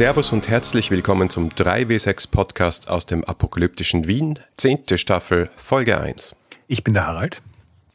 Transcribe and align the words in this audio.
Servus 0.00 0.32
und 0.32 0.48
herzlich 0.48 0.90
willkommen 0.90 1.28
zum 1.28 1.50
3W6 1.50 2.30
Podcast 2.30 2.88
aus 2.88 3.04
dem 3.04 3.22
apokalyptischen 3.22 4.06
Wien, 4.06 4.38
10. 4.56 4.96
Staffel, 4.96 5.50
Folge 5.56 6.00
1. 6.00 6.36
Ich 6.68 6.82
bin 6.82 6.94
der 6.94 7.06
Harald. 7.06 7.42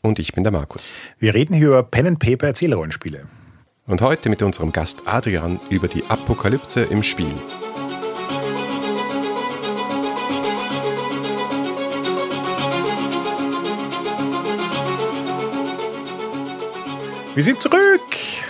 Und 0.03 0.19
ich 0.19 0.33
bin 0.33 0.43
der 0.43 0.53
Markus. 0.53 0.93
Wir 1.17 1.33
reden 1.33 1.55
hier 1.55 1.69
über 1.69 1.81
Pen 1.81 2.05
and 2.05 2.19
Paper 2.19 2.45
Erzählrollenspiele. 2.45 3.23
Und 3.87 4.01
heute 4.01 4.29
mit 4.29 4.43
unserem 4.43 4.71
Gast 4.71 5.01
Adrian 5.07 5.59
über 5.71 5.87
die 5.87 6.05
Apokalypse 6.07 6.83
im 6.83 7.01
Spiel. 7.01 7.33
Wir 17.33 17.43
sind 17.43 17.59
zurück! 17.59 18.01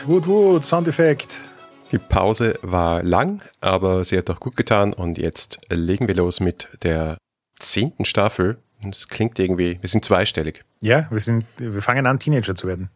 Wood 0.07 0.27
Wood, 0.27 0.65
Soundeffekt. 0.65 1.44
Die 1.91 1.99
Pause 1.99 2.57
war 2.61 3.03
lang, 3.03 3.41
aber 3.61 4.03
sie 4.03 4.17
hat 4.17 4.29
auch 4.29 4.39
gut 4.39 4.55
getan 4.55 4.93
und 4.93 5.17
jetzt 5.17 5.59
legen 5.69 6.07
wir 6.07 6.15
los 6.15 6.39
mit 6.39 6.67
der 6.83 7.17
zehnten 7.59 8.05
Staffel. 8.05 8.57
Es 8.89 9.07
klingt 9.07 9.37
irgendwie, 9.39 9.77
wir 9.81 9.89
sind 9.89 10.03
zweistellig. 10.03 10.63
Ja, 10.81 11.07
wir, 11.09 11.19
sind, 11.19 11.45
wir 11.57 11.81
fangen 11.81 12.07
an, 12.07 12.19
Teenager 12.19 12.55
zu 12.55 12.67
werden. 12.67 12.89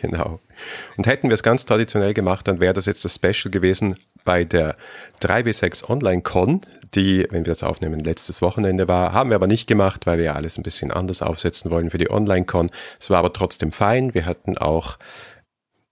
Genau. 0.00 0.40
Und 0.96 1.06
hätten 1.06 1.28
wir 1.28 1.34
es 1.34 1.42
ganz 1.42 1.64
traditionell 1.64 2.14
gemacht, 2.14 2.46
dann 2.48 2.60
wäre 2.60 2.74
das 2.74 2.86
jetzt 2.86 3.04
das 3.04 3.14
Special 3.14 3.50
gewesen 3.50 3.96
bei 4.24 4.44
der 4.44 4.76
3W6 5.22 5.88
Online 5.88 6.22
Con, 6.22 6.60
die, 6.94 7.26
wenn 7.30 7.46
wir 7.46 7.52
das 7.52 7.62
aufnehmen, 7.62 8.00
letztes 8.00 8.42
Wochenende 8.42 8.88
war. 8.88 9.12
Haben 9.12 9.30
wir 9.30 9.36
aber 9.36 9.46
nicht 9.46 9.66
gemacht, 9.66 10.06
weil 10.06 10.18
wir 10.18 10.36
alles 10.36 10.58
ein 10.58 10.62
bisschen 10.62 10.90
anders 10.90 11.22
aufsetzen 11.22 11.70
wollen 11.70 11.90
für 11.90 11.98
die 11.98 12.10
Online 12.10 12.44
Con. 12.44 12.70
Es 13.00 13.10
war 13.10 13.18
aber 13.18 13.32
trotzdem 13.32 13.72
fein. 13.72 14.14
Wir 14.14 14.26
hatten 14.26 14.58
auch 14.58 14.98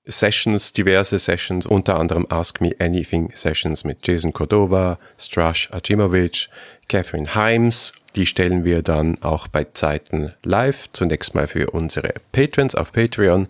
Sessions, 0.06 0.72
diverse 0.72 1.18
Sessions, 1.18 1.66
unter 1.66 1.98
anderem 1.98 2.26
Ask 2.28 2.60
Me 2.60 2.72
Anything 2.78 3.30
Sessions 3.34 3.84
mit 3.84 4.06
Jason 4.06 4.32
Cordova, 4.32 4.98
Strash 5.18 5.70
Ajimovic, 5.72 6.48
Catherine 6.88 7.34
Himes. 7.34 7.92
Die 8.16 8.26
stellen 8.26 8.64
wir 8.64 8.82
dann 8.82 9.20
auch 9.22 9.48
bei 9.48 9.66
Zeiten 9.74 10.32
live, 10.44 10.88
zunächst 10.92 11.34
mal 11.34 11.48
für 11.48 11.70
unsere 11.70 12.14
Patrons 12.30 12.76
auf 12.76 12.92
Patreon. 12.92 13.48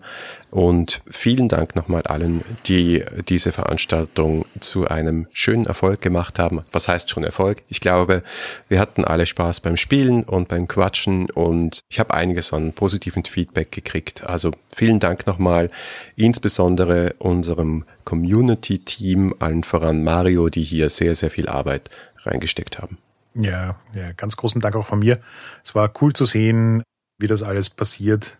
Und 0.49 1.01
vielen 1.05 1.49
Dank 1.49 1.75
nochmal 1.75 2.03
allen, 2.03 2.41
die 2.65 3.03
diese 3.27 3.51
Veranstaltung 3.51 4.45
zu 4.61 4.87
einem 4.87 5.27
schönen 5.33 5.65
Erfolg 5.65 6.01
gemacht 6.01 6.39
haben. 6.39 6.63
Was 6.71 6.87
heißt 6.87 7.09
schon 7.09 7.23
Erfolg? 7.25 7.61
Ich 7.67 7.81
glaube, 7.81 8.23
wir 8.69 8.79
hatten 8.79 9.03
alle 9.03 9.25
Spaß 9.25 9.59
beim 9.59 9.77
Spielen 9.77 10.23
und 10.23 10.47
beim 10.47 10.67
Quatschen 10.67 11.29
und 11.29 11.81
ich 11.89 11.99
habe 11.99 12.13
einiges 12.13 12.53
an 12.53 12.73
positiven 12.73 13.25
Feedback 13.25 13.71
gekriegt. 13.71 14.23
Also 14.23 14.51
vielen 14.73 14.99
Dank 14.99 15.27
nochmal, 15.27 15.69
insbesondere 16.15 17.13
unserem 17.19 17.83
Community-Team, 18.05 19.35
allen 19.39 19.63
voran 19.63 20.03
Mario, 20.03 20.49
die 20.49 20.63
hier 20.63 20.89
sehr, 20.89 21.15
sehr 21.15 21.29
viel 21.29 21.49
Arbeit 21.49 21.89
reingesteckt 22.23 22.79
haben. 22.79 22.97
Ja, 23.35 23.75
ja, 23.93 24.11
ganz 24.15 24.37
großen 24.37 24.61
Dank 24.61 24.75
auch 24.75 24.85
von 24.85 24.99
mir. 24.99 25.19
Es 25.63 25.75
war 25.75 25.91
cool 26.01 26.13
zu 26.13 26.25
sehen, 26.25 26.83
wie 27.19 27.27
das 27.27 27.43
alles 27.43 27.69
passiert, 27.69 28.37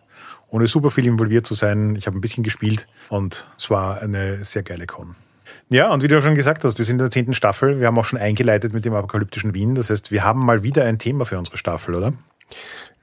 ohne 0.50 0.68
super 0.68 0.90
viel 0.90 1.06
involviert 1.06 1.46
zu 1.46 1.54
sein. 1.54 1.96
Ich 1.96 2.08
habe 2.08 2.18
ein 2.18 2.22
bisschen 2.22 2.44
gespielt 2.44 2.88
und 3.10 3.46
es 3.58 3.70
war 3.70 4.02
eine 4.02 4.44
sehr 4.44 4.64
geile 4.64 4.88
Con. 4.88 5.16
Ja, 5.70 5.92
und 5.92 6.04
wie 6.04 6.08
du 6.08 6.22
schon 6.22 6.36
gesagt 6.36 6.64
hast, 6.64 6.78
wir 6.78 6.86
sind 6.86 6.96
in 6.96 7.00
der 7.00 7.12
zehnten 7.12 7.34
Staffel. 7.34 7.80
Wir 7.80 7.88
haben 7.88 7.98
auch 7.98 8.06
schon 8.06 8.20
eingeleitet 8.20 8.74
mit 8.74 8.86
dem 8.86 8.94
apokalyptischen 8.94 9.54
Wien. 9.54 9.76
Das 9.76 9.90
heißt, 9.90 10.12
wir 10.12 10.24
haben 10.24 10.46
mal 10.46 10.64
wieder 10.64 10.86
ein 10.86 11.00
Thema 11.00 11.26
für 11.26 11.38
unsere 11.38 11.58
Staffel, 11.58 11.96
oder? 11.96 12.14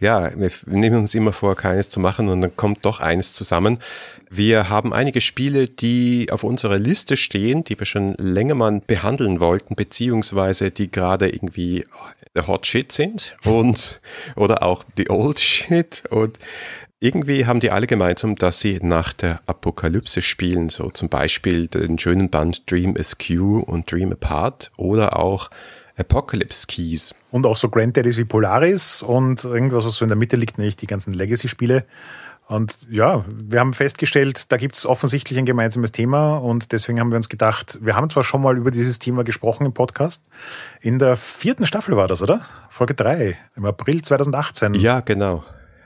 Ja, 0.00 0.32
wir 0.34 0.50
nehmen 0.66 0.96
uns 0.96 1.14
immer 1.14 1.32
vor, 1.32 1.54
keines 1.54 1.88
zu 1.88 2.00
machen 2.00 2.28
und 2.28 2.40
dann 2.40 2.56
kommt 2.56 2.84
doch 2.84 2.98
eines 2.98 3.34
zusammen. 3.34 3.78
Wir 4.28 4.68
haben 4.68 4.92
einige 4.92 5.20
Spiele, 5.20 5.68
die 5.68 6.28
auf 6.32 6.42
unserer 6.42 6.78
Liste 6.78 7.16
stehen, 7.16 7.62
die 7.62 7.78
wir 7.78 7.86
schon 7.86 8.14
länger 8.14 8.56
mal 8.56 8.80
behandeln 8.84 9.38
wollten, 9.38 9.76
beziehungsweise 9.76 10.72
die 10.72 10.90
gerade 10.90 11.28
irgendwie 11.28 11.84
der 12.34 12.48
Hot 12.48 12.66
Shit 12.66 12.90
sind 12.90 13.36
und 13.44 14.00
oder 14.34 14.64
auch 14.64 14.84
die 14.98 15.08
Old 15.08 15.38
Shit 15.38 16.02
und 16.10 16.38
irgendwie 16.98 17.46
haben 17.46 17.60
die 17.60 17.70
alle 17.70 17.86
gemeinsam, 17.86 18.36
dass 18.36 18.60
sie 18.60 18.78
nach 18.80 19.12
der 19.12 19.40
Apokalypse 19.46 20.22
spielen, 20.22 20.68
so 20.68 20.88
zum 20.90 21.08
Beispiel 21.08 21.66
den 21.66 21.98
schönen 21.98 22.30
Band 22.30 22.70
Dream 22.70 22.96
Askew 22.98 23.58
und 23.58 23.90
Dream 23.90 24.12
Apart 24.12 24.70
oder 24.76 25.18
auch 25.18 25.50
Apocalypse 25.96 26.66
Keys. 26.66 27.14
Und 27.30 27.46
auch 27.46 27.56
so 27.56 27.68
Granddaddies 27.68 28.16
wie 28.16 28.24
Polaris 28.24 29.02
und 29.02 29.44
irgendwas, 29.44 29.84
was 29.84 29.94
so 29.96 30.04
in 30.04 30.08
der 30.08 30.16
Mitte 30.16 30.36
liegt, 30.36 30.58
nämlich 30.58 30.76
die 30.76 30.86
ganzen 30.86 31.12
Legacy-Spiele. 31.12 31.84
Und 32.48 32.86
ja, 32.90 33.24
wir 33.28 33.60
haben 33.60 33.72
festgestellt, 33.72 34.52
da 34.52 34.56
gibt 34.56 34.76
es 34.76 34.84
offensichtlich 34.84 35.38
ein 35.38 35.46
gemeinsames 35.46 35.92
Thema 35.92 36.36
und 36.36 36.72
deswegen 36.72 37.00
haben 37.00 37.10
wir 37.10 37.16
uns 37.16 37.28
gedacht, 37.28 37.78
wir 37.80 37.96
haben 37.96 38.10
zwar 38.10 38.24
schon 38.24 38.42
mal 38.42 38.58
über 38.58 38.70
dieses 38.70 38.98
Thema 38.98 39.24
gesprochen 39.24 39.64
im 39.64 39.72
Podcast. 39.72 40.24
In 40.80 40.98
der 40.98 41.16
vierten 41.16 41.66
Staffel 41.66 41.96
war 41.96 42.08
das, 42.08 42.20
oder? 42.20 42.42
Folge 42.68 42.94
drei 42.94 43.38
im 43.56 43.64
April 43.64 44.02
2018. 44.02 44.74
Ja, 44.74 45.00
genau 45.00 45.44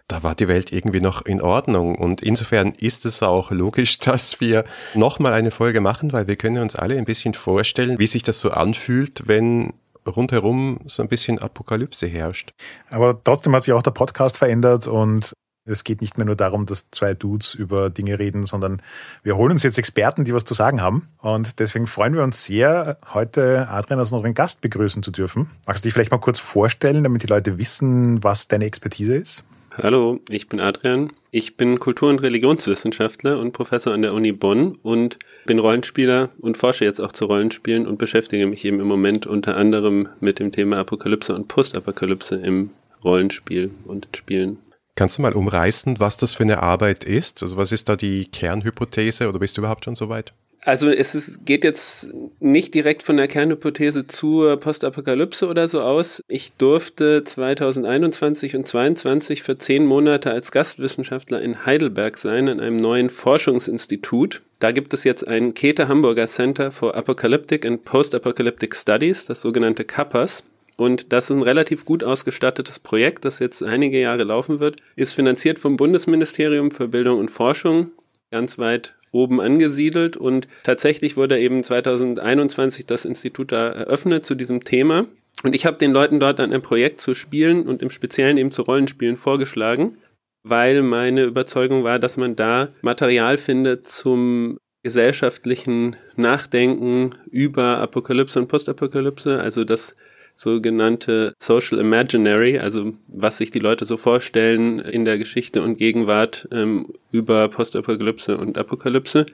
da 0.08 0.22
war 0.22 0.34
die 0.34 0.48
Welt 0.48 0.72
irgendwie 0.72 1.00
noch 1.00 1.24
in 1.26 1.42
Ordnung. 1.42 1.96
Und 1.96 2.22
insofern 2.22 2.72
ist 2.72 3.06
es 3.06 3.22
auch 3.22 3.50
logisch, 3.50 3.98
dass 4.00 4.40
wir 4.40 4.64
nochmal 4.94 5.32
eine 5.32 5.50
Folge 5.50 5.80
machen, 5.80 6.12
weil 6.12 6.28
wir 6.28 6.36
können 6.36 6.58
uns 6.58 6.76
alle 6.76 6.96
ein 6.96 7.04
bisschen 7.04 7.34
vorstellen, 7.34 7.98
wie 7.98 8.06
sich 8.06 8.22
das 8.22 8.40
so 8.40 8.50
anfühlt, 8.50 9.26
wenn 9.26 9.72
rundherum 10.06 10.78
so 10.86 11.02
ein 11.02 11.08
bisschen 11.08 11.38
Apokalypse 11.38 12.06
herrscht. 12.06 12.52
Aber 12.90 13.22
trotzdem 13.22 13.54
hat 13.54 13.64
sich 13.64 13.74
auch 13.74 13.82
der 13.82 13.90
Podcast 13.90 14.38
verändert 14.38 14.86
und 14.86 15.32
es 15.66 15.84
geht 15.84 16.00
nicht 16.00 16.16
mehr 16.16 16.26
nur 16.26 16.36
darum, 16.36 16.64
dass 16.64 16.90
zwei 16.90 17.14
Dudes 17.14 17.54
über 17.54 17.90
Dinge 17.90 18.18
reden, 18.18 18.46
sondern 18.46 18.80
wir 19.22 19.36
holen 19.36 19.52
uns 19.52 19.64
jetzt 19.64 19.78
Experten, 19.78 20.24
die 20.24 20.32
was 20.32 20.44
zu 20.44 20.54
sagen 20.54 20.80
haben. 20.80 21.08
Und 21.18 21.58
deswegen 21.58 21.88
freuen 21.88 22.14
wir 22.14 22.22
uns 22.22 22.44
sehr, 22.44 22.98
heute 23.12 23.68
Adrian 23.68 23.98
als 23.98 24.12
unseren 24.12 24.34
Gast 24.34 24.60
begrüßen 24.60 25.02
zu 25.02 25.10
dürfen. 25.10 25.50
Magst 25.66 25.84
du 25.84 25.88
dich 25.88 25.94
vielleicht 25.94 26.12
mal 26.12 26.18
kurz 26.18 26.38
vorstellen, 26.38 27.02
damit 27.02 27.24
die 27.24 27.26
Leute 27.26 27.58
wissen, 27.58 28.22
was 28.22 28.46
deine 28.46 28.64
Expertise 28.64 29.16
ist? 29.16 29.44
Hallo, 29.78 30.20
ich 30.30 30.48
bin 30.48 30.58
Adrian. 30.58 31.12
Ich 31.30 31.58
bin 31.58 31.78
Kultur- 31.78 32.08
und 32.08 32.22
Religionswissenschaftler 32.22 33.38
und 33.38 33.52
Professor 33.52 33.92
an 33.92 34.00
der 34.00 34.14
Uni 34.14 34.32
Bonn 34.32 34.78
und 34.82 35.18
bin 35.44 35.58
Rollenspieler 35.58 36.30
und 36.40 36.56
forsche 36.56 36.86
jetzt 36.86 36.98
auch 36.98 37.12
zu 37.12 37.26
Rollenspielen 37.26 37.86
und 37.86 37.98
beschäftige 37.98 38.46
mich 38.46 38.64
eben 38.64 38.80
im 38.80 38.86
Moment 38.86 39.26
unter 39.26 39.58
anderem 39.58 40.08
mit 40.18 40.38
dem 40.38 40.50
Thema 40.50 40.78
Apokalypse 40.78 41.34
und 41.34 41.48
Postapokalypse 41.48 42.36
im 42.36 42.70
Rollenspiel 43.04 43.70
und 43.84 44.06
in 44.06 44.14
Spielen. 44.14 44.58
Kannst 44.94 45.18
du 45.18 45.22
mal 45.22 45.34
umreißen, 45.34 46.00
was 46.00 46.16
das 46.16 46.32
für 46.32 46.44
eine 46.44 46.62
Arbeit 46.62 47.04
ist? 47.04 47.42
Also 47.42 47.58
was 47.58 47.70
ist 47.70 47.90
da 47.90 47.96
die 47.96 48.30
Kernhypothese 48.30 49.28
oder 49.28 49.38
bist 49.38 49.58
du 49.58 49.60
überhaupt 49.60 49.84
schon 49.84 49.94
so 49.94 50.08
weit? 50.08 50.32
Also 50.66 50.90
es 50.90 51.14
ist, 51.14 51.46
geht 51.46 51.62
jetzt 51.62 52.08
nicht 52.40 52.74
direkt 52.74 53.04
von 53.04 53.16
der 53.16 53.28
Kernhypothese 53.28 54.08
zur 54.08 54.56
Postapokalypse 54.56 55.46
oder 55.46 55.68
so 55.68 55.80
aus. 55.80 56.20
Ich 56.26 56.54
durfte 56.54 57.22
2021 57.22 58.56
und 58.56 58.66
2022 58.66 59.44
für 59.44 59.56
zehn 59.58 59.86
Monate 59.86 60.32
als 60.32 60.50
Gastwissenschaftler 60.50 61.40
in 61.40 61.66
Heidelberg 61.66 62.18
sein, 62.18 62.48
in 62.48 62.58
einem 62.58 62.78
neuen 62.78 63.10
Forschungsinstitut. 63.10 64.42
Da 64.58 64.72
gibt 64.72 64.92
es 64.92 65.04
jetzt 65.04 65.28
ein 65.28 65.54
Käthe 65.54 65.86
Hamburger 65.86 66.26
Center 66.26 66.72
for 66.72 66.96
Apocalyptic 66.96 67.64
and 67.64 67.84
Post-Apocalyptic 67.84 68.74
Studies, 68.74 69.26
das 69.26 69.42
sogenannte 69.42 69.84
CAPAS. 69.84 70.42
Und 70.76 71.12
das 71.12 71.26
ist 71.26 71.36
ein 71.36 71.42
relativ 71.42 71.84
gut 71.84 72.02
ausgestattetes 72.02 72.80
Projekt, 72.80 73.24
das 73.24 73.38
jetzt 73.38 73.62
einige 73.62 74.00
Jahre 74.00 74.24
laufen 74.24 74.58
wird, 74.58 74.80
ist 74.96 75.12
finanziert 75.12 75.60
vom 75.60 75.76
Bundesministerium 75.76 76.72
für 76.72 76.88
Bildung 76.88 77.20
und 77.20 77.30
Forschung, 77.30 77.92
ganz 78.32 78.58
weit 78.58 78.95
oben 79.12 79.40
angesiedelt 79.40 80.16
und 80.16 80.48
tatsächlich 80.64 81.16
wurde 81.16 81.38
eben 81.38 81.62
2021 81.62 82.86
das 82.86 83.04
Institut 83.04 83.52
da 83.52 83.68
eröffnet 83.68 84.26
zu 84.26 84.34
diesem 84.34 84.64
Thema. 84.64 85.06
Und 85.42 85.54
ich 85.54 85.66
habe 85.66 85.78
den 85.78 85.92
Leuten 85.92 86.20
dort 86.20 86.40
an 86.40 86.52
einem 86.52 86.62
Projekt 86.62 87.00
zu 87.00 87.14
spielen 87.14 87.66
und 87.66 87.82
im 87.82 87.90
Speziellen 87.90 88.36
eben 88.36 88.50
zu 88.50 88.62
Rollenspielen 88.62 89.16
vorgeschlagen, 89.16 89.96
weil 90.42 90.82
meine 90.82 91.24
Überzeugung 91.24 91.84
war, 91.84 91.98
dass 91.98 92.16
man 92.16 92.36
da 92.36 92.68
Material 92.82 93.36
findet 93.36 93.86
zum 93.86 94.58
gesellschaftlichen 94.82 95.96
Nachdenken 96.14 97.10
über 97.30 97.78
Apokalypse 97.78 98.38
und 98.38 98.48
Postapokalypse, 98.48 99.40
also 99.40 99.64
das 99.64 99.96
sogenannte 100.36 101.34
Social 101.38 101.78
Imaginary, 101.78 102.58
also 102.58 102.92
was 103.08 103.38
sich 103.38 103.50
die 103.50 103.58
Leute 103.58 103.86
so 103.86 103.96
vorstellen 103.96 104.78
in 104.78 105.04
der 105.04 105.18
Geschichte 105.18 105.62
und 105.62 105.78
Gegenwart 105.78 106.46
ähm, 106.52 106.92
über 107.10 107.48
Postapokalypse 107.48 108.36
und 108.36 108.58
Apokalypse. 108.58 109.26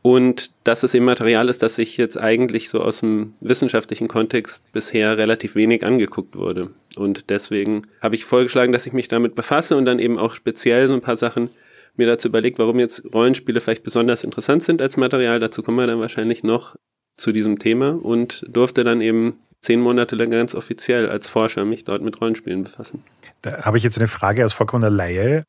Und 0.00 0.50
dass 0.64 0.82
es 0.82 0.94
eben 0.94 1.04
Material 1.04 1.48
ist, 1.48 1.62
das 1.62 1.76
sich 1.76 1.96
jetzt 1.96 2.20
eigentlich 2.20 2.68
so 2.68 2.80
aus 2.80 3.00
dem 3.00 3.34
wissenschaftlichen 3.40 4.08
Kontext 4.08 4.64
bisher 4.72 5.16
relativ 5.16 5.54
wenig 5.54 5.84
angeguckt 5.84 6.36
wurde. 6.36 6.70
Und 6.96 7.30
deswegen 7.30 7.86
habe 8.00 8.16
ich 8.16 8.24
vorgeschlagen, 8.24 8.72
dass 8.72 8.86
ich 8.86 8.92
mich 8.92 9.08
damit 9.08 9.36
befasse 9.36 9.76
und 9.76 9.84
dann 9.84 10.00
eben 10.00 10.18
auch 10.18 10.34
speziell 10.34 10.88
so 10.88 10.94
ein 10.94 11.02
paar 11.02 11.16
Sachen 11.16 11.50
mir 11.96 12.06
dazu 12.06 12.28
überlegt, 12.28 12.58
warum 12.58 12.80
jetzt 12.80 13.14
Rollenspiele 13.14 13.60
vielleicht 13.60 13.84
besonders 13.84 14.24
interessant 14.24 14.62
sind 14.62 14.82
als 14.82 14.96
Material. 14.96 15.38
Dazu 15.38 15.62
kommen 15.62 15.78
wir 15.78 15.86
dann 15.86 16.00
wahrscheinlich 16.00 16.42
noch 16.42 16.76
zu 17.14 17.32
diesem 17.32 17.58
Thema 17.58 17.90
und 17.90 18.44
durfte 18.48 18.82
dann 18.82 19.00
eben 19.00 19.38
zehn 19.62 19.80
Monate 19.80 20.16
lang 20.16 20.30
ganz 20.30 20.54
offiziell 20.54 21.08
als 21.08 21.28
Forscher 21.28 21.64
mich 21.64 21.84
dort 21.84 22.02
mit 22.02 22.20
Rollenspielen 22.20 22.64
befassen. 22.64 23.04
Da 23.42 23.64
habe 23.64 23.78
ich 23.78 23.84
jetzt 23.84 23.98
eine 23.98 24.08
Frage 24.08 24.44
aus 24.44 24.52
vollkommener 24.52 24.90
Laie. 24.90 25.44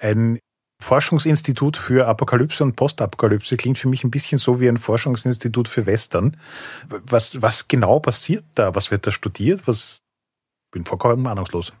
Ein 0.00 0.38
Forschungsinstitut 0.82 1.76
für 1.76 2.06
Apokalypse 2.06 2.62
und 2.62 2.76
Postapokalypse 2.76 3.56
klingt 3.56 3.78
für 3.78 3.88
mich 3.88 4.04
ein 4.04 4.10
bisschen 4.10 4.38
so 4.38 4.60
wie 4.60 4.68
ein 4.68 4.76
Forschungsinstitut 4.76 5.68
für 5.68 5.86
Western. 5.86 6.36
Was, 6.88 7.40
was 7.40 7.68
genau 7.68 8.00
passiert 8.00 8.44
da? 8.54 8.74
Was 8.74 8.90
wird 8.90 9.06
da 9.06 9.10
studiert? 9.10 9.62
Was 9.66 10.00
bin 10.76 10.84
vollkommen 10.84 11.26
ahnungslos. 11.26 11.72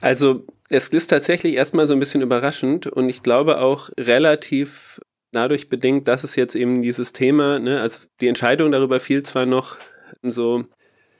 Also 0.00 0.46
es 0.68 0.88
ist 0.88 1.08
tatsächlich 1.08 1.54
erstmal 1.54 1.86
so 1.86 1.92
ein 1.92 2.00
bisschen 2.00 2.22
überraschend 2.22 2.86
und 2.86 3.08
ich 3.08 3.22
glaube 3.22 3.58
auch 3.58 3.90
relativ 3.98 5.00
dadurch 5.32 5.68
bedingt, 5.68 6.08
dass 6.08 6.24
es 6.24 6.36
jetzt 6.36 6.54
eben 6.54 6.82
dieses 6.82 7.12
Thema, 7.12 7.58
ne, 7.58 7.80
also 7.80 8.02
die 8.20 8.28
Entscheidung 8.28 8.70
darüber 8.70 9.00
fiel 9.00 9.22
zwar 9.22 9.46
noch 9.46 9.76
so 10.22 10.64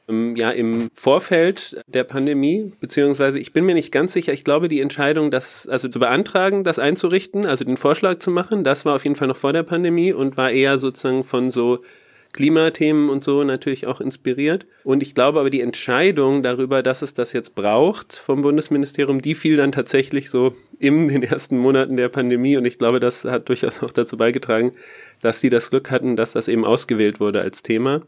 ähm, 0.09 0.37
ja 0.37 0.51
im 0.51 0.91
Vorfeld 0.95 1.83
der 1.87 2.05
Pandemie, 2.05 2.73
beziehungsweise 2.81 3.39
ich 3.39 3.53
bin 3.53 3.65
mir 3.65 3.75
nicht 3.75 3.93
ganz 3.93 4.13
sicher, 4.13 4.33
ich 4.33 4.45
glaube 4.45 4.69
die 4.69 4.81
Entscheidung, 4.81 5.31
das 5.31 5.69
also 5.69 5.89
zu 5.89 5.99
beantragen, 5.99 6.65
das 6.65 6.79
einzurichten, 6.79 7.47
also 7.47 7.65
den 7.65 7.77
Vorschlag 7.77 8.19
zu 8.19 8.31
machen, 8.31 8.65
das 8.65 8.85
war 8.85 8.95
auf 8.97 9.05
jeden 9.05 9.17
Fall 9.17 9.29
noch 9.29 9.37
vor 9.37 9.53
der 9.53 9.63
Pandemie 9.63 10.13
und 10.13 10.37
war 10.37 10.51
eher 10.51 10.79
sozusagen 10.79 11.25
von 11.25 11.51
so 11.51 11.81
Klimathemen 12.33 13.11
und 13.11 13.23
so 13.23 13.45
natürlich 13.45 13.87
auch 13.87 14.01
inspiriert. 14.01 14.67
Und 14.85 15.03
ich 15.03 15.15
glaube 15.15 15.41
aber, 15.41 15.51
die 15.51 15.61
Entscheidung 15.61 16.43
darüber, 16.43 16.83
dass 16.83 17.03
es 17.03 17.15
das 17.15 17.33
jetzt 17.33 17.55
braucht 17.55 18.15
vom 18.15 18.43
Bundesministerium, 18.43 19.21
die 19.21 19.35
fiel 19.35 19.57
dann 19.57 19.73
tatsächlich 19.73 20.31
so 20.31 20.55
in 20.79 21.09
den 21.09 21.23
ersten 21.23 21.59
Monaten 21.59 21.97
der 21.97 22.09
Pandemie. 22.09 22.57
Und 22.57 22.65
ich 22.65 22.79
glaube, 22.79 23.01
das 23.01 23.25
hat 23.25 23.49
durchaus 23.49 23.83
auch 23.83 23.93
dazu 23.93 24.17
beigetragen, 24.17 24.73
dass 25.21 25.41
sie 25.41 25.51
das 25.51 25.71
Glück 25.71 25.91
hatten, 25.91 26.17
dass 26.17 26.33
das 26.33 26.49
eben 26.49 26.65
ausgewählt 26.65 27.21
wurde 27.21 27.43
als 27.43 27.63
Thema. 27.63 28.03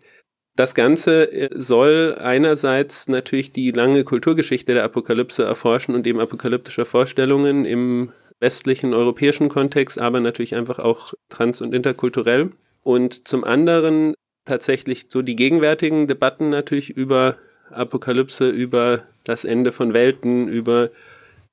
Das 0.56 0.74
Ganze 0.74 1.32
äh, 1.32 1.50
soll 1.54 2.16
einerseits 2.18 3.08
natürlich 3.08 3.52
die 3.52 3.72
lange 3.72 4.04
Kulturgeschichte 4.04 4.72
der 4.72 4.84
Apokalypse 4.84 5.44
erforschen 5.44 5.94
und 5.94 6.06
eben 6.06 6.20
apokalyptischer 6.20 6.86
Vorstellungen 6.86 7.64
im 7.64 8.12
westlichen 8.40 8.94
europäischen 8.94 9.48
Kontext, 9.48 9.98
aber 9.98 10.20
natürlich 10.20 10.56
einfach 10.56 10.78
auch 10.78 11.14
trans- 11.28 11.60
und 11.60 11.74
interkulturell. 11.74 12.52
Und 12.82 13.26
zum 13.26 13.44
anderen 13.44 14.14
tatsächlich 14.44 15.06
so 15.08 15.22
die 15.22 15.36
gegenwärtigen 15.36 16.06
Debatten 16.06 16.50
natürlich 16.50 16.90
über 16.90 17.36
Apokalypse, 17.70 18.50
über 18.50 19.04
das 19.24 19.44
Ende 19.44 19.72
von 19.72 19.94
Welten, 19.94 20.48
über 20.48 20.90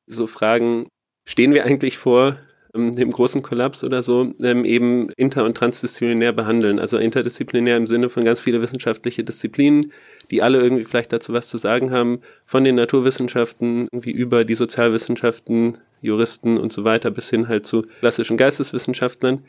so 0.05 0.27
Fragen, 0.27 0.87
stehen 1.25 1.53
wir 1.53 1.65
eigentlich 1.65 1.97
vor 1.97 2.37
dem 2.73 3.11
großen 3.11 3.41
Kollaps 3.41 3.83
oder 3.83 4.03
so, 4.03 4.33
ähm, 4.43 4.65
eben 4.65 5.09
inter- 5.17 5.43
und 5.45 5.55
transdisziplinär 5.55 6.31
behandeln. 6.31 6.79
Also 6.79 6.97
interdisziplinär 6.97 7.77
im 7.77 7.87
Sinne 7.87 8.09
von 8.09 8.23
ganz 8.23 8.41
viele 8.41 8.61
wissenschaftliche 8.61 9.23
Disziplinen, 9.23 9.91
die 10.29 10.41
alle 10.41 10.59
irgendwie 10.59 10.83
vielleicht 10.83 11.11
dazu 11.11 11.33
was 11.33 11.47
zu 11.47 11.57
sagen 11.57 11.91
haben, 11.91 12.19
von 12.45 12.63
den 12.63 12.75
Naturwissenschaften 12.75 13.87
irgendwie 13.91 14.11
über 14.11 14.45
die 14.45 14.55
Sozialwissenschaften, 14.55 15.77
Juristen 16.01 16.57
und 16.57 16.71
so 16.71 16.83
weiter 16.83 17.11
bis 17.11 17.29
hin 17.29 17.47
halt 17.47 17.65
zu 17.65 17.83
klassischen 17.99 18.37
Geisteswissenschaftlern. 18.37 19.43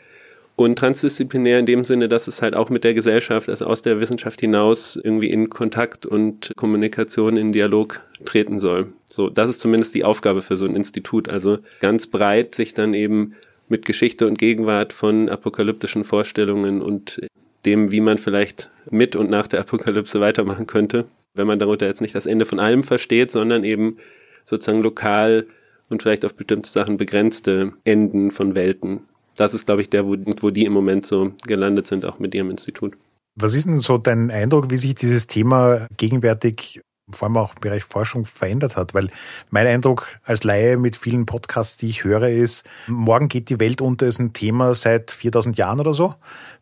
Und 0.55 0.79
transdisziplinär 0.79 1.59
in 1.59 1.67
dem 1.67 1.85
Sinne, 1.85 2.09
dass 2.09 2.29
es 2.29 2.43
halt 2.43 2.55
auch 2.55 2.69
mit 2.69 2.85
der 2.85 2.95
Gesellschaft, 2.95 3.49
also 3.49 3.65
aus 3.65 3.83
der 3.83 4.01
Wissenschaft 4.01 4.41
hinaus, 4.41 4.99
irgendwie 5.03 5.31
in 5.31 5.49
Kontakt 5.49 6.05
und 6.05 6.53
Kommunikation, 6.57 7.37
in 7.37 7.53
Dialog 7.53 8.03
treten 8.27 8.59
soll. 8.59 8.93
So, 9.07 9.31
das 9.31 9.49
ist 9.49 9.61
zumindest 9.61 9.95
die 9.95 10.05
Aufgabe 10.05 10.43
für 10.43 10.57
so 10.57 10.67
ein 10.67 10.77
Institut. 10.77 11.29
Also 11.29 11.59
ganz 11.81 12.07
breit 12.07 12.55
sich 12.55 12.75
dann 12.75 12.93
eben 12.93 13.33
mit 13.69 13.87
Geschichte 13.87 14.27
und 14.27 14.39
Gegenwart 14.39 14.93
von 14.93 15.31
apokalyptischen 15.31 16.05
Vorstellungen 16.05 16.83
und 16.83 17.21
dem, 17.65 17.91
wie 17.91 18.01
man 18.01 18.19
vielleicht 18.19 18.71
mit 18.91 19.17
und 19.17 19.31
nach 19.31 19.49
der 19.49 19.61
Apokalypse 19.61 20.21
weitermachen 20.21 20.67
könnte, 20.67 21.07
wenn 21.35 21.47
man 21.47 21.59
darunter 21.59 21.87
jetzt 21.87 22.03
nicht 22.03 22.15
das 22.15 22.27
Ende 22.27 22.45
von 22.45 22.61
allem 22.61 22.83
versteht, 22.83 23.31
sondern 23.31 23.65
eben 23.65 23.97
sozusagen 24.45 24.83
lokal 24.83 25.47
und 25.91 26.03
vielleicht 26.03 26.25
auf 26.25 26.35
bestimmte 26.35 26.69
Sachen 26.69 26.97
begrenzte 26.97 27.73
Enden 27.85 28.31
von 28.31 28.55
Welten 28.55 29.01
das 29.37 29.55
ist, 29.55 29.67
glaube 29.67 29.83
ich, 29.83 29.91
der, 29.91 30.07
wo, 30.07 30.15
wo 30.41 30.51
die 30.51 30.65
im 30.65 30.73
Moment 30.73 31.07
so 31.07 31.33
gelandet 31.47 31.87
sind, 31.87 32.05
auch 32.05 32.19
mit 32.19 32.35
ihrem 32.35 32.51
Institut. 32.51 32.97
Was 33.35 33.55
ist 33.55 33.67
denn 33.67 33.81
so 33.81 33.99
dein 33.99 34.31
Eindruck, 34.31 34.71
wie 34.71 34.77
sich 34.77 34.95
dieses 34.95 35.27
Thema 35.27 35.87
gegenwärtig 35.97 36.83
vor 37.11 37.29
allem 37.29 37.37
auch 37.37 37.55
im 37.55 37.61
Bereich 37.61 37.85
Forschung 37.85 38.25
verändert 38.27 38.77
hat. 38.77 38.95
Weil 38.95 39.09
mein 39.51 39.67
Eindruck 39.67 40.19
als 40.25 40.45
Laie 40.45 40.77
mit 40.77 40.97
vielen 40.97 41.27
Podcasts, 41.27 41.77
die 41.77 41.89
ich 41.89 42.05
höre, 42.05 42.29
ist, 42.29 42.67
morgen 42.87 43.29
geht 43.29 43.51
die 43.51 43.61
Welt 43.61 43.81
unter, 43.81 44.07
ist 44.07 44.19
ein 44.19 44.33
Thema 44.33 44.75
seit 44.75 45.11
4000 45.11 45.57
Jahren 45.57 45.81
oder 45.81 45.93
so. 45.93 46.15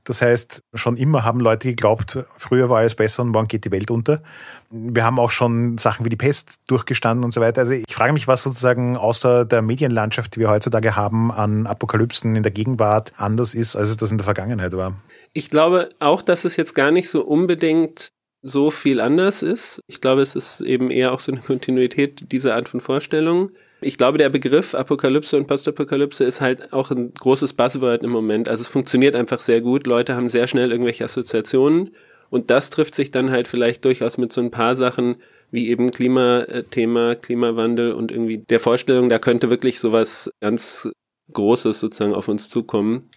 Das 0.04 0.22
heißt, 0.22 0.62
schon 0.75 0.96
immer 0.96 1.25
haben 1.25 1.40
Leute 1.40 1.69
geglaubt, 1.69 2.25
früher 2.38 2.70
war 2.70 2.78
alles 2.78 2.94
besser 2.94 3.22
und 3.22 3.28
morgen 3.28 3.48
geht 3.48 3.66
die 3.66 3.70
Welt 3.70 3.90
unter. 3.90 4.22
Wir 4.70 5.04
haben 5.04 5.19
auch 5.19 5.31
schon 5.31 5.76
Sachen 5.76 6.06
wie 6.06 6.10
die 6.10 6.16
Pest 6.16 6.54
durchgestanden 6.69 7.25
und 7.25 7.32
so 7.32 7.40
weiter. 7.40 7.60
Also 7.60 7.75
ich 7.75 7.92
frage 7.92 8.14
mich, 8.14 8.26
was 8.26 8.42
sozusagen 8.42 8.96
außer 8.96 9.44
der 9.44 9.60
Medienlandschaft, 9.60 10.37
die 10.37 10.40
wir 10.40 10.48
heutzutage 10.48 10.96
haben, 10.96 11.31
an 11.31 11.66
Apokalypsen 11.66 12.34
in 12.34 12.42
der 12.42 12.52
Gegenwart 12.52 13.12
anders 13.19 13.54
ist, 13.54 13.76
als 13.76 13.90
es 13.90 13.98
das 13.98 14.10
in 14.10 14.16
der 14.16 14.25
Vergangenheit 14.25 14.72
war. 14.72 14.94
Ich 15.34 15.50
glaube 15.50 15.90
auch, 15.98 16.22
dass 16.22 16.44
es 16.44 16.56
jetzt 16.56 16.75
gar 16.75 16.90
nicht 16.90 17.10
so 17.10 17.22
unbedingt 17.22 18.08
so 18.42 18.70
viel 18.70 19.00
anders 19.00 19.42
ist. 19.42 19.81
Ich 19.87 20.00
glaube, 20.00 20.22
es 20.22 20.34
ist 20.34 20.60
eben 20.60 20.90
eher 20.90 21.12
auch 21.12 21.20
so 21.20 21.32
eine 21.32 21.40
Kontinuität 21.40 22.32
dieser 22.32 22.54
Art 22.54 22.69
von 22.69 22.81
Vorstellungen. 22.81 23.50
Ich 23.82 23.98
glaube, 23.98 24.19
der 24.19 24.28
Begriff 24.28 24.75
Apokalypse 24.75 25.37
und 25.37 25.46
Postapokalypse 25.46 26.25
ist 26.25 26.40
halt 26.40 26.72
auch 26.72 26.90
ein 26.90 27.12
großes 27.14 27.54
Buzzword 27.54 28.02
im 28.02 28.10
Moment. 28.10 28.48
Also 28.48 28.62
es 28.62 28.69
funktioniert 28.69 29.14
einfach 29.14 29.40
sehr 29.40 29.60
gut. 29.60 29.87
Leute 29.87 30.14
haben 30.14 30.28
sehr 30.28 30.46
schnell 30.46 30.70
irgendwelche 30.70 31.04
Assoziationen. 31.04 31.90
Und 32.31 32.50
das 32.50 32.70
trifft 32.70 32.94
sich 32.94 33.10
dann 33.10 33.31
halt 33.31 33.48
vielleicht 33.48 33.84
durchaus 33.84 34.16
mit 34.16 34.32
so 34.32 34.40
ein 34.40 34.50
paar 34.50 34.75
Sachen 34.75 35.16
wie 35.50 35.69
eben 35.69 35.90
Klimathema, 35.90 37.16
Klimawandel 37.16 37.92
und 37.92 38.12
irgendwie 38.12 38.38
der 38.38 38.60
Vorstellung, 38.60 39.08
da 39.08 39.19
könnte 39.19 39.50
wirklich 39.50 39.81
sowas 39.81 40.31
ganz 40.40 40.88
Großes 41.32 41.81
sozusagen 41.81 42.14
auf 42.14 42.28
uns 42.28 42.48
zukommen, 42.48 43.10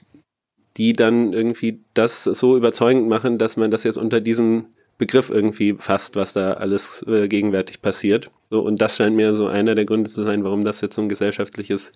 die 0.77 0.93
dann 0.93 1.33
irgendwie 1.33 1.83
das 1.93 2.23
so 2.23 2.57
überzeugend 2.57 3.07
machen, 3.07 3.37
dass 3.37 3.55
man 3.57 3.69
das 3.69 3.83
jetzt 3.83 3.97
unter 3.97 4.19
diesem 4.19 4.65
Begriff 4.97 5.29
irgendwie 5.29 5.75
fasst, 5.77 6.15
was 6.15 6.33
da 6.33 6.53
alles 6.53 7.03
äh, 7.07 7.27
gegenwärtig 7.27 7.81
passiert. 7.81 8.31
So, 8.49 8.61
und 8.61 8.81
das 8.81 8.97
scheint 8.97 9.15
mir 9.15 9.35
so 9.35 9.47
einer 9.47 9.75
der 9.75 9.85
Gründe 9.85 10.09
zu 10.09 10.23
sein, 10.23 10.43
warum 10.43 10.63
das 10.63 10.81
jetzt 10.81 10.95
so 10.95 11.01
ein 11.01 11.09
gesellschaftliches 11.09 11.91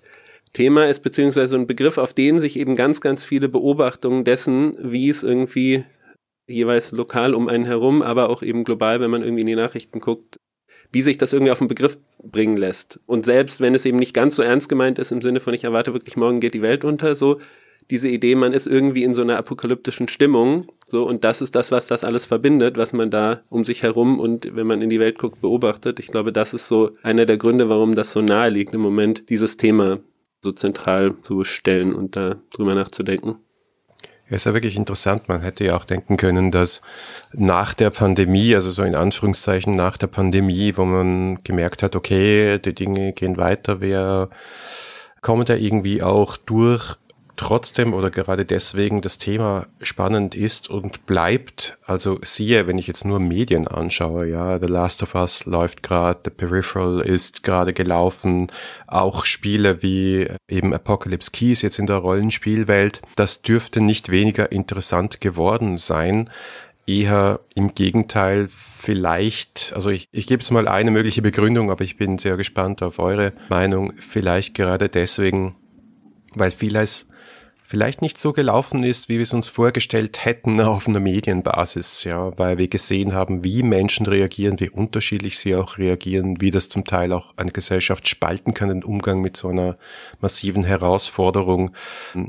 Thema 0.53 0.88
ist, 0.88 1.01
beziehungsweise 1.01 1.55
ein 1.55 1.67
Begriff, 1.67 1.97
auf 1.97 2.13
den 2.13 2.39
sich 2.39 2.57
eben 2.57 2.75
ganz, 2.75 3.01
ganz 3.01 3.23
viele 3.23 3.49
Beobachtungen 3.49 4.23
dessen, 4.23 4.75
wie 4.81 5.09
es 5.09 5.23
irgendwie 5.23 5.83
jeweils 6.47 6.91
lokal 6.91 7.33
um 7.33 7.49
einen 7.49 7.65
herum, 7.65 8.01
aber 8.01 8.29
auch 8.29 8.41
eben 8.41 8.63
global, 8.63 9.01
wenn 9.01 9.12
man 9.12 9.22
irgendwie 9.22 9.41
in 9.41 9.48
die 9.48 9.55
Nachrichten 9.55 10.00
guckt, 10.00 10.39
wie 10.91 11.01
sich 11.01 11.17
das 11.17 11.33
irgendwie 11.33 11.51
auf 11.51 11.60
den 11.60 11.67
Begriff 11.67 11.98
bringen 12.24 12.57
lässt. 12.57 13.00
Und 13.05 13.25
selbst 13.25 13.60
wenn 13.60 13.75
es 13.75 13.86
eben 13.86 13.98
nicht 13.98 14.13
ganz 14.13 14.36
so 14.36 14.41
ernst 14.41 14.69
gemeint 14.69 15.00
ist, 15.00 15.12
im 15.12 15.22
Sinne 15.22 15.41
von 15.41 15.53
ich 15.53 15.65
erwarte 15.65 15.93
wirklich, 15.93 16.15
morgen 16.15 16.39
geht 16.39 16.53
die 16.53 16.62
Welt 16.62 16.86
unter, 16.86 17.13
so 17.15 17.39
diese 17.89 18.10
Idee, 18.10 18.36
man 18.36 18.53
ist 18.53 18.67
irgendwie 18.67 19.03
in 19.03 19.13
so 19.13 19.22
einer 19.22 19.38
apokalyptischen 19.38 20.08
Stimmung, 20.08 20.67
so, 20.86 21.08
und 21.08 21.24
das 21.24 21.41
ist 21.41 21.56
das, 21.56 21.72
was 21.72 21.88
das 21.88 22.03
alles 22.03 22.25
verbindet, 22.25 22.77
was 22.77 22.94
man 22.94 23.12
da 23.12 23.41
um 23.50 23.63
sich 23.63 23.84
herum 23.84 24.20
und 24.20 24.56
wenn 24.56 24.67
man 24.67 24.82
in 24.82 24.89
die 24.89 25.00
Welt 25.00 25.17
guckt, 25.17 25.41
beobachtet. 25.41 26.00
Ich 26.00 26.08
glaube, 26.08 26.32
das 26.32 26.53
ist 26.53 26.67
so 26.67 26.91
einer 27.03 27.25
der 27.25 27.38
Gründe, 27.38 27.70
warum 27.70 27.96
das 27.96 28.12
so 28.12 28.22
nahe 28.22 28.50
liegt 28.50 28.74
im 28.74 28.82
Moment, 28.82 29.29
dieses 29.29 29.58
Thema 29.58 30.00
so 30.41 30.51
zentral 30.51 31.15
zu 31.24 31.41
stellen 31.41 31.94
und 31.94 32.15
da 32.15 32.36
drüber 32.53 32.75
nachzudenken. 32.75 33.36
Ja, 34.29 34.36
ist 34.36 34.46
ja 34.46 34.53
wirklich 34.53 34.75
interessant. 34.75 35.29
Man 35.29 35.41
hätte 35.41 35.63
ja 35.63 35.77
auch 35.77 35.86
denken 35.86 36.17
können, 36.17 36.51
dass 36.51 36.82
nach 37.32 37.74
der 37.74 37.89
Pandemie, 37.89 38.53
also 38.56 38.72
so 38.72 38.84
in 38.84 38.96
Anführungszeichen 38.96 39.75
nach 39.75 39.98
der 39.98 40.08
Pandemie, 40.08 40.74
wo 40.75 40.84
man 40.84 41.39
gemerkt 41.44 41.82
hat, 41.82 41.96
okay, 41.96 42.60
die 42.60 42.75
Dinge 42.75 43.13
gehen 43.13 43.38
weiter, 43.38 43.79
wir 43.79 44.29
kommen 45.22 45.46
da 45.46 45.56
irgendwie 45.56 46.03
auch 46.03 46.36
durch, 46.38 46.96
trotzdem 47.38 47.94
oder 47.94 48.10
gerade 48.10 48.44
deswegen 48.46 49.01
das 49.01 49.20
Thema 49.20 49.67
spannend 49.82 50.36
ist 50.36 50.70
und 50.70 51.06
bleibt. 51.06 51.77
Also 51.86 52.20
siehe, 52.24 52.67
wenn 52.67 52.77
ich 52.77 52.88
jetzt 52.88 53.06
nur 53.06 53.20
Medien 53.20 53.67
anschaue, 53.67 54.27
ja, 54.27 54.60
The 54.60 54.67
Last 54.67 55.03
of 55.03 55.15
Us 55.15 55.46
läuft 55.46 55.84
gerade, 55.84 56.20
The 56.25 56.32
Peripheral 56.32 57.00
ist 57.01 57.44
gerade 57.44 57.74
gelaufen, 57.74 58.51
auch 58.88 59.24
Spiele 59.24 59.82
wie 59.82 60.27
eben 60.50 60.74
Apocalypse 60.74 61.32
Keys 61.32 61.62
jetzt 61.62 61.79
in 61.79 61.86
der 61.86 61.98
Rollenspielwelt, 61.98 63.01
das 63.15 63.41
dürfte 63.44 63.79
nicht 63.79 64.10
weniger 64.12 64.51
interessant 64.51 65.22
geworden 65.22 65.77
sein. 65.77 66.29
Eher 66.88 67.41
im 67.53 67.75
Gegenteil, 67.75 68.48
vielleicht, 68.50 69.74
also 69.75 69.89
ich, 69.89 70.08
ich 70.12 70.25
gebe 70.25 70.41
es 70.41 70.51
mal 70.51 70.70
eine 70.70 70.89
mögliche 70.89 71.22
Begründung, 71.22 71.70
aber 71.70 71.84
ich 71.84 71.98
bin 71.98 72.17
sehr 72.17 72.38
gespannt 72.38 72.82
auf 72.82 72.98
eure 73.00 73.34
Meinung. 73.50 73.91
Vielleicht 74.00 74.53
gerade 74.56 74.88
deswegen, 74.88 75.56
weil 76.34 76.51
vieles 76.51 77.10
vielleicht 77.67 78.01
nicht 78.01 78.17
so 78.17 78.31
gelaufen 78.31 78.86
ist, 78.86 79.09
wie 79.09 79.15
wir 79.15 79.24
es 79.24 79.33
uns 79.33 79.50
vorgestellt 79.50 80.24
hätten 80.24 80.62
auf 80.62 80.88
einer 80.88 81.01
Medienbasis, 81.01 82.05
ja, 82.05 82.38
weil 82.38 82.57
wir 82.57 82.69
gesehen 82.69 83.13
haben, 83.13 83.43
wie 83.43 83.62
Menschen 83.62 84.05
reagieren, 84.05 84.59
wie 84.62 84.69
unterschiedlich 84.69 85.38
sie 85.38 85.55
auch 85.55 85.77
reagieren, 85.77 86.39
wie 86.39 86.50
das 86.50 86.69
zum 86.69 86.86
Teil 86.86 87.12
auch 87.12 87.33
eine 87.36 87.51
Gesellschaft 87.51 88.07
spalten 88.07 88.53
kann, 88.53 88.69
den 88.69 88.86
Umgang 88.86 89.21
mit 89.21 89.36
so 89.36 89.50
einer 89.50 89.77
massiven 90.21 90.63
Herausforderung. 90.63 91.75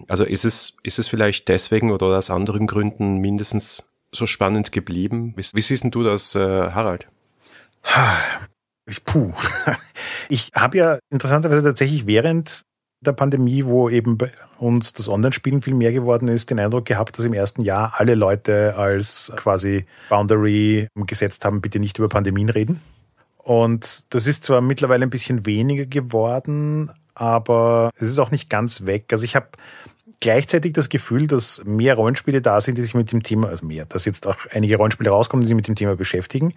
Also 0.08 0.24
ist 0.24 0.44
es, 0.44 0.76
ist 0.82 0.98
es 0.98 1.06
vielleicht 1.06 1.46
deswegen 1.46 1.92
oder 1.92 2.06
aus 2.18 2.30
anderen 2.30 2.66
Gründen 2.66 3.18
mindestens 3.18 3.88
so 4.10 4.26
spannend 4.26 4.72
geblieben? 4.72 5.34
Wie, 5.36 5.44
wie 5.54 5.62
siehst 5.62 5.84
du 5.88 6.02
das, 6.02 6.34
äh, 6.34 6.70
Harald? 6.72 7.06
Puh. 9.04 9.32
Ich 10.30 10.50
habe 10.54 10.76
ja 10.76 10.98
interessanterweise 11.10 11.62
tatsächlich 11.62 12.06
während 12.06 12.62
der 13.00 13.12
Pandemie, 13.12 13.64
wo 13.64 13.88
eben 13.88 14.18
bei 14.18 14.32
uns 14.58 14.92
das 14.92 15.08
Online-Spielen 15.08 15.62
viel 15.62 15.74
mehr 15.74 15.92
geworden 15.92 16.28
ist, 16.28 16.50
den 16.50 16.58
Eindruck 16.58 16.86
gehabt, 16.86 17.18
dass 17.18 17.24
im 17.24 17.32
ersten 17.32 17.62
Jahr 17.62 17.94
alle 17.96 18.14
Leute 18.14 18.74
als 18.76 19.32
quasi 19.36 19.86
Boundary 20.08 20.88
gesetzt 20.94 21.44
haben, 21.44 21.60
bitte 21.60 21.78
nicht 21.78 21.98
über 21.98 22.08
Pandemien 22.08 22.50
reden. 22.50 22.80
Und 23.36 24.12
das 24.12 24.26
ist 24.26 24.44
zwar 24.44 24.60
mittlerweile 24.60 25.04
ein 25.04 25.10
bisschen 25.10 25.46
weniger 25.46 25.86
geworden, 25.86 26.90
aber 27.14 27.90
es 27.96 28.08
ist 28.08 28.18
auch 28.18 28.30
nicht 28.30 28.50
ganz 28.50 28.84
weg. 28.84 29.06
Also 29.12 29.24
ich 29.24 29.36
habe 29.36 29.48
gleichzeitig 30.20 30.72
das 30.72 30.88
Gefühl, 30.88 31.26
dass 31.26 31.64
mehr 31.64 31.94
Rollenspiele 31.94 32.40
da 32.42 32.60
sind, 32.60 32.76
die 32.76 32.82
sich 32.82 32.94
mit 32.94 33.12
dem 33.12 33.22
Thema, 33.22 33.48
also 33.48 33.64
mehr, 33.64 33.86
dass 33.86 34.04
jetzt 34.04 34.26
auch 34.26 34.36
einige 34.50 34.76
Rollenspiele 34.76 35.10
rauskommen, 35.10 35.42
die 35.42 35.46
sich 35.46 35.56
mit 35.56 35.68
dem 35.68 35.76
Thema 35.76 35.96
beschäftigen, 35.96 36.54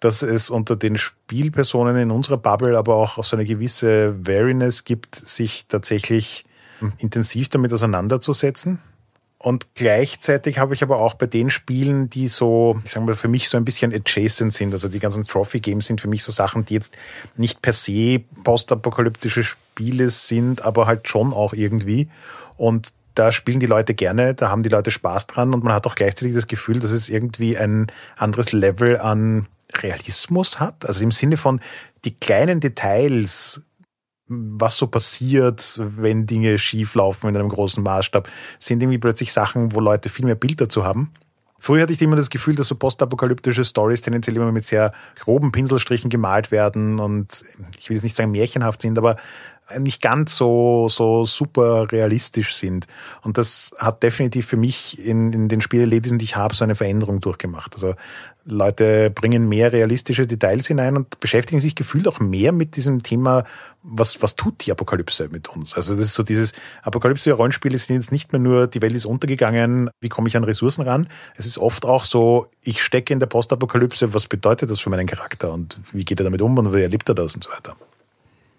dass 0.00 0.22
es 0.22 0.50
unter 0.50 0.76
den 0.76 0.96
Spielpersonen 0.96 1.96
in 1.96 2.10
unserer 2.10 2.36
Bubble 2.36 2.76
aber 2.76 2.96
auch 2.96 3.22
so 3.22 3.36
eine 3.36 3.44
gewisse 3.44 4.26
Wariness 4.26 4.84
gibt, 4.84 5.14
sich 5.14 5.66
tatsächlich 5.66 6.44
intensiv 6.98 7.48
damit 7.48 7.72
auseinanderzusetzen. 7.72 8.80
Und 9.38 9.74
gleichzeitig 9.74 10.58
habe 10.58 10.74
ich 10.74 10.82
aber 10.82 10.98
auch 10.98 11.14
bei 11.14 11.26
den 11.26 11.50
Spielen, 11.50 12.10
die 12.10 12.26
so, 12.26 12.80
ich 12.84 12.90
sage 12.90 13.06
mal, 13.06 13.14
für 13.14 13.28
mich 13.28 13.48
so 13.48 13.56
ein 13.56 13.64
bisschen 13.64 13.94
adjacent 13.94 14.52
sind, 14.52 14.72
also 14.72 14.88
die 14.88 14.98
ganzen 14.98 15.24
Trophy-Games 15.24 15.86
sind 15.86 16.00
für 16.00 16.08
mich 16.08 16.24
so 16.24 16.32
Sachen, 16.32 16.64
die 16.64 16.74
jetzt 16.74 16.96
nicht 17.36 17.62
per 17.62 17.72
se 17.72 18.20
postapokalyptische 18.44 19.44
Spiele 19.44 20.08
sind, 20.08 20.62
aber 20.62 20.86
halt 20.86 21.06
schon 21.06 21.32
auch 21.32 21.52
irgendwie. 21.52 22.08
Und 22.56 22.92
da 23.14 23.32
spielen 23.32 23.60
die 23.60 23.66
Leute 23.66 23.94
gerne, 23.94 24.34
da 24.34 24.50
haben 24.50 24.62
die 24.62 24.68
Leute 24.68 24.90
Spaß 24.90 25.26
dran 25.26 25.54
und 25.54 25.64
man 25.64 25.72
hat 25.72 25.86
auch 25.86 25.94
gleichzeitig 25.94 26.34
das 26.34 26.46
Gefühl, 26.46 26.80
dass 26.80 26.90
es 26.90 27.08
irgendwie 27.08 27.56
ein 27.56 27.86
anderes 28.16 28.52
Level 28.52 28.98
an 28.98 29.46
Realismus 29.74 30.60
hat. 30.60 30.86
Also 30.86 31.02
im 31.02 31.10
Sinne 31.10 31.36
von 31.36 31.60
die 32.04 32.14
kleinen 32.14 32.60
Details, 32.60 33.62
was 34.28 34.76
so 34.76 34.86
passiert, 34.86 35.80
wenn 35.80 36.26
Dinge 36.26 36.58
schief 36.58 36.94
laufen 36.94 37.28
in 37.28 37.36
einem 37.36 37.48
großen 37.48 37.82
Maßstab, 37.82 38.28
sind 38.58 38.82
irgendwie 38.82 38.98
plötzlich 38.98 39.32
Sachen, 39.32 39.74
wo 39.74 39.80
Leute 39.80 40.08
viel 40.08 40.26
mehr 40.26 40.34
Bild 40.34 40.60
dazu 40.60 40.84
haben. 40.84 41.12
Früher 41.58 41.82
hatte 41.82 41.92
ich 41.94 42.02
immer 42.02 42.16
das 42.16 42.28
Gefühl, 42.28 42.54
dass 42.54 42.68
so 42.68 42.74
postapokalyptische 42.74 43.64
Stories 43.64 44.02
tendenziell 44.02 44.36
immer 44.36 44.52
mit 44.52 44.66
sehr 44.66 44.92
groben 45.18 45.52
Pinselstrichen 45.52 46.10
gemalt 46.10 46.50
werden 46.50 47.00
und 47.00 47.44
ich 47.78 47.88
will 47.88 47.96
jetzt 47.96 48.04
nicht 48.04 48.14
sagen 48.14 48.30
märchenhaft 48.30 48.82
sind, 48.82 48.98
aber 48.98 49.16
nicht 49.78 50.00
ganz 50.00 50.36
so, 50.36 50.88
so 50.88 51.24
super 51.24 51.90
realistisch 51.90 52.54
sind. 52.54 52.86
Und 53.22 53.36
das 53.38 53.74
hat 53.78 54.02
definitiv 54.02 54.46
für 54.46 54.56
mich 54.56 55.04
in, 55.04 55.32
in 55.32 55.48
den 55.48 55.60
Spielerlebnissen, 55.60 56.18
die 56.18 56.24
ich 56.24 56.36
habe, 56.36 56.54
so 56.54 56.64
eine 56.64 56.76
Veränderung 56.76 57.20
durchgemacht. 57.20 57.74
Also 57.74 57.94
Leute 58.44 59.10
bringen 59.10 59.48
mehr 59.48 59.72
realistische 59.72 60.26
Details 60.26 60.68
hinein 60.68 60.96
und 60.96 61.18
beschäftigen 61.18 61.60
sich 61.60 61.74
gefühlt 61.74 62.06
auch 62.06 62.20
mehr 62.20 62.52
mit 62.52 62.76
diesem 62.76 63.02
Thema, 63.02 63.44
was, 63.82 64.22
was 64.22 64.36
tut 64.36 64.64
die 64.64 64.70
Apokalypse 64.70 65.28
mit 65.30 65.48
uns? 65.48 65.74
Also 65.74 65.94
das 65.94 66.04
ist 66.04 66.14
so 66.14 66.22
dieses 66.22 66.52
Apokalypse-Rollenspiele 66.82 67.78
sind 67.78 67.96
jetzt 67.96 68.12
nicht 68.12 68.32
mehr 68.32 68.40
nur, 68.40 68.68
die 68.68 68.82
Welt 68.82 68.94
ist 68.94 69.04
untergegangen, 69.04 69.90
wie 70.00 70.08
komme 70.08 70.28
ich 70.28 70.36
an 70.36 70.44
Ressourcen 70.44 70.82
ran? 70.82 71.08
Es 71.36 71.46
ist 71.46 71.58
oft 71.58 71.84
auch 71.84 72.04
so, 72.04 72.48
ich 72.62 72.82
stecke 72.82 73.12
in 73.12 73.20
der 73.20 73.26
Postapokalypse, 73.26 74.14
was 74.14 74.28
bedeutet 74.28 74.70
das 74.70 74.80
für 74.80 74.90
meinen 74.90 75.06
Charakter 75.06 75.52
und 75.52 75.80
wie 75.92 76.04
geht 76.04 76.20
er 76.20 76.24
damit 76.24 76.40
um 76.40 76.56
und 76.56 76.72
wie 76.72 76.82
erlebt 76.82 77.08
er 77.08 77.16
das 77.16 77.34
und 77.34 77.44
so 77.44 77.50
weiter? 77.50 77.76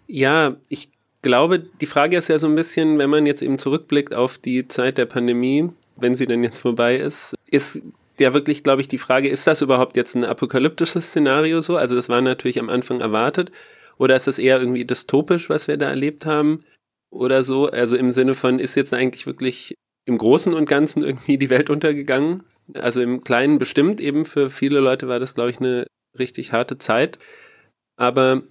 Ja, 0.07 0.55
ich 0.69 0.89
glaube, 1.27 1.59
die 1.59 1.85
Frage 1.85 2.17
ist 2.17 2.29
ja 2.29 2.39
so 2.39 2.47
ein 2.47 2.55
bisschen, 2.55 2.97
wenn 2.97 3.09
man 3.09 3.25
jetzt 3.25 3.41
eben 3.41 3.59
zurückblickt 3.59 4.15
auf 4.15 4.37
die 4.37 4.67
Zeit 4.67 4.97
der 4.97 5.05
Pandemie, 5.05 5.69
wenn 5.97 6.15
sie 6.15 6.25
denn 6.25 6.43
jetzt 6.43 6.59
vorbei 6.59 6.95
ist, 6.95 7.35
ist 7.51 7.83
ja 8.19 8.33
wirklich, 8.33 8.63
glaube 8.63 8.81
ich, 8.81 8.87
die 8.87 8.97
Frage, 8.97 9.29
ist 9.29 9.45
das 9.45 9.61
überhaupt 9.61 9.95
jetzt 9.95 10.15
ein 10.15 10.23
apokalyptisches 10.23 11.07
Szenario 11.07 11.61
so? 11.61 11.77
Also 11.77 11.95
das 11.95 12.09
war 12.09 12.21
natürlich 12.21 12.59
am 12.59 12.69
Anfang 12.69 13.01
erwartet. 13.01 13.51
Oder 13.97 14.15
ist 14.15 14.27
das 14.27 14.39
eher 14.39 14.59
irgendwie 14.59 14.85
dystopisch, 14.85 15.49
was 15.49 15.67
wir 15.67 15.77
da 15.77 15.89
erlebt 15.89 16.25
haben? 16.25 16.59
Oder 17.09 17.43
so? 17.43 17.67
Also 17.67 17.97
im 17.97 18.11
Sinne 18.11 18.33
von, 18.33 18.59
ist 18.59 18.75
jetzt 18.75 18.93
eigentlich 18.93 19.27
wirklich 19.27 19.75
im 20.05 20.17
Großen 20.17 20.53
und 20.53 20.69
Ganzen 20.69 21.03
irgendwie 21.03 21.37
die 21.37 21.49
Welt 21.49 21.69
untergegangen? 21.69 22.43
Also 22.73 23.01
im 23.01 23.21
Kleinen 23.21 23.59
bestimmt 23.59 23.99
eben 23.99 24.23
für 24.25 24.49
viele 24.49 24.79
Leute 24.79 25.07
war 25.07 25.19
das, 25.19 25.35
glaube 25.35 25.49
ich, 25.49 25.59
eine 25.59 25.87
richtig 26.17 26.53
harte 26.53 26.77
Zeit. 26.77 27.19
Aber 27.97 28.43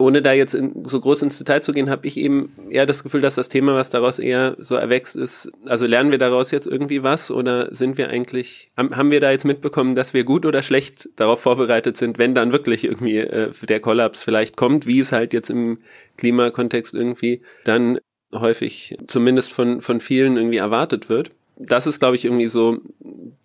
ohne 0.00 0.22
da 0.22 0.32
jetzt 0.32 0.54
in, 0.54 0.84
so 0.84 0.98
groß 0.98 1.22
ins 1.22 1.38
Detail 1.38 1.60
zu 1.60 1.72
gehen, 1.72 1.90
habe 1.90 2.06
ich 2.06 2.16
eben 2.16 2.50
eher 2.70 2.86
das 2.86 3.02
Gefühl, 3.02 3.20
dass 3.20 3.34
das 3.34 3.50
Thema, 3.50 3.74
was 3.74 3.90
daraus 3.90 4.18
eher 4.18 4.56
so 4.58 4.74
erwächst, 4.74 5.14
ist, 5.14 5.52
also 5.66 5.86
lernen 5.86 6.10
wir 6.10 6.18
daraus 6.18 6.50
jetzt 6.50 6.66
irgendwie 6.66 7.02
was 7.02 7.30
oder 7.30 7.74
sind 7.74 7.98
wir 7.98 8.08
eigentlich, 8.08 8.72
haben, 8.76 9.10
wir 9.10 9.20
da 9.20 9.30
jetzt 9.30 9.44
mitbekommen, 9.44 9.94
dass 9.94 10.14
wir 10.14 10.24
gut 10.24 10.46
oder 10.46 10.62
schlecht 10.62 11.10
darauf 11.16 11.40
vorbereitet 11.40 11.98
sind, 11.98 12.18
wenn 12.18 12.34
dann 12.34 12.50
wirklich 12.50 12.84
irgendwie 12.84 13.18
äh, 13.18 13.50
der 13.68 13.80
Kollaps 13.80 14.24
vielleicht 14.24 14.56
kommt, 14.56 14.86
wie 14.86 15.00
es 15.00 15.12
halt 15.12 15.34
jetzt 15.34 15.50
im 15.50 15.78
Klimakontext 16.16 16.94
irgendwie 16.94 17.42
dann 17.64 17.98
häufig 18.32 18.96
zumindest 19.06 19.52
von, 19.52 19.82
von 19.82 20.00
vielen 20.00 20.36
irgendwie 20.36 20.58
erwartet 20.58 21.10
wird. 21.10 21.30
Das 21.56 21.86
ist, 21.86 22.00
glaube 22.00 22.16
ich, 22.16 22.24
irgendwie 22.24 22.48
so 22.48 22.78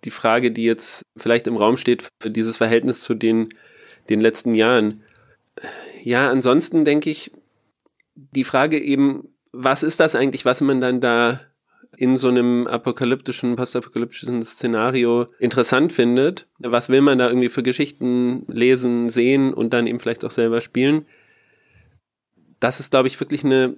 die 0.06 0.12
Frage, 0.12 0.52
die 0.52 0.64
jetzt 0.64 1.02
vielleicht 1.18 1.48
im 1.48 1.58
Raum 1.58 1.76
steht 1.76 2.08
für 2.22 2.30
dieses 2.30 2.56
Verhältnis 2.56 3.02
zu 3.02 3.14
den, 3.14 3.50
den 4.10 4.22
letzten 4.22 4.54
Jahren 4.54 5.02
ja, 6.06 6.30
ansonsten 6.30 6.86
denke 6.86 7.10
ich, 7.10 7.32
die 8.14 8.44
Frage 8.44 8.80
eben, 8.80 9.30
was 9.52 9.82
ist 9.82 10.00
das 10.00 10.14
eigentlich, 10.16 10.46
was 10.46 10.62
man 10.62 10.80
dann 10.80 11.02
da 11.02 11.42
in 11.98 12.16
so 12.16 12.28
einem 12.28 12.68
apokalyptischen, 12.68 13.56
postapokalyptischen 13.56 14.44
Szenario 14.44 15.26
interessant 15.40 15.94
findet. 15.94 16.46
Was 16.60 16.90
will 16.90 17.02
man 17.02 17.18
da 17.18 17.28
irgendwie 17.28 17.50
für 17.50 17.64
Geschichten 17.64 18.44
lesen, 18.48 19.10
sehen 19.10 19.52
und 19.52 19.74
dann 19.74 19.88
eben 19.88 20.00
vielleicht 20.00 20.26
auch 20.26 20.32
selber 20.32 20.62
spielen? 20.62 21.08
Das 22.60 22.80
ist, 22.80 22.92
glaube 22.92 23.08
ich, 23.08 23.20
wirklich 23.20 23.44
eine, 23.44 23.76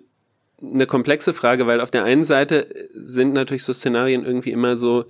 eine 0.62 0.86
komplexe 0.86 1.34
Frage, 1.34 1.66
weil 1.66 1.80
auf 1.80 1.92
der 1.92 2.04
einen 2.04 2.26
Seite 2.26 2.90
sind 2.94 3.34
natürlich 3.34 3.64
so 3.64 3.72
Szenarien 3.72 4.26
irgendwie 4.26 4.52
immer 4.52 4.78
so 4.78 5.06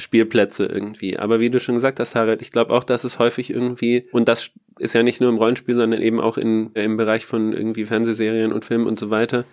Abenteuerspielplätze 0.00 0.66
irgendwie. 0.66 1.18
Aber 1.18 1.40
wie 1.40 1.50
du 1.50 1.60
schon 1.60 1.74
gesagt 1.74 2.00
hast, 2.00 2.14
Harald, 2.14 2.42
ich 2.42 2.50
glaube 2.50 2.72
auch, 2.72 2.84
dass 2.84 3.04
es 3.04 3.18
häufig 3.18 3.50
irgendwie, 3.50 4.02
und 4.12 4.28
das 4.28 4.50
ist 4.78 4.94
ja 4.94 5.02
nicht 5.02 5.20
nur 5.20 5.30
im 5.30 5.36
Rollenspiel, 5.36 5.74
sondern 5.74 6.00
eben 6.00 6.20
auch 6.20 6.38
in, 6.38 6.70
im 6.74 6.96
Bereich 6.96 7.26
von 7.26 7.52
irgendwie 7.52 7.84
Fernsehserien 7.84 8.52
und 8.52 8.64
Filmen 8.64 8.86
und 8.86 8.98
so 8.98 9.10
weiter, 9.10 9.44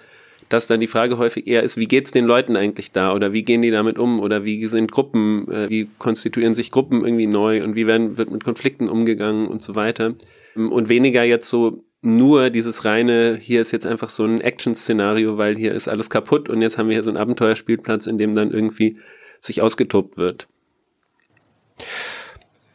dass 0.49 0.67
dann 0.67 0.79
die 0.79 0.87
Frage 0.87 1.17
häufig 1.17 1.47
eher 1.47 1.63
ist, 1.63 1.75
wie 1.75 1.87
geht's 1.87 2.11
den 2.11 2.25
Leuten 2.25 2.55
eigentlich 2.55 2.91
da 2.91 3.13
oder 3.13 3.33
wie 3.33 3.43
gehen 3.43 3.61
die 3.61 3.71
damit 3.71 3.99
um 3.99 4.19
oder 4.21 4.45
wie 4.45 4.65
sind 4.67 4.91
Gruppen, 4.91 5.49
äh, 5.51 5.69
wie 5.69 5.89
konstituieren 5.99 6.53
sich 6.53 6.71
Gruppen 6.71 7.03
irgendwie 7.03 7.27
neu 7.27 7.63
und 7.63 7.75
wie 7.75 7.85
werden, 7.85 8.17
wird 8.17 8.31
mit 8.31 8.43
Konflikten 8.43 8.87
umgegangen 8.87 9.47
und 9.47 9.61
so 9.61 9.75
weiter. 9.75 10.15
Und 10.55 10.89
weniger 10.89 11.23
jetzt 11.23 11.49
so 11.49 11.83
nur 12.01 12.49
dieses 12.49 12.85
reine, 12.85 13.37
hier 13.39 13.59
ist 13.59 13.71
jetzt 13.71 13.85
einfach 13.85 14.09
so 14.09 14.23
ein 14.23 14.39
Action-Szenario, 14.39 15.37
weil 15.37 15.57
hier 15.57 15.73
ist 15.73 15.89
alles 15.89 16.09
kaputt 16.09 16.47
und 16.47 16.61
jetzt 16.61 16.77
haben 16.77 16.87
wir 16.87 16.95
hier 16.95 17.03
so 17.03 17.09
einen 17.09 17.17
Abenteuerspielplatz, 17.17 18.07
in 18.07 18.17
dem 18.17 18.33
dann 18.33 18.51
irgendwie 18.51 18.97
sich 19.39 19.61
ausgetobt 19.61 20.17
wird. 20.17 20.47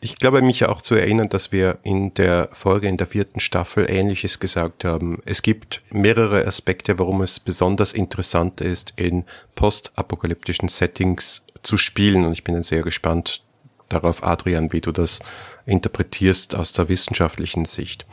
Ich 0.04 0.16
glaube, 0.16 0.42
mich 0.42 0.64
auch 0.64 0.82
zu 0.82 0.96
erinnern, 0.96 1.28
dass 1.28 1.52
wir 1.52 1.78
in 1.84 2.12
der 2.14 2.48
Folge 2.50 2.88
in 2.88 2.96
der 2.96 3.06
vierten 3.06 3.38
Staffel 3.38 3.88
Ähnliches 3.88 4.40
gesagt 4.40 4.84
haben. 4.84 5.20
Es 5.26 5.42
gibt 5.42 5.80
mehrere 5.92 6.44
Aspekte, 6.44 6.98
warum 6.98 7.22
es 7.22 7.38
besonders 7.38 7.92
interessant 7.92 8.60
ist, 8.60 8.94
in 8.96 9.24
postapokalyptischen 9.54 10.68
Settings 10.68 11.44
zu 11.62 11.76
spielen. 11.76 12.24
Und 12.24 12.32
ich 12.32 12.42
bin 12.42 12.60
sehr 12.64 12.82
gespannt 12.82 13.44
darauf, 13.88 14.24
Adrian, 14.24 14.72
wie 14.72 14.80
du 14.80 14.90
das 14.90 15.20
interpretierst 15.66 16.56
aus 16.56 16.72
der 16.72 16.88
wissenschaftlichen 16.88 17.64
Sicht. 17.64 18.04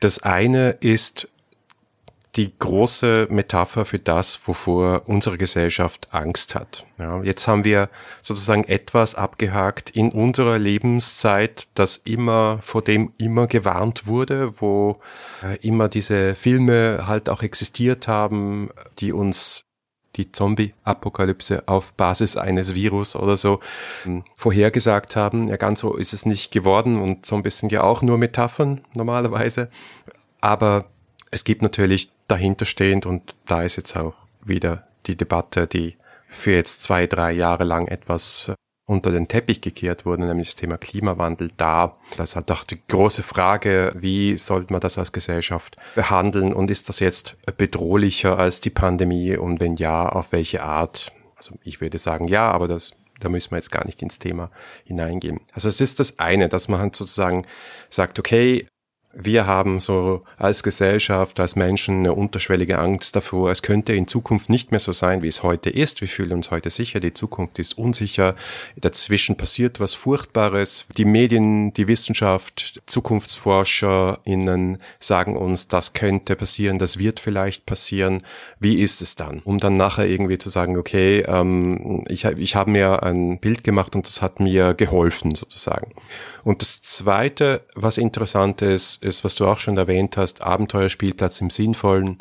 Das 0.00 0.22
eine 0.22 0.70
ist 0.80 1.28
die 2.36 2.52
große 2.58 3.28
Metapher 3.30 3.84
für 3.84 3.98
das, 3.98 4.40
wovor 4.48 5.02
unsere 5.06 5.38
Gesellschaft 5.38 6.08
Angst 6.12 6.54
hat. 6.54 6.84
Ja, 6.98 7.22
jetzt 7.22 7.46
haben 7.46 7.64
wir 7.64 7.88
sozusagen 8.22 8.64
etwas 8.64 9.14
abgehakt 9.14 9.90
in 9.90 10.10
unserer 10.10 10.58
Lebenszeit, 10.58 11.68
das 11.74 11.96
immer, 11.96 12.58
vor 12.62 12.82
dem 12.82 13.12
immer 13.18 13.46
gewarnt 13.46 14.06
wurde, 14.06 14.60
wo 14.60 15.00
äh, 15.42 15.56
immer 15.66 15.88
diese 15.88 16.34
Filme 16.34 17.04
halt 17.06 17.28
auch 17.28 17.42
existiert 17.42 18.08
haben, 18.08 18.70
die 18.98 19.12
uns 19.12 19.64
die 20.16 20.30
Zombie-Apokalypse 20.30 21.64
auf 21.66 21.92
Basis 21.94 22.36
eines 22.36 22.74
Virus 22.74 23.16
oder 23.16 23.36
so 23.36 23.60
ähm, 24.06 24.24
vorhergesagt 24.36 25.16
haben. 25.16 25.48
Ja, 25.48 25.56
ganz 25.56 25.80
so 25.80 25.94
ist 25.94 26.12
es 26.12 26.26
nicht 26.26 26.52
geworden 26.52 27.00
und 27.00 27.26
Zombies 27.26 27.58
sind 27.58 27.72
ja 27.72 27.82
auch 27.82 28.02
nur 28.02 28.18
Metaphern 28.18 28.80
normalerweise. 28.94 29.68
Aber 30.40 30.86
es 31.34 31.42
gibt 31.42 31.62
natürlich 31.62 32.12
dahinterstehend 32.28 33.06
und 33.06 33.34
da 33.46 33.62
ist 33.62 33.76
jetzt 33.76 33.96
auch 33.96 34.14
wieder 34.44 34.86
die 35.06 35.16
Debatte, 35.16 35.66
die 35.66 35.96
für 36.30 36.52
jetzt 36.52 36.82
zwei, 36.82 37.08
drei 37.08 37.32
Jahre 37.32 37.64
lang 37.64 37.88
etwas 37.88 38.48
äh, 38.48 38.54
unter 38.86 39.10
den 39.10 39.26
Teppich 39.26 39.60
gekehrt 39.60 40.06
wurde, 40.06 40.26
nämlich 40.26 40.48
das 40.48 40.56
Thema 40.56 40.78
Klimawandel 40.78 41.50
da. 41.56 41.96
Das 42.16 42.36
hat 42.36 42.50
auch 42.52 42.64
die 42.64 42.80
große 42.86 43.22
Frage, 43.22 43.92
wie 43.96 44.38
sollte 44.38 44.72
man 44.72 44.80
das 44.80 44.96
als 44.96 45.12
Gesellschaft 45.12 45.76
behandeln 45.96 46.52
und 46.52 46.70
ist 46.70 46.88
das 46.88 47.00
jetzt 47.00 47.36
bedrohlicher 47.56 48.38
als 48.38 48.60
die 48.60 48.70
Pandemie 48.70 49.36
und 49.36 49.58
wenn 49.58 49.74
ja, 49.74 50.08
auf 50.08 50.32
welche 50.32 50.62
Art? 50.62 51.12
Also 51.36 51.56
ich 51.64 51.80
würde 51.80 51.98
sagen 51.98 52.28
ja, 52.28 52.50
aber 52.50 52.68
das 52.68 52.92
da 53.20 53.28
müssen 53.28 53.52
wir 53.52 53.56
jetzt 53.56 53.70
gar 53.70 53.86
nicht 53.86 54.02
ins 54.02 54.18
Thema 54.18 54.50
hineingehen. 54.84 55.40
Also 55.52 55.68
es 55.68 55.80
ist 55.80 56.00
das 56.00 56.18
eine, 56.18 56.48
dass 56.48 56.68
man 56.68 56.80
halt 56.80 56.96
sozusagen 56.96 57.46
sagt, 57.88 58.18
okay, 58.18 58.66
wir 59.16 59.46
haben 59.46 59.80
so 59.80 60.22
als 60.38 60.62
Gesellschaft, 60.62 61.38
als 61.40 61.56
Menschen 61.56 62.00
eine 62.00 62.12
unterschwellige 62.12 62.78
Angst 62.78 63.14
davor, 63.16 63.50
es 63.50 63.62
könnte 63.62 63.92
in 63.92 64.06
Zukunft 64.06 64.50
nicht 64.50 64.70
mehr 64.70 64.80
so 64.80 64.92
sein, 64.92 65.22
wie 65.22 65.28
es 65.28 65.42
heute 65.42 65.70
ist. 65.70 66.00
Wir 66.00 66.08
fühlen 66.08 66.32
uns 66.32 66.50
heute 66.50 66.70
sicher, 66.70 67.00
die 67.00 67.14
Zukunft 67.14 67.58
ist 67.58 67.78
unsicher. 67.78 68.34
Dazwischen 68.76 69.36
passiert 69.36 69.80
was 69.80 69.94
Furchtbares. 69.94 70.86
Die 70.96 71.04
Medien, 71.04 71.72
die 71.72 71.88
Wissenschaft, 71.88 72.82
ZukunftsforscherInnen 72.86 74.78
sagen 74.98 75.36
uns, 75.36 75.68
das 75.68 75.92
könnte 75.92 76.36
passieren, 76.36 76.78
das 76.78 76.98
wird 76.98 77.20
vielleicht 77.20 77.66
passieren. 77.66 78.22
Wie 78.58 78.80
ist 78.80 79.02
es 79.02 79.16
dann? 79.16 79.40
Um 79.44 79.60
dann 79.60 79.76
nachher 79.76 80.06
irgendwie 80.06 80.38
zu 80.38 80.48
sagen, 80.48 80.76
okay, 80.76 81.20
ähm, 81.26 82.04
ich, 82.08 82.24
ich 82.24 82.56
habe 82.56 82.70
mir 82.70 83.02
ein 83.02 83.38
Bild 83.38 83.64
gemacht 83.64 83.94
und 83.94 84.06
das 84.06 84.22
hat 84.22 84.40
mir 84.40 84.74
geholfen 84.74 85.34
sozusagen. 85.34 85.92
Und 86.42 86.60
das 86.60 86.82
Zweite, 86.82 87.62
was 87.74 87.96
interessant 87.96 88.60
ist, 88.60 89.02
ist, 89.04 89.24
was 89.24 89.34
du 89.34 89.46
auch 89.46 89.58
schon 89.58 89.76
erwähnt 89.76 90.16
hast, 90.16 90.42
Abenteuerspielplatz 90.42 91.40
im 91.40 91.50
Sinnvollen. 91.50 92.18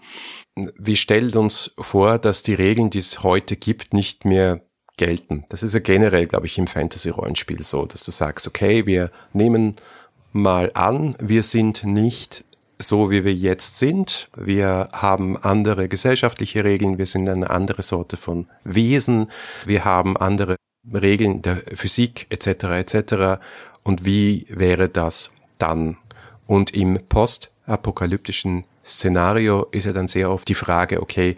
Wir 0.77 0.95
stellen 0.95 1.35
uns 1.35 1.73
vor, 1.77 2.19
dass 2.19 2.43
die 2.43 2.53
Regeln, 2.53 2.89
die 2.89 2.99
es 2.99 3.23
heute 3.23 3.55
gibt, 3.55 3.93
nicht 3.93 4.25
mehr 4.25 4.61
gelten. 4.97 5.45
Das 5.49 5.63
ist 5.63 5.73
ja 5.73 5.79
generell, 5.79 6.27
glaube 6.27 6.45
ich, 6.45 6.57
im 6.57 6.67
Fantasy-Rollenspiel 6.67 7.61
so, 7.63 7.85
dass 7.85 8.03
du 8.03 8.11
sagst, 8.11 8.47
okay, 8.47 8.85
wir 8.85 9.09
nehmen 9.33 9.75
mal 10.31 10.71
an, 10.73 11.15
wir 11.19 11.43
sind 11.43 11.83
nicht 11.83 12.45
so, 12.79 13.09
wie 13.09 13.23
wir 13.23 13.33
jetzt 13.33 13.77
sind. 13.77 14.29
Wir 14.35 14.89
haben 14.91 15.37
andere 15.37 15.87
gesellschaftliche 15.87 16.63
Regeln, 16.63 16.97
wir 16.97 17.05
sind 17.05 17.29
eine 17.29 17.49
andere 17.49 17.81
Sorte 17.81 18.17
von 18.17 18.47
Wesen, 18.63 19.31
wir 19.65 19.85
haben 19.85 20.17
andere 20.17 20.55
Regeln 20.91 21.41
der 21.41 21.55
Physik 21.55 22.27
etc. 22.29 22.65
etc 22.65 23.39
und 23.83 24.05
wie 24.05 24.45
wäre 24.49 24.89
das 24.89 25.31
dann? 25.57 25.97
Und 26.45 26.71
im 26.71 26.99
postapokalyptischen 27.07 28.65
Szenario 28.85 29.67
ist 29.71 29.85
ja 29.85 29.93
dann 29.93 30.07
sehr 30.07 30.29
oft 30.29 30.47
die 30.47 30.55
Frage, 30.55 31.01
okay, 31.01 31.37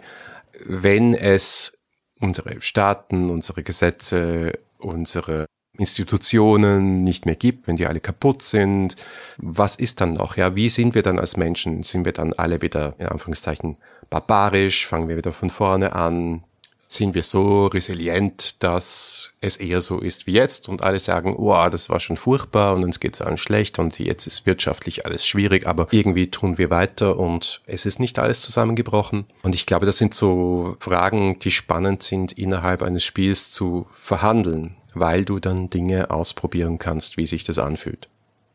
wenn 0.64 1.14
es 1.14 1.78
unsere 2.20 2.60
Staaten, 2.60 3.30
unsere 3.30 3.62
Gesetze, 3.62 4.52
unsere 4.78 5.46
Institutionen 5.78 7.04
nicht 7.04 7.26
mehr 7.26 7.34
gibt, 7.34 7.66
wenn 7.68 7.76
die 7.76 7.86
alle 7.86 8.00
kaputt 8.00 8.42
sind, 8.42 8.96
was 9.36 9.76
ist 9.76 10.00
dann 10.00 10.14
noch? 10.14 10.36
Ja, 10.36 10.56
wie 10.56 10.70
sind 10.70 10.94
wir 10.94 11.02
dann 11.02 11.18
als 11.18 11.36
Menschen? 11.36 11.82
Sind 11.82 12.04
wir 12.04 12.12
dann 12.12 12.32
alle 12.32 12.62
wieder, 12.62 12.94
in 12.98 13.06
Anführungszeichen, 13.06 13.76
barbarisch? 14.08 14.86
Fangen 14.86 15.08
wir 15.08 15.16
wieder 15.16 15.32
von 15.32 15.50
vorne 15.50 15.94
an? 15.94 16.44
Sind 16.88 17.14
wir 17.14 17.22
so 17.22 17.66
resilient, 17.66 18.62
dass 18.62 19.32
es 19.40 19.56
eher 19.56 19.80
so 19.80 19.98
ist 19.98 20.26
wie 20.26 20.32
jetzt 20.32 20.68
und 20.68 20.82
alle 20.82 20.98
sagen, 20.98 21.34
oh, 21.36 21.68
das 21.70 21.90
war 21.90 22.00
schon 22.00 22.16
furchtbar 22.16 22.74
und 22.74 22.84
uns 22.84 23.00
geht's 23.00 23.20
allen 23.20 23.38
schlecht 23.38 23.78
und 23.78 23.98
jetzt 23.98 24.26
ist 24.26 24.46
wirtschaftlich 24.46 25.06
alles 25.06 25.26
schwierig, 25.26 25.66
aber 25.66 25.88
irgendwie 25.90 26.30
tun 26.30 26.58
wir 26.58 26.70
weiter 26.70 27.18
und 27.18 27.60
es 27.66 27.86
ist 27.86 28.00
nicht 28.00 28.18
alles 28.18 28.42
zusammengebrochen. 28.42 29.26
Und 29.42 29.54
ich 29.54 29.66
glaube, 29.66 29.86
das 29.86 29.98
sind 29.98 30.14
so 30.14 30.76
Fragen, 30.80 31.38
die 31.40 31.50
spannend 31.50 32.02
sind, 32.02 32.32
innerhalb 32.32 32.82
eines 32.82 33.04
Spiels 33.04 33.50
zu 33.50 33.86
verhandeln, 33.90 34.76
weil 34.94 35.24
du 35.24 35.38
dann 35.38 35.70
Dinge 35.70 36.10
ausprobieren 36.10 36.78
kannst, 36.78 37.16
wie 37.16 37.26
sich 37.26 37.44
das 37.44 37.58
anfühlt. 37.58 38.08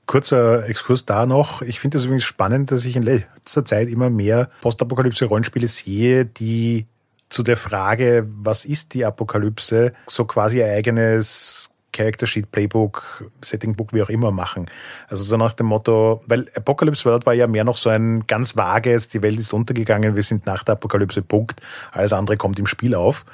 Kurzer 0.08 0.68
Exkurs 0.68 1.06
da 1.06 1.26
noch. 1.26 1.62
Ich 1.62 1.80
finde 1.80 1.98
es 1.98 2.04
übrigens 2.04 2.26
spannend, 2.26 2.72
dass 2.72 2.84
ich 2.84 2.96
in 2.96 3.04
letzter 3.04 3.64
Zeit 3.64 3.88
immer 3.88 4.10
mehr 4.10 4.50
Postapokalypse-Rollenspiele 4.62 5.68
sehe, 5.68 6.26
die 6.26 6.86
zu 7.32 7.44
der 7.44 7.58
Frage, 7.58 8.28
was 8.28 8.66
ist 8.66 8.94
die 8.94 9.06
Apokalypse, 9.06 9.94
so 10.06 10.26
quasi 10.26 10.62
ein 10.62 10.70
eigenes 10.70 11.70
Character 11.94 12.28
Sheet, 12.28 12.52
Playbook, 12.52 13.26
Setting 13.42 13.76
Book, 13.76 13.94
wie 13.94 14.02
auch 14.02 14.10
immer 14.10 14.32
machen. 14.32 14.68
Also 15.08 15.24
so 15.24 15.38
nach 15.38 15.54
dem 15.54 15.68
Motto, 15.68 16.22
weil 16.28 16.48
Apocalypse 16.56 17.06
World 17.06 17.26
war 17.26 17.34
ja 17.34 17.48
mehr 17.48 17.64
noch 17.64 17.78
so 17.78 17.90
ein 17.90 18.26
ganz 18.28 18.56
vages, 18.56 19.08
die 19.10 19.22
Welt 19.22 19.40
ist 19.40 19.54
untergegangen, 19.54 20.16
wir 20.16 20.24
sind 20.24 20.46
nach 20.46 20.64
der 20.64 20.74
Apokalypse, 20.74 21.22
Punkt. 21.22 21.62
Alles 21.92 22.14
andere 22.14 22.38
kommt 22.38 22.60
im 22.60 22.68
Spiel 22.68 22.96
auf. 22.96 23.26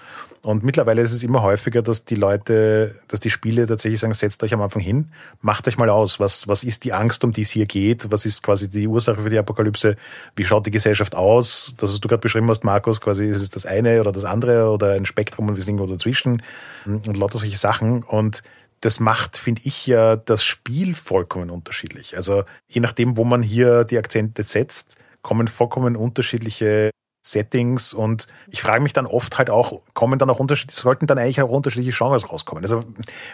Und 0.47 0.63
mittlerweile 0.63 1.01
ist 1.01 1.11
es 1.11 1.23
immer 1.23 1.41
häufiger, 1.41 1.81
dass 1.81 2.05
die 2.05 2.15
Leute, 2.15 2.95
dass 3.09 3.19
die 3.19 3.29
Spiele 3.29 3.65
tatsächlich 3.65 3.99
sagen, 3.99 4.13
setzt 4.13 4.41
euch 4.43 4.53
am 4.53 4.61
Anfang 4.61 4.81
hin, 4.81 5.11
macht 5.41 5.67
euch 5.67 5.77
mal 5.77 5.89
aus, 5.89 6.21
was, 6.21 6.47
was 6.47 6.63
ist 6.63 6.85
die 6.85 6.93
Angst, 6.93 7.25
um 7.25 7.33
die 7.33 7.41
es 7.41 7.49
hier 7.49 7.65
geht, 7.65 8.13
was 8.13 8.25
ist 8.25 8.43
quasi 8.43 8.69
die 8.69 8.87
Ursache 8.87 9.21
für 9.21 9.29
die 9.29 9.37
Apokalypse, 9.37 9.97
wie 10.37 10.45
schaut 10.45 10.65
die 10.65 10.71
Gesellschaft 10.71 11.15
aus, 11.15 11.75
das, 11.77 11.91
was 11.91 11.99
du 11.99 12.07
gerade 12.07 12.21
beschrieben 12.21 12.49
hast, 12.49 12.63
Markus, 12.63 13.01
quasi 13.01 13.25
ist 13.25 13.41
es 13.41 13.49
das 13.49 13.65
eine 13.65 13.99
oder 13.99 14.13
das 14.13 14.23
andere 14.23 14.69
oder 14.69 14.93
ein 14.93 15.05
Spektrum 15.05 15.49
und 15.49 15.57
wir 15.57 15.63
sind 15.63 15.75
irgendwo 15.75 15.93
dazwischen 15.93 16.41
und 16.85 17.17
lauter 17.17 17.39
solche 17.39 17.57
Sachen. 17.57 18.03
Und 18.03 18.41
das 18.79 19.01
macht, 19.01 19.35
finde 19.35 19.63
ich 19.65 19.85
ja, 19.85 20.15
das 20.15 20.45
Spiel 20.45 20.95
vollkommen 20.95 21.49
unterschiedlich. 21.49 22.15
Also 22.15 22.45
je 22.69 22.79
nachdem, 22.79 23.17
wo 23.17 23.25
man 23.25 23.41
hier 23.43 23.83
die 23.83 23.97
Akzente 23.97 24.43
setzt, 24.43 24.95
kommen 25.21 25.49
vollkommen 25.49 25.97
unterschiedliche 25.97 26.91
Settings 27.31 27.93
und 27.93 28.27
ich 28.49 28.61
frage 28.61 28.81
mich 28.81 28.93
dann 28.93 29.05
oft 29.05 29.37
halt 29.37 29.49
auch, 29.49 29.81
kommen 29.93 30.19
dann 30.19 30.29
auch 30.29 30.39
unterschiedliche, 30.39 30.81
sollten 30.81 31.07
dann 31.07 31.17
eigentlich 31.17 31.41
auch 31.41 31.49
unterschiedliche 31.49 31.97
Genres 31.97 32.29
rauskommen? 32.29 32.63
Also 32.63 32.83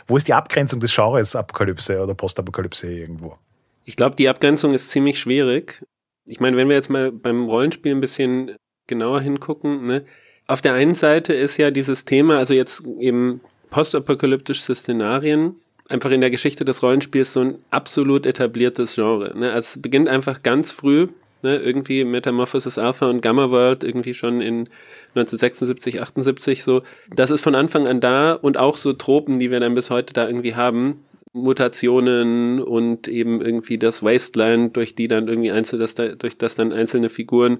wo 0.08 0.17
ist 0.17 0.27
die 0.27 0.34
Abgrenzung 0.34 0.79
des 0.79 0.93
Genres 0.93 1.36
Apokalypse 1.36 2.01
oder 2.01 2.13
Postapokalypse 2.13 2.91
irgendwo? 2.91 3.38
Ich 3.86 3.95
glaube, 3.95 4.15
die 4.15 4.29
Abgrenzung 4.29 4.71
ist 4.71 4.89
ziemlich 4.89 5.19
schwierig. 5.19 5.84
Ich 6.25 6.39
meine, 6.39 6.56
wenn 6.58 6.69
wir 6.69 6.75
jetzt 6.75 6.89
mal 6.89 7.12
beim 7.12 7.47
Rollenspiel 7.49 7.93
ein 7.93 8.01
bisschen 8.01 8.56
genauer 8.88 9.21
hingucken, 9.21 9.86
ne? 9.86 10.06
auf 10.47 10.62
der 10.62 10.73
einen 10.73 10.95
Seite 10.95 11.34
ist 11.34 11.58
ja 11.58 11.71
dieses 11.71 12.06
Thema, 12.06 12.38
also 12.38 12.53
jetzt 12.53 12.84
eben 12.99 13.41
postapokalyptische 13.69 14.75
Szenarien, 14.75 15.56
einfach 15.89 16.12
in 16.12 16.21
der 16.21 16.32
Geschichte 16.32 16.65
des 16.65 16.82
Rollenspiels 16.84 17.34
so 17.34 17.41
ein 17.41 17.56
absolut 17.71 18.25
etabliertes 18.25 18.95
Genre. 18.95 19.38
Ne? 19.38 19.51
Also 19.51 19.75
es 19.75 19.82
beginnt 19.82 20.08
einfach 20.08 20.43
ganz 20.43 20.71
früh 20.71 21.08
ne, 21.43 21.58
irgendwie 21.58 22.03
Metamorphosis 22.03 22.77
Alpha 22.77 23.10
und 23.10 23.21
Gamma 23.21 23.51
World 23.51 23.84
irgendwie 23.84 24.13
schon 24.13 24.41
in 24.41 24.69
1976, 25.15 26.01
78 26.01 26.63
so. 26.63 26.82
Das 27.15 27.32
ist 27.32 27.41
von 27.41 27.56
Anfang 27.56 27.88
an 27.88 28.01
da 28.01 28.34
und 28.34 28.58
auch 28.58 28.77
so 28.77 28.93
Tropen, 28.93 29.39
die 29.39 29.51
wir 29.51 29.60
dann 29.60 29.73
bis 29.73 29.89
heute 29.89 30.13
da 30.13 30.27
irgendwie 30.27 30.56
haben. 30.56 31.06
Mutationen 31.36 32.62
und 32.62 33.08
eben 33.08 33.41
irgendwie 33.41 33.79
das 33.79 34.03
Wasteland, 34.03 34.77
durch 34.77 34.93
die 34.93 35.08
dann 35.08 35.27
irgendwie 35.27 35.51
einzelne, 35.51 35.82
das, 35.82 35.95
durch 35.95 36.38
das 36.38 36.56
dann 36.56 36.71
einzelne 36.71 37.10
Figuren 37.10 37.58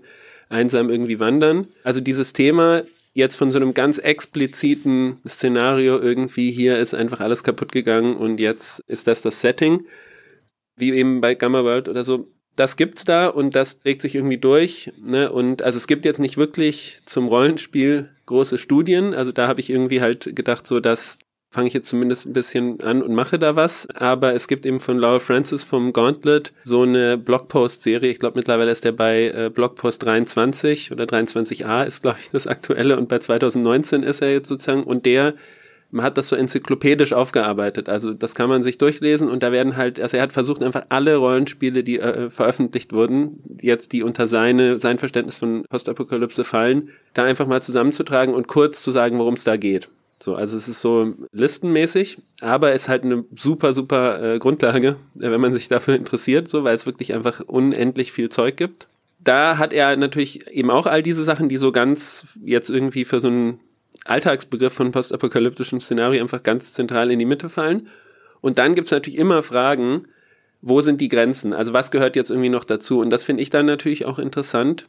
einsam 0.50 0.90
irgendwie 0.92 1.20
wandern. 1.20 1.68
Also 1.84 2.00
dieses 2.00 2.34
Thema 2.34 2.84
jetzt 3.14 3.36
von 3.36 3.52
so 3.52 3.58
einem 3.58 3.74
ganz 3.74 3.98
expliziten 3.98 5.20
Szenario 5.28 6.00
irgendwie 6.00 6.52
hier 6.52 6.78
ist 6.78 6.94
einfach 6.94 7.20
alles 7.20 7.44
kaputt 7.44 7.72
gegangen 7.72 8.16
und 8.16 8.40
jetzt 8.40 8.80
ist 8.88 9.08
das 9.08 9.22
das 9.22 9.42
Setting, 9.42 9.86
wie 10.76 10.94
eben 10.94 11.22
bei 11.22 11.36
Gamma 11.36 11.64
World 11.64 11.90
oder 11.90 12.04
so 12.04 12.28
das 12.56 12.76
gibt's 12.76 13.04
da 13.04 13.28
und 13.28 13.56
das 13.56 13.80
legt 13.84 14.02
sich 14.02 14.16
irgendwie 14.16 14.38
durch. 14.38 14.92
Ne? 15.04 15.32
Und 15.32 15.62
also 15.64 15.78
es 15.78 15.88
gibt 15.88 16.06
jetzt 16.06 16.20
nicht 16.20 16.38
wirklich 16.38 17.00
zum 17.06 17.28
Rollenspiel 17.28 18.10
große 18.26 18.58
Studien. 18.58 19.14
Also 19.14 19.32
da 19.32 19.48
habe 19.48 19.60
ich 19.60 19.70
irgendwie 19.70 20.02
halt 20.02 20.36
gedacht, 20.36 20.68
so 20.68 20.80
dass 20.80 21.18
fange 21.54 21.68
ich 21.68 21.74
jetzt 21.76 21.88
zumindest 21.88 22.26
ein 22.26 22.34
bisschen 22.34 22.82
an 22.82 23.04
und 23.04 23.14
mache 23.14 23.38
da 23.38 23.56
was. 23.56 23.88
Aber 23.92 24.34
es 24.34 24.48
gibt 24.48 24.66
eben 24.66 24.80
von 24.80 24.98
Laura 24.98 25.20
Francis 25.20 25.64
vom 25.64 25.94
Gauntlet 25.94 26.52
so 26.64 26.82
eine 26.82 27.18
Blogpost-Serie. 27.18 28.10
Ich 28.10 28.20
glaube, 28.20 28.38
mittlerweile 28.40 28.72
ist 28.72 28.84
der 28.84 28.92
bei 28.92 29.28
äh, 29.28 29.52
Blogpost 29.54 30.04
23 30.04 30.92
oder 30.92 31.04
23a 31.04 31.86
ist, 31.86 32.02
glaube 32.02 32.18
ich, 32.22 32.32
das 32.32 32.48
aktuelle. 32.48 32.98
Und 32.98 33.08
bei 33.08 33.20
2019 33.20 34.02
ist 34.02 34.22
er 34.22 34.32
jetzt 34.32 34.48
sozusagen. 34.48 34.84
Und 34.84 35.06
der 35.06 35.36
man 35.94 36.04
hat 36.04 36.18
das 36.18 36.28
so 36.28 36.36
enzyklopädisch 36.36 37.14
aufgearbeitet. 37.14 37.88
Also 37.88 38.14
das 38.14 38.34
kann 38.34 38.50
man 38.50 38.64
sich 38.64 38.80
durchlesen 38.80 39.30
und 39.30 39.44
da 39.44 39.52
werden 39.52 39.78
halt, 39.78 40.00
also 40.00 40.18
er 40.18 40.24
hat 40.24 40.34
versucht 40.34 40.64
einfach 40.64 40.86
alle 40.90 41.16
Rollenspiele, 41.16 41.84
die 41.84 42.00
äh, 42.00 42.30
veröffentlicht 42.30 42.92
wurden, 42.94 43.44
jetzt 43.62 43.92
die 43.92 44.02
unter 44.02 44.26
seine, 44.26 44.82
sein 44.82 44.98
Verständnis 44.98 45.38
von 45.38 45.64
Postapokalypse 45.70 46.44
fallen, 46.44 46.90
da 47.14 47.24
einfach 47.24 47.46
mal 47.46 47.62
zusammenzutragen 47.62 48.34
und 48.34 48.48
kurz 48.48 48.82
zu 48.82 48.90
sagen, 48.90 49.20
worum 49.20 49.36
es 49.36 49.44
da 49.44 49.56
geht. 49.56 49.90
So, 50.20 50.36
also 50.36 50.58
es 50.58 50.68
ist 50.68 50.82
so 50.82 51.14
listenmäßig, 51.32 52.18
aber 52.42 52.72
es 52.72 52.84
ist 52.84 52.90
halt 52.90 53.04
eine 53.04 53.26
super, 53.36 53.74
super 53.74 54.36
äh, 54.36 54.40
Grundlage, 54.40 54.96
äh, 55.20 55.32
wenn 55.32 55.42
man 55.42 55.54
sich 55.54 55.68
dafür 55.68 55.96
interessiert, 55.96 56.48
so, 56.48 56.64
weil 56.64 56.76
es 56.76 56.86
wirklich 56.86 57.14
einfach 57.14 57.42
unendlich 57.42 58.12
viel 58.12 58.30
Zeug 58.30 58.58
gibt. 58.58 58.88
Da 59.20 59.58
hat 59.58 59.74
er 59.74 59.96
natürlich 59.96 60.48
eben 60.48 60.72
auch 60.72 60.88
all 60.88 61.04
diese 61.04 61.24
Sachen, 61.24 61.50
die 61.50 61.58
so 61.58 61.72
ganz 61.72 62.26
jetzt 62.44 62.70
irgendwie 62.70 63.06
für 63.06 63.20
so 63.20 63.30
ein 63.30 63.60
Alltagsbegriff 64.06 64.74
von 64.74 64.92
postapokalyptischem 64.92 65.80
Szenario 65.80 66.22
einfach 66.22 66.44
ganz 66.44 66.74
zentral 66.74 67.12
in 67.12 67.20
die 67.20 67.26
Mitte 67.26 67.50
fallen. 67.50 67.88
Und 68.42 68.58
dann 68.58 68.76
gibt 68.76 68.88
es 68.88 68.92
natürlich 68.92 69.20
immer 69.20 69.42
Fragen, 69.42 70.08
wo 70.62 70.82
sind 70.82 71.02
die 71.02 71.10
Grenzen? 71.10 71.54
Also 71.54 71.74
was 71.74 71.92
gehört 71.92 72.16
jetzt 72.16 72.30
irgendwie 72.30 72.50
noch 72.50 72.64
dazu? 72.64 73.00
Und 73.00 73.10
das 73.10 73.24
finde 73.24 73.44
ich 73.44 73.50
dann 73.50 73.66
natürlich 73.66 74.06
auch 74.06 74.20
interessant. 74.20 74.88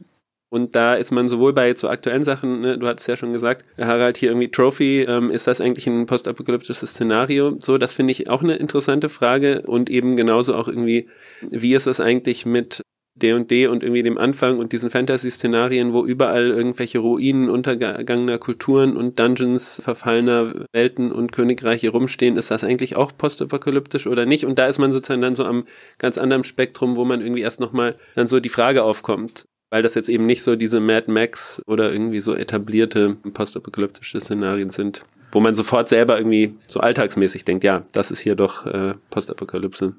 Und 0.48 0.76
da 0.76 0.94
ist 0.94 1.10
man 1.10 1.28
sowohl 1.28 1.52
bei 1.52 1.74
so 1.74 1.88
aktuellen 1.88 2.22
Sachen, 2.22 2.60
ne, 2.60 2.78
du 2.78 2.86
hattest 2.86 3.08
ja 3.08 3.16
schon 3.16 3.32
gesagt, 3.32 3.64
Harald 3.76 4.16
hier 4.16 4.30
irgendwie 4.30 4.52
Trophy, 4.52 5.02
ähm, 5.02 5.30
ist 5.32 5.48
das 5.48 5.60
eigentlich 5.60 5.88
ein 5.88 6.06
postapokalyptisches 6.06 6.90
Szenario? 6.90 7.56
So, 7.58 7.76
das 7.76 7.92
finde 7.92 8.12
ich 8.12 8.30
auch 8.30 8.40
eine 8.40 8.54
interessante 8.54 9.08
Frage 9.08 9.62
und 9.62 9.90
eben 9.90 10.14
genauso 10.14 10.54
auch 10.54 10.68
irgendwie, 10.68 11.08
wie 11.40 11.74
ist 11.74 11.88
das 11.88 11.98
eigentlich 11.98 12.46
mit 12.46 12.82
D&D 13.16 13.68
und 13.68 13.82
irgendwie 13.82 14.02
dem 14.02 14.18
Anfang 14.18 14.58
und 14.58 14.72
diesen 14.72 14.90
Fantasy-Szenarien, 14.90 15.92
wo 15.92 16.04
überall 16.04 16.50
irgendwelche 16.50 16.98
Ruinen 16.98 17.48
untergegangener 17.48 18.38
Kulturen 18.38 18.96
und 18.96 19.18
Dungeons 19.18 19.80
verfallener 19.84 20.66
Welten 20.72 21.12
und 21.12 21.30
Königreiche 21.30 21.90
rumstehen, 21.90 22.36
ist 22.36 22.50
das 22.50 22.64
eigentlich 22.64 22.96
auch 22.96 23.12
postapokalyptisch 23.16 24.06
oder 24.06 24.26
nicht? 24.26 24.46
Und 24.46 24.58
da 24.58 24.66
ist 24.66 24.78
man 24.78 24.90
sozusagen 24.90 25.22
dann 25.22 25.36
so 25.36 25.44
am 25.44 25.64
ganz 25.98 26.18
anderen 26.18 26.44
Spektrum, 26.44 26.96
wo 26.96 27.04
man 27.04 27.20
irgendwie 27.20 27.42
erst 27.42 27.60
nochmal 27.60 27.94
dann 28.16 28.26
so 28.26 28.40
die 28.40 28.48
Frage 28.48 28.82
aufkommt, 28.82 29.46
weil 29.70 29.82
das 29.82 29.94
jetzt 29.94 30.08
eben 30.08 30.26
nicht 30.26 30.42
so 30.42 30.56
diese 30.56 30.80
Mad 30.80 31.10
Max 31.10 31.62
oder 31.66 31.92
irgendwie 31.92 32.20
so 32.20 32.34
etablierte 32.34 33.16
postapokalyptische 33.32 34.20
Szenarien 34.20 34.70
sind, 34.70 35.04
wo 35.30 35.40
man 35.40 35.54
sofort 35.54 35.88
selber 35.88 36.16
irgendwie 36.18 36.54
so 36.66 36.80
alltagsmäßig 36.80 37.44
denkt, 37.44 37.64
ja, 37.64 37.84
das 37.92 38.10
ist 38.10 38.20
hier 38.20 38.34
doch 38.34 38.66
äh, 38.66 38.94
Postapokalypse. 39.10 39.94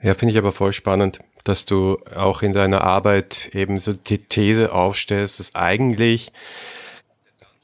Ja, 0.00 0.14
finde 0.14 0.32
ich 0.32 0.38
aber 0.38 0.52
voll 0.52 0.72
spannend, 0.72 1.18
dass 1.44 1.64
du 1.64 1.98
auch 2.14 2.42
in 2.42 2.52
deiner 2.52 2.82
Arbeit 2.82 3.50
eben 3.52 3.80
so 3.80 3.92
die 3.92 4.18
These 4.18 4.72
aufstellst, 4.72 5.40
dass 5.40 5.54
eigentlich 5.54 6.32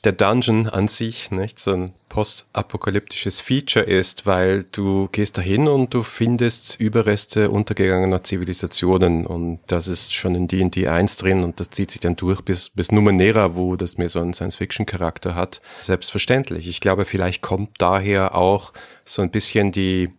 der 0.05 0.12
Dungeon 0.12 0.68
an 0.68 0.88
sich 0.88 1.31
nicht 1.31 1.59
so 1.59 1.73
ein 1.73 1.92
postapokalyptisches 2.09 3.40
Feature 3.40 3.85
ist, 3.85 4.27
weil 4.27 4.64
du 4.70 5.09
gehst 5.11 5.38
dahin 5.38 5.66
und 5.66 5.94
du 5.94 6.03
findest 6.03 6.79
Überreste 6.79 7.51
untergegangener 7.51 8.23
Zivilisationen 8.23 9.27
und 9.27 9.61
das 9.66 9.88
ist 9.88 10.12
schon 10.12 10.35
in 10.35 10.47
D&D 10.47 10.87
1 10.87 11.16
drin 11.16 11.42
und 11.42 11.59
das 11.59 11.70
zieht 11.70 11.90
sich 11.90 12.01
dann 12.01 12.16
durch 12.16 12.42
bis, 12.42 12.68
bis 12.68 12.92
Numenera, 12.92 13.57
wo 13.57 13.77
das 13.77 13.97
mehr 13.97 14.09
so 14.09 14.20
einen 14.20 14.35
Science-Fiction-Charakter 14.35 15.35
hat. 15.35 15.61
Selbstverständlich. 15.83 16.68
Ich 16.68 16.81
glaube, 16.81 17.05
vielleicht 17.05 17.42
kommt 17.42 17.70
daher 17.79 18.35
auch 18.35 18.73
so 19.05 19.23
ein 19.23 19.31
bisschen 19.31 19.73
die 19.73 20.11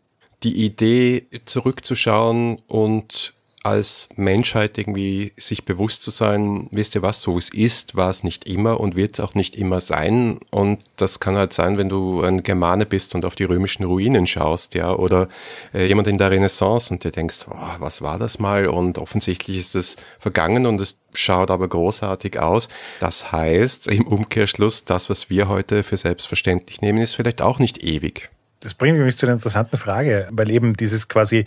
die 0.43 0.65
Idee, 0.65 1.27
zurückzuschauen 1.45 2.61
und 2.67 3.35
als 3.65 4.09
Menschheit 4.15 4.77
irgendwie 4.77 5.33
sich 5.37 5.65
bewusst 5.65 6.03
zu 6.03 6.11
sein, 6.11 6.67
wisst 6.69 6.93
ihr 6.93 7.01
was, 7.01 7.21
so 7.21 7.35
es 7.35 7.49
ist, 7.49 7.95
war 7.95 8.11
es 8.11 8.23
nicht 8.23 8.45
immer 8.45 8.79
und 8.79 8.95
wird 8.95 9.15
es 9.15 9.19
auch 9.19 9.33
nicht 9.33 9.55
immer 9.55 9.81
sein. 9.81 10.37
Und 10.51 10.83
das 10.97 11.19
kann 11.19 11.35
halt 11.35 11.51
sein, 11.51 11.79
wenn 11.79 11.89
du 11.89 12.21
ein 12.21 12.43
Germane 12.43 12.85
bist 12.85 13.15
und 13.15 13.25
auf 13.25 13.33
die 13.33 13.43
römischen 13.43 13.83
Ruinen 13.83 14.27
schaust, 14.27 14.75
ja, 14.75 14.93
oder 14.93 15.29
äh, 15.73 15.87
jemand 15.87 16.07
in 16.07 16.19
der 16.19 16.29
Renaissance 16.29 16.93
und 16.93 17.03
dir 17.03 17.11
denkst, 17.11 17.47
oh, 17.49 17.55
was 17.79 18.03
war 18.03 18.19
das 18.19 18.37
mal? 18.37 18.67
Und 18.67 18.99
offensichtlich 18.99 19.57
ist 19.57 19.75
es 19.75 19.97
vergangen 20.19 20.67
und 20.67 20.79
es 20.79 20.99
schaut 21.15 21.49
aber 21.49 21.67
großartig 21.67 22.39
aus. 22.39 22.69
Das 22.99 23.31
heißt, 23.31 23.87
im 23.87 24.05
Umkehrschluss, 24.05 24.85
das, 24.85 25.09
was 25.09 25.31
wir 25.31 25.47
heute 25.47 25.81
für 25.81 25.97
selbstverständlich 25.97 26.81
nehmen, 26.81 26.99
ist 26.99 27.15
vielleicht 27.15 27.41
auch 27.41 27.57
nicht 27.57 27.83
ewig. 27.83 28.29
Das 28.65 28.73
bringt 28.73 28.97
mich 28.97 29.15
zu 29.15 29.27
einer 29.27 29.35
interessanten 29.35 29.77
Frage, 29.77 30.27
weil 30.31 30.49
eben 30.49 30.73
dieses 30.73 31.07
quasi 31.07 31.45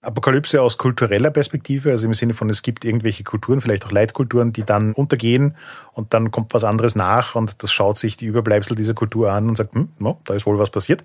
Apokalypse 0.00 0.62
aus 0.62 0.78
kultureller 0.78 1.32
Perspektive, 1.32 1.90
also 1.90 2.06
im 2.06 2.14
Sinne 2.14 2.34
von, 2.34 2.48
es 2.48 2.62
gibt 2.62 2.84
irgendwelche 2.84 3.24
Kulturen, 3.24 3.60
vielleicht 3.60 3.84
auch 3.84 3.90
Leitkulturen, 3.90 4.52
die 4.52 4.62
dann 4.62 4.92
untergehen 4.92 5.56
und 5.92 6.14
dann 6.14 6.30
kommt 6.30 6.54
was 6.54 6.62
anderes 6.62 6.94
nach 6.94 7.34
und 7.34 7.64
das 7.64 7.72
schaut 7.72 7.98
sich 7.98 8.16
die 8.16 8.26
Überbleibsel 8.26 8.76
dieser 8.76 8.94
Kultur 8.94 9.32
an 9.32 9.48
und 9.48 9.56
sagt, 9.56 9.74
hm, 9.74 9.88
no, 9.98 10.20
da 10.22 10.34
ist 10.34 10.46
wohl 10.46 10.56
was 10.56 10.70
passiert. 10.70 11.02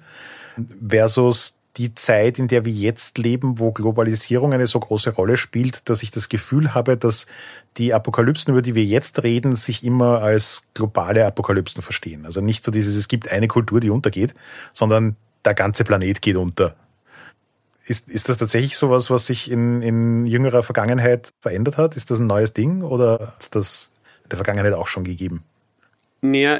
Versus 0.87 1.57
die 1.77 1.95
Zeit, 1.95 2.37
in 2.37 2.47
der 2.47 2.63
wir 2.63 2.73
jetzt 2.73 3.17
leben, 3.17 3.57
wo 3.57 3.71
Globalisierung 3.71 4.53
eine 4.53 4.67
so 4.67 4.79
große 4.79 5.09
Rolle 5.09 5.37
spielt, 5.37 5.89
dass 5.89 6.03
ich 6.03 6.11
das 6.11 6.29
Gefühl 6.29 6.75
habe, 6.75 6.97
dass 6.97 7.25
die 7.77 7.95
Apokalypsen, 7.95 8.51
über 8.51 8.61
die 8.61 8.75
wir 8.75 8.83
jetzt 8.83 9.23
reden, 9.23 9.55
sich 9.55 9.83
immer 9.83 10.21
als 10.21 10.67
globale 10.75 11.25
Apokalypsen 11.25 11.81
verstehen. 11.81 12.27
Also 12.27 12.41
nicht 12.41 12.63
so 12.63 12.71
dieses, 12.71 12.95
es 12.95 13.07
gibt 13.07 13.27
eine 13.29 13.47
Kultur, 13.47 13.79
die 13.79 13.89
untergeht, 13.89 14.35
sondern 14.73 15.15
der 15.45 15.53
ganze 15.53 15.83
Planet 15.83 16.21
geht 16.21 16.37
unter. 16.37 16.75
Ist, 17.85 18.09
ist 18.09 18.29
das 18.29 18.37
tatsächlich 18.37 18.77
sowas, 18.77 19.09
was 19.09 19.25
sich 19.25 19.49
in, 19.49 19.81
in 19.81 20.25
jüngerer 20.25 20.63
Vergangenheit 20.63 21.33
verändert 21.41 21.77
hat? 21.77 21.95
Ist 21.95 22.11
das 22.11 22.19
ein 22.19 22.27
neues 22.27 22.53
Ding 22.53 22.83
oder 22.83 23.33
hat 23.33 23.41
es 23.41 23.49
das 23.49 23.91
in 24.23 24.29
der 24.29 24.37
Vergangenheit 24.37 24.73
auch 24.73 24.87
schon 24.87 25.03
gegeben? 25.03 25.43
Naja, 26.21 26.59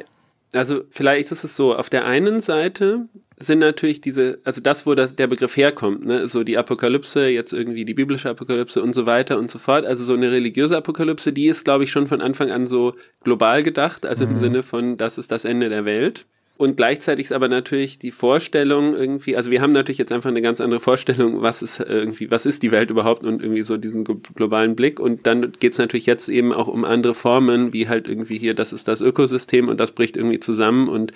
also 0.54 0.82
vielleicht 0.90 1.32
ist 1.32 1.44
es 1.44 1.56
so, 1.56 1.76
auf 1.76 1.90
der 1.90 2.06
einen 2.06 2.42
Seite 2.42 3.08
sind 3.38 3.60
natürlich 3.60 4.02
diese, 4.02 4.40
also 4.44 4.62
das, 4.62 4.86
wo 4.86 4.96
das, 4.96 5.16
der 5.16 5.28
Begriff 5.28 5.56
herkommt, 5.56 6.06
ne, 6.06 6.28
so 6.28 6.44
die 6.44 6.58
Apokalypse, 6.58 7.28
jetzt 7.28 7.54
irgendwie 7.54 7.86
die 7.86 7.94
biblische 7.94 8.30
Apokalypse 8.30 8.82
und 8.82 8.94
so 8.94 9.06
weiter 9.06 9.38
und 9.38 9.50
so 9.50 9.60
fort, 9.60 9.86
also 9.86 10.04
so 10.04 10.14
eine 10.14 10.32
religiöse 10.32 10.76
Apokalypse, 10.76 11.32
die 11.32 11.48
ist, 11.48 11.64
glaube 11.64 11.86
ich, 11.86 11.92
schon 11.92 12.08
von 12.08 12.20
Anfang 12.20 12.52
an 12.52 12.68
so 12.68 12.94
global 13.24 13.64
gedacht, 13.64 14.06
also 14.06 14.26
mhm. 14.26 14.34
im 14.34 14.40
Sinne 14.40 14.64
von, 14.64 14.98
das 14.98 15.18
ist 15.18 15.32
das 15.32 15.46
Ende 15.46 15.70
der 15.70 15.86
Welt. 15.86 16.26
Und 16.62 16.78
gleichzeitig 16.78 17.26
ist 17.26 17.32
aber 17.32 17.48
natürlich 17.48 17.98
die 17.98 18.12
Vorstellung 18.12 18.94
irgendwie, 18.94 19.36
also 19.36 19.50
wir 19.50 19.64
haben 19.64 19.72
natürlich 19.72 19.98
jetzt 19.98 20.14
einfach 20.14 20.30
eine 20.30 20.44
ganz 20.44 20.62
andere 20.62 20.80
Vorstellung, 20.80 21.42
was 21.42 21.64
ist 21.64 21.80
irgendwie, 21.80 22.30
was 22.30 22.46
ist 22.46 22.62
die 22.62 22.72
Welt 22.72 22.92
überhaupt 22.92 23.24
und 23.24 23.42
irgendwie 23.42 23.64
so 23.64 23.78
diesen 23.78 24.04
globalen 24.04 24.76
Blick. 24.76 25.00
Und 25.00 25.26
dann 25.26 25.54
geht 25.54 25.72
es 25.72 25.80
natürlich 25.80 26.06
jetzt 26.06 26.30
eben 26.30 26.54
auch 26.54 26.68
um 26.68 26.86
andere 26.86 27.16
Formen, 27.16 27.74
wie 27.74 27.90
halt 27.90 28.08
irgendwie 28.08 28.38
hier, 28.38 28.54
das 28.54 28.74
ist 28.74 28.88
das 28.88 29.02
Ökosystem 29.02 29.70
und 29.70 29.80
das 29.80 29.94
bricht 29.94 30.16
irgendwie 30.16 30.40
zusammen 30.40 30.88
und 30.88 31.14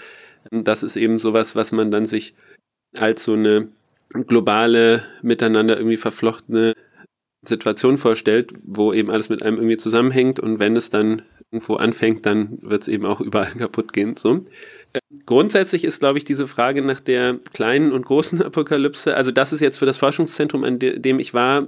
das 0.50 0.82
ist 0.82 0.96
eben 0.96 1.20
sowas, 1.20 1.56
was 1.56 1.72
man 1.72 1.92
dann 1.92 2.08
sich 2.08 2.34
als 2.98 3.24
so 3.24 3.34
eine 3.34 3.68
globale, 4.10 5.04
miteinander 5.22 5.78
irgendwie 5.78 5.98
verflochtene 5.98 6.74
Situation 7.44 8.00
vorstellt, 8.00 8.52
wo 8.64 8.94
eben 8.94 9.12
alles 9.12 9.30
mit 9.30 9.44
einem 9.44 9.58
irgendwie 9.58 9.78
zusammenhängt 9.78 10.40
und 10.40 10.58
wenn 10.58 10.76
es 10.76 10.90
dann 10.90 11.22
irgendwo 11.52 11.76
anfängt, 11.76 12.26
dann 12.26 12.58
wird 12.64 12.82
es 12.82 12.88
eben 12.88 13.06
auch 13.06 13.22
überall 13.22 13.52
kaputt 13.60 13.94
gehen. 13.94 14.18
So. 14.18 14.44
Grundsätzlich 15.26 15.84
ist, 15.84 16.00
glaube 16.00 16.18
ich, 16.18 16.26
diese 16.26 16.48
Frage 16.48 16.82
nach 16.82 17.00
der 17.00 17.40
kleinen 17.54 17.92
und 17.92 18.06
großen 18.06 18.42
Apokalypse, 18.44 19.16
also 19.16 19.32
das 19.32 19.54
ist 19.54 19.62
jetzt 19.62 19.80
für 19.80 19.86
das 19.86 19.98
Forschungszentrum, 19.98 20.64
an 20.64 20.80
dem 20.80 21.20
ich 21.20 21.34
war, 21.34 21.68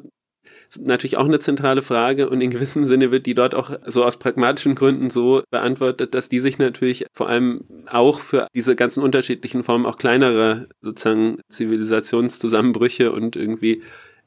natürlich 0.79 1.17
auch 1.17 1.25
eine 1.25 1.39
zentrale 1.39 1.81
Frage 1.81 2.29
und 2.29 2.41
in 2.41 2.49
gewissem 2.49 2.83
Sinne 2.83 3.11
wird 3.11 3.25
die 3.25 3.33
dort 3.33 3.55
auch 3.55 3.71
so 3.85 4.03
aus 4.03 4.17
pragmatischen 4.17 4.75
Gründen 4.75 5.09
so 5.09 5.43
beantwortet, 5.49 6.13
dass 6.13 6.29
die 6.29 6.39
sich 6.39 6.57
natürlich 6.57 7.05
vor 7.13 7.29
allem 7.29 7.63
auch 7.89 8.19
für 8.19 8.47
diese 8.53 8.75
ganzen 8.75 9.01
unterschiedlichen 9.01 9.63
Formen 9.63 9.85
auch 9.85 9.97
kleinere 9.97 10.67
sozusagen 10.81 11.39
Zivilisationszusammenbrüche 11.49 13.11
und 13.11 13.35
irgendwie 13.35 13.81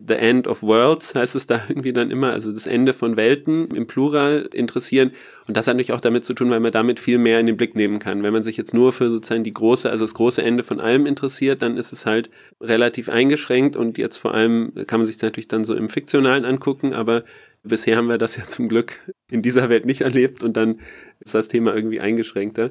The 0.07 0.15
End 0.15 0.47
of 0.47 0.63
Worlds 0.63 1.15
heißt 1.15 1.37
es 1.37 1.47
da 1.47 1.63
irgendwie 1.69 1.93
dann 1.93 2.11
immer, 2.11 2.33
also 2.33 2.53
das 2.53 2.67
Ende 2.67 2.93
von 2.93 3.17
Welten 3.17 3.69
im 3.75 3.87
Plural 3.87 4.49
interessieren. 4.53 5.13
Und 5.47 5.57
das 5.57 5.67
hat 5.67 5.75
natürlich 5.75 5.93
auch 5.93 6.01
damit 6.01 6.25
zu 6.25 6.35
tun, 6.35 6.51
weil 6.51 6.61
man 6.61 6.73
damit 6.73 7.01
viel 7.01 7.19
mehr 7.19 7.41
in 7.41 7.47
den 7.47 7.57
Blick 7.57 7.75
nehmen 7.75 7.99
kann. 7.99 8.23
Wenn 8.23 8.33
man 8.33 8.43
sich 8.43 8.57
jetzt 8.57 8.75
nur 8.75 8.93
für 8.93 9.11
sozusagen 9.11 9.45
die 9.45 9.53
große, 9.53 9.91
also 9.91 10.05
das 10.05 10.15
große 10.15 10.43
Ende 10.43 10.65
von 10.65 10.81
allem 10.81 11.07
interessiert, 11.07 11.63
dann 11.63 11.77
ist 11.77 11.93
es 11.93 12.07
halt 12.07 12.31
relativ 12.61 13.09
eingeschränkt 13.09 13.77
und 13.77 13.99
jetzt 13.99 14.17
vor 14.17 14.35
allem 14.35 14.73
kann 14.87 15.01
man 15.01 15.07
sich 15.07 15.21
natürlich 15.21 15.49
dann 15.49 15.65
so 15.65 15.75
im 15.75 15.89
Fiktionalen 15.89 16.45
angucken, 16.45 16.95
aber 16.95 17.25
bisher 17.63 17.97
haben 17.97 18.09
wir 18.09 18.19
das 18.19 18.37
ja 18.37 18.47
zum 18.47 18.69
Glück 18.69 19.01
in 19.31 19.43
dieser 19.43 19.69
Welt 19.69 19.85
nicht 19.85 20.01
erlebt 20.01 20.43
und 20.43 20.57
dann 20.57 20.79
ist 21.21 21.35
das 21.35 21.49
Thema 21.49 21.75
irgendwie 21.75 22.01
eingeschränkter. 22.01 22.71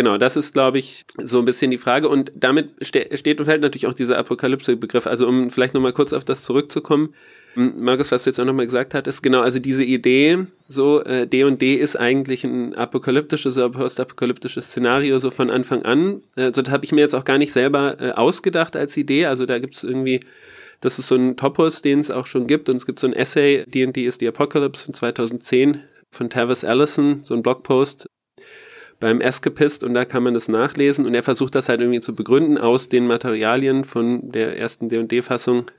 Genau, 0.00 0.16
das 0.16 0.34
ist, 0.34 0.54
glaube 0.54 0.78
ich, 0.78 1.04
so 1.18 1.40
ein 1.40 1.44
bisschen 1.44 1.70
die 1.70 1.76
Frage. 1.76 2.08
Und 2.08 2.32
damit 2.34 2.70
ste 2.80 3.06
steht 3.18 3.38
und 3.38 3.44
fällt 3.44 3.60
natürlich 3.60 3.86
auch 3.86 3.92
dieser 3.92 4.16
Apokalypse-Begriff. 4.16 5.06
Also 5.06 5.28
um 5.28 5.50
vielleicht 5.50 5.74
nochmal 5.74 5.92
kurz 5.92 6.14
auf 6.14 6.24
das 6.24 6.42
zurückzukommen. 6.42 7.12
Markus, 7.54 8.10
was 8.10 8.24
du 8.24 8.30
jetzt 8.30 8.40
auch 8.40 8.46
nochmal 8.46 8.64
gesagt 8.64 8.94
hattest, 8.94 9.22
genau, 9.22 9.42
also 9.42 9.58
diese 9.58 9.84
Idee, 9.84 10.46
so 10.68 11.04
äh, 11.04 11.26
D 11.26 11.44
und 11.44 11.60
D 11.60 11.74
ist 11.74 11.96
eigentlich 11.96 12.44
ein 12.44 12.74
apokalyptisches 12.74 13.58
oder 13.58 13.68
postapokalyptisches 13.68 14.68
Szenario 14.68 15.18
so 15.18 15.30
von 15.30 15.50
Anfang 15.50 15.82
an. 15.82 16.22
Äh, 16.34 16.50
so 16.54 16.62
das 16.62 16.72
habe 16.72 16.86
ich 16.86 16.92
mir 16.92 17.02
jetzt 17.02 17.14
auch 17.14 17.24
gar 17.26 17.36
nicht 17.36 17.52
selber 17.52 18.00
äh, 18.00 18.12
ausgedacht 18.12 18.76
als 18.76 18.96
Idee. 18.96 19.26
Also 19.26 19.44
da 19.44 19.58
gibt 19.58 19.74
es 19.74 19.84
irgendwie, 19.84 20.20
das 20.80 20.98
ist 20.98 21.08
so 21.08 21.14
ein 21.16 21.36
Topos, 21.36 21.82
den 21.82 22.00
es 22.00 22.10
auch 22.10 22.26
schon 22.26 22.46
gibt 22.46 22.70
und 22.70 22.76
es 22.76 22.86
gibt 22.86 23.00
so 23.00 23.06
ein 23.06 23.12
Essay, 23.12 23.66
D&D 23.66 24.06
ist 24.06 24.22
die 24.22 24.28
Apocalypse 24.28 24.86
von 24.86 24.94
2010 24.94 25.82
von 26.10 26.30
Tavis 26.30 26.64
Allison, 26.64 27.20
so 27.22 27.34
ein 27.34 27.42
Blogpost, 27.42 28.08
beim 29.00 29.20
Escapist 29.20 29.82
und 29.82 29.94
da 29.94 30.04
kann 30.04 30.22
man 30.22 30.34
das 30.34 30.48
nachlesen 30.48 31.06
und 31.06 31.14
er 31.14 31.22
versucht 31.22 31.54
das 31.54 31.68
halt 31.68 31.80
irgendwie 31.80 32.00
zu 32.00 32.14
begründen 32.14 32.58
aus 32.58 32.88
den 32.88 33.06
Materialien 33.06 33.84
von 33.84 34.30
der 34.30 34.58
ersten 34.58 34.88
D&D-Fassung, 34.88 35.70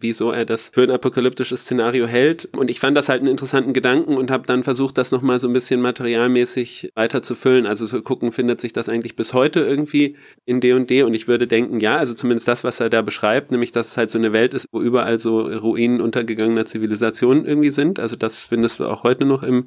wieso 0.00 0.30
er 0.32 0.46
das 0.46 0.70
für 0.72 0.82
ein 0.82 0.90
apokalyptisches 0.90 1.62
Szenario 1.62 2.06
hält. 2.06 2.48
Und 2.56 2.70
ich 2.70 2.80
fand 2.80 2.96
das 2.96 3.10
halt 3.10 3.20
einen 3.20 3.30
interessanten 3.30 3.74
Gedanken 3.74 4.16
und 4.16 4.30
habe 4.30 4.46
dann 4.46 4.64
versucht, 4.64 4.96
das 4.96 5.12
nochmal 5.12 5.38
so 5.38 5.46
ein 5.46 5.52
bisschen 5.52 5.82
materialmäßig 5.82 6.92
weiter 6.94 7.22
zu 7.22 7.34
füllen. 7.34 7.66
Also 7.66 7.86
zu 7.86 8.00
gucken, 8.00 8.32
findet 8.32 8.62
sich 8.62 8.72
das 8.72 8.88
eigentlich 8.88 9.14
bis 9.14 9.34
heute 9.34 9.60
irgendwie 9.60 10.16
in 10.46 10.60
D&D? 10.60 11.02
Und 11.02 11.12
ich 11.12 11.28
würde 11.28 11.46
denken, 11.46 11.80
ja, 11.80 11.98
also 11.98 12.14
zumindest 12.14 12.48
das, 12.48 12.64
was 12.64 12.80
er 12.80 12.88
da 12.88 13.02
beschreibt, 13.02 13.50
nämlich, 13.50 13.72
dass 13.72 13.90
es 13.90 13.96
halt 13.98 14.08
so 14.08 14.18
eine 14.18 14.32
Welt 14.32 14.54
ist, 14.54 14.66
wo 14.72 14.80
überall 14.80 15.18
so 15.18 15.42
Ruinen 15.42 16.00
untergegangener 16.00 16.64
Zivilisationen 16.64 17.44
irgendwie 17.44 17.70
sind. 17.70 18.00
Also 18.00 18.16
das 18.16 18.44
findest 18.46 18.80
du 18.80 18.86
auch 18.86 19.02
heute 19.04 19.26
noch 19.26 19.42
im 19.42 19.66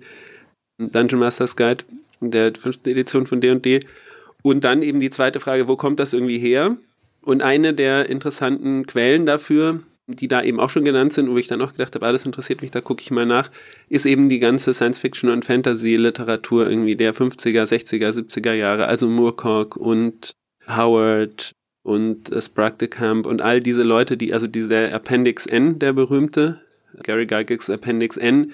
Dungeon 0.80 1.20
Masters 1.20 1.56
Guide 1.56 1.86
der 2.32 2.54
fünften 2.56 2.90
Edition 2.90 3.28
von 3.28 3.42
D&D. 3.42 3.80
Und 4.42 4.64
dann 4.64 4.82
eben 4.82 5.00
die 5.00 5.10
zweite 5.10 5.40
Frage, 5.40 5.68
wo 5.68 5.76
kommt 5.76 6.00
das 6.00 6.14
irgendwie 6.14 6.40
her? 6.40 6.78
Und 7.22 7.44
eine 7.44 7.74
der 7.74 8.10
interessanten 8.10 8.86
Quellen 8.86 9.26
dafür, 9.26 9.80
die 10.08 10.28
da 10.28 10.44
eben 10.44 10.60
auch 10.60 10.70
schon 10.70 10.84
genannt 10.84 11.14
sind, 11.14 11.30
wo 11.30 11.38
ich 11.38 11.48
dann 11.48 11.62
auch 11.62 11.72
gedacht 11.72 11.96
habe, 11.96 12.06
ah, 12.06 12.12
das 12.12 12.26
interessiert 12.26 12.62
mich, 12.62 12.72
da 12.72 12.82
gucke 12.82 13.02
ich 13.02 13.12
mal 13.12 13.26
nach, 13.26 13.50
ist 13.88 14.06
eben 14.06 14.28
die 14.28 14.40
ganze 14.40 14.74
Science-Fiction- 14.74 15.30
und 15.30 15.46
Fantasy-Literatur 15.46 16.70
irgendwie 16.70 16.96
der 16.96 17.14
50er, 17.14 17.64
60er, 17.64 18.10
70er 18.10 18.54
Jahre, 18.54 18.88
also 18.88 19.08
Moorcock 19.08 19.78
und 19.78 20.34
Howard 20.68 21.54
und 21.84 22.32
Sprague 22.42 22.78
de 22.78 22.88
Camp 22.90 23.26
und 23.26 23.42
all 23.42 23.62
diese 23.62 23.84
Leute, 23.84 24.18
die, 24.18 24.34
also 24.34 24.48
dieser 24.48 24.94
Appendix 24.94 25.46
N, 25.46 25.80
der 25.80 25.94
berühmte, 25.94 26.62
Gary 27.02 27.26
Gygax 27.26 27.70
Appendix 27.70 28.18
N, 28.18 28.52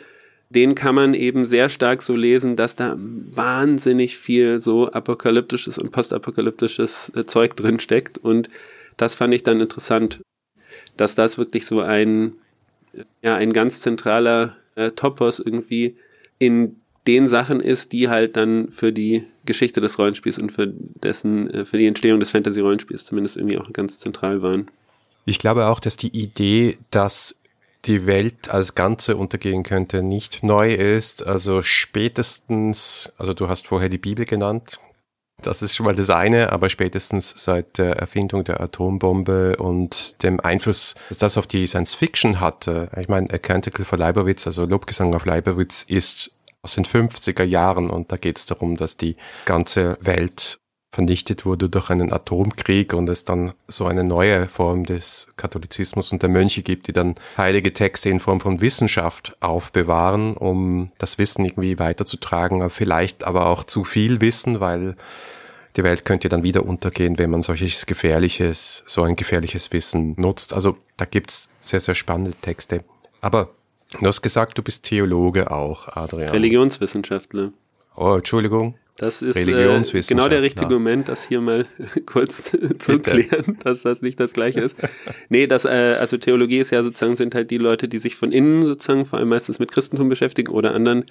den 0.49 0.73
kann 0.73 0.95
man 0.95 1.13
eben 1.13 1.45
sehr 1.45 1.69
stark 1.69 2.01
so 2.01 2.15
lesen, 2.15 2.55
dass 2.55 2.75
da 2.75 2.95
wahnsinnig 2.97 4.17
viel 4.17 4.59
so 4.59 4.91
apokalyptisches 4.91 5.77
und 5.77 5.91
postapokalyptisches 5.91 7.12
äh, 7.15 7.25
Zeug 7.25 7.55
drin 7.55 7.79
steckt. 7.79 8.17
Und 8.17 8.49
das 8.97 9.15
fand 9.15 9.33
ich 9.33 9.43
dann 9.43 9.62
interessant, 9.62 10.21
dass 10.97 11.15
das 11.15 11.38
wirklich 11.38 11.65
so 11.65 11.81
ein, 11.81 12.33
ja, 13.21 13.35
ein 13.35 13.53
ganz 13.53 13.79
zentraler 13.81 14.57
äh, 14.75 14.91
Topos 14.91 15.39
irgendwie 15.39 15.95
in 16.39 16.77
den 17.05 17.27
Sachen 17.27 17.59
ist, 17.59 17.91
die 17.91 18.09
halt 18.09 18.35
dann 18.35 18.69
für 18.69 18.91
die 18.91 19.23
Geschichte 19.45 19.81
des 19.81 19.99
Rollenspiels 19.99 20.39
und 20.39 20.51
für 20.51 20.67
dessen, 20.67 21.49
äh, 21.51 21.65
für 21.65 21.77
die 21.77 21.88
Entstehung 21.88 22.19
des 22.19 22.31
Fantasy-Rollenspiels 22.31 23.05
zumindest 23.05 23.38
irgendwie 23.38 23.59
auch 23.59 23.71
ganz 23.71 23.99
zentral 23.99 24.41
waren. 24.41 24.69
Ich 25.25 25.38
glaube 25.38 25.67
auch, 25.67 25.79
dass 25.79 25.95
die 25.95 26.15
Idee, 26.15 26.77
dass 26.89 27.39
die 27.85 28.05
Welt 28.05 28.49
als 28.49 28.75
Ganze 28.75 29.17
untergehen 29.17 29.63
könnte, 29.63 30.03
nicht 30.03 30.43
neu 30.43 30.73
ist. 30.73 31.25
Also 31.25 31.61
spätestens, 31.61 33.13
also 33.17 33.33
du 33.33 33.47
hast 33.47 33.67
vorher 33.67 33.89
die 33.89 33.97
Bibel 33.97 34.25
genannt, 34.25 34.79
das 35.41 35.61
ist 35.61 35.73
schon 35.73 35.85
mal 35.85 35.95
das 35.95 36.09
eine, 36.09 36.51
aber 36.51 36.69
spätestens 36.69 37.33
seit 37.37 37.77
der 37.77 37.95
Erfindung 37.95 38.43
der 38.43 38.59
Atombombe 38.59 39.55
und 39.55 40.21
dem 40.23 40.39
Einfluss, 40.41 40.95
dass 41.07 41.17
das 41.17 41.37
auf 41.37 41.47
die 41.47 41.65
Science 41.65 41.93
Fiction 41.93 42.41
hatte. 42.41 42.89
Ich 42.99 43.07
meine, 43.07 43.31
A 43.33 43.37
Canticle 43.37 43.85
for 43.85 43.97
Leibowitz, 43.97 44.45
also 44.47 44.65
Lobgesang 44.65 45.13
auf 45.15 45.25
Leibowitz, 45.25 45.83
ist 45.83 46.31
aus 46.61 46.75
den 46.75 46.83
50er 46.83 47.43
Jahren 47.43 47.89
und 47.89 48.11
da 48.11 48.17
geht 48.17 48.37
es 48.37 48.45
darum, 48.45 48.75
dass 48.75 48.97
die 48.97 49.15
ganze 49.45 49.97
Welt 50.01 50.59
vernichtet 50.91 51.45
wurde 51.45 51.69
durch 51.69 51.91
einen 51.91 52.12
Atomkrieg 52.12 52.93
und 52.93 53.10
es 53.10 53.23
dann 53.23 53.54
so 53.67 53.86
eine 53.86 54.04
neue 54.04 54.47
Form 54.47 54.86
des 54.86 55.28
Katholizismus 55.38 56.12
und 56.12 56.23
der 56.23 56.30
Mönche 56.30 56.63
gibt, 56.63 56.88
die 56.88 56.93
dann 56.93 57.15
heilige 57.38 57.73
Texte 57.73 58.10
in 58.10 58.19
Form 58.19 58.39
von 58.39 58.60
Wissenschaft 58.60 59.38
aufbewahren, 59.39 60.36
um 60.36 60.91
das 60.97 61.19
Wissen 61.19 61.45
irgendwie 61.45 61.78
weiterzutragen, 61.78 62.67
vielleicht 62.71 63.23
aber 63.23 63.47
auch 63.47 63.63
zu 63.63 63.84
viel 63.84 64.19
Wissen, 64.19 64.60
weil 64.60 64.95
die 65.75 65.84
Welt 65.84 66.06
könnte 66.06 66.28
dann 66.28 66.41
wieder 66.41 66.65
untergehen, 66.65 67.19
wenn 67.19 67.30
man 67.30 67.43
solches 67.43 67.86
gefährliches, 67.86 68.84
so 68.88 69.04
ein 69.04 69.15
gefährliches 69.15 69.71
Wissen 69.71 70.15
nutzt. 70.17 70.54
Also 70.54 70.78
da 70.97 71.06
gibt's 71.06 71.49
sehr, 71.60 71.80
sehr 71.80 71.93
spannende 71.93 72.34
Texte. 72.34 72.84
Aber 73.21 73.49
du 73.99 74.08
hast 74.08 74.23
gesagt, 74.23 74.58
du 74.58 74.63
bist 74.63 74.86
Theologe 74.86 75.52
auch, 75.52 75.88
Adrian. 75.89 76.32
Religionswissenschaftler. 76.32 77.52
Oh, 77.95 78.15
Entschuldigung. 78.15 78.75
Das 78.99 79.21
ist 79.21 79.38
äh, 79.38 79.81
genau 80.09 80.27
der 80.27 80.41
richtige 80.41 80.73
Moment, 80.73 81.07
das 81.07 81.23
hier 81.23 81.39
mal 81.39 81.65
kurz 82.05 82.51
zu 82.79 82.99
klären, 82.99 83.57
dass 83.63 83.81
das 83.81 84.01
nicht 84.01 84.19
das 84.19 84.33
Gleiche 84.33 84.59
ist. 84.59 84.75
Nee, 85.29 85.47
das, 85.47 85.63
äh, 85.63 85.95
also 85.97 86.17
Theologie 86.17 86.57
ist 86.57 86.71
ja 86.71 86.83
sozusagen, 86.83 87.15
sind 87.15 87.33
halt 87.33 87.49
die 87.49 87.59
Leute, 87.59 87.88
die 87.88 87.97
sich 87.97 88.17
von 88.17 88.33
innen 88.33 88.65
sozusagen 88.65 89.05
vor 89.05 89.17
allem 89.17 89.29
meistens 89.29 89.57
mit 89.57 89.71
Christentum 89.71 90.09
beschäftigen 90.09 90.51
oder 90.51 90.73
anderen 90.73 91.05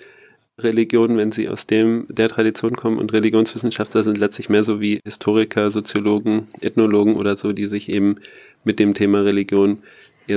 Religionen, 0.59 1.17
wenn 1.17 1.33
sie 1.33 1.49
aus 1.49 1.67
dem, 1.67 2.07
der 2.11 2.29
Tradition 2.29 2.77
kommen. 2.77 2.99
Und 2.99 3.15
Religionswissenschaftler 3.15 4.03
sind 4.03 4.19
letztlich 4.19 4.51
mehr 4.51 4.65
so 4.65 4.83
wie 4.83 5.01
Historiker, 5.03 5.71
Soziologen, 5.71 6.47
Ethnologen 6.61 7.17
oder 7.17 7.39
so, 7.39 7.53
die 7.53 7.69
sich 7.69 7.91
eben 7.91 8.17
mit 8.65 8.79
dem 8.81 8.93
Thema 8.93 9.23
Religion 9.23 9.79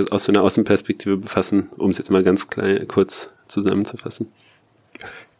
aus 0.09 0.23
so 0.23 0.31
einer 0.31 0.43
Außenperspektive 0.43 1.17
befassen, 1.17 1.69
um 1.75 1.89
es 1.89 1.97
jetzt 1.97 2.11
mal 2.11 2.23
ganz 2.23 2.47
klein, 2.49 2.87
kurz 2.87 3.33
zusammenzufassen. 3.49 4.31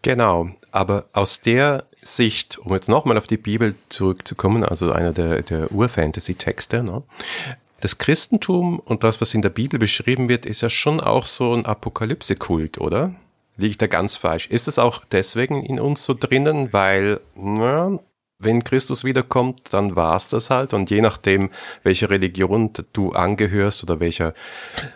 Genau, 0.02 0.50
aber 0.74 1.06
aus 1.14 1.40
der 1.40 1.86
Sicht, 2.04 2.58
um 2.58 2.74
jetzt 2.74 2.90
nochmal 2.90 3.18
auf 3.18 3.28
die 3.28 3.38
Bibel 3.38 3.76
zurückzukommen, 3.90 4.64
also 4.64 4.92
einer 4.92 5.14
der, 5.14 5.44
der 5.44 5.72
Ur-Fantasy-Texte, 5.72 6.84
ne? 6.84 7.04
das 7.80 7.98
Christentum 7.98 8.80
und 8.80 9.04
das, 9.04 9.22
was 9.22 9.34
in 9.34 9.42
der 9.42 9.50
Bibel 9.50 9.80
beschrieben 9.80 10.30
wird, 10.30 10.46
ist 10.46 10.62
ja 10.62 10.70
schon 10.70 11.00
auch 11.00 11.26
so 11.26 11.54
ein 11.54 11.66
Apokalypse-Kult, 11.66 12.80
oder? 12.80 13.14
Liege 13.58 13.72
ich 13.72 13.78
da 13.78 13.88
ganz 13.88 14.16
falsch? 14.16 14.48
Ist 14.48 14.68
es 14.68 14.80
auch 14.80 15.04
deswegen 15.12 15.64
in 15.64 15.80
uns 15.80 16.06
so 16.06 16.16
drinnen, 16.18 16.74
weil, 16.74 17.20
na, 17.36 18.00
wenn 18.40 18.64
Christus 18.64 19.04
wiederkommt, 19.04 19.62
dann 19.72 19.96
war's 19.96 20.28
das 20.28 20.50
halt. 20.50 20.74
Und 20.74 20.90
je 20.90 21.02
nachdem, 21.02 21.52
welche 21.84 22.10
Religion 22.10 22.72
du 22.94 23.12
angehörst 23.12 23.84
oder 23.84 24.00
welcher 24.00 24.34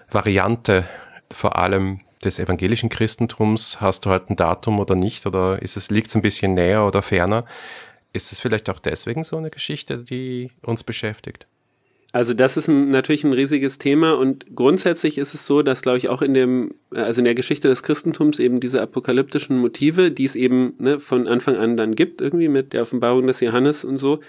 Variante 0.10 0.86
vor 1.32 1.58
allem 1.58 2.00
des 2.26 2.40
evangelischen 2.40 2.90
Christentums? 2.90 3.80
Hast 3.82 4.06
du 4.06 4.10
halt 4.10 4.30
ein 4.30 4.36
Datum 4.36 4.80
oder 4.80 4.96
nicht? 4.96 5.26
Oder 5.26 5.62
ist 5.62 5.78
es, 5.78 5.90
liegt 5.92 6.10
es 6.10 6.16
ein 6.16 6.22
bisschen 6.22 6.54
näher 6.54 6.86
oder 6.86 7.02
ferner? 7.02 7.46
Ist 8.14 8.32
es 8.32 8.40
vielleicht 8.40 8.70
auch 8.70 8.80
deswegen 8.80 9.24
so 9.24 9.38
eine 9.38 9.50
Geschichte, 9.50 10.00
die 10.00 10.52
uns 10.62 10.84
beschäftigt? 10.84 11.48
Also 12.16 12.34
das 12.34 12.56
ist 12.56 12.70
ein, 12.70 12.92
natürlich 12.92 13.26
ein 13.26 13.34
riesiges 13.34 13.78
Thema 13.78 14.14
und 14.14 14.56
grundsätzlich 14.56 15.18
ist 15.18 15.34
es 15.34 15.46
so, 15.46 15.62
dass 15.64 15.82
glaube 15.82 15.98
ich 15.98 16.08
auch 16.08 16.22
in 16.22 16.34
dem, 16.34 16.74
also 16.92 17.20
in 17.20 17.26
der 17.26 17.36
Geschichte 17.36 17.68
des 17.68 17.84
Christentums 17.84 18.40
eben 18.40 18.62
diese 18.62 18.82
apokalyptischen 18.82 19.58
Motive, 19.58 20.12
die 20.12 20.24
es 20.24 20.36
eben 20.36 20.76
ne, 20.78 21.02
von 21.02 21.28
Anfang 21.28 21.58
an 21.58 21.76
dann 21.76 21.94
gibt, 21.94 22.22
irgendwie 22.22 22.48
mit 22.48 22.72
der 22.72 22.84
Offenbarung 22.84 23.28
des 23.28 23.42
Johannes 23.42 23.84
und 23.84 23.98
so, 23.98 24.22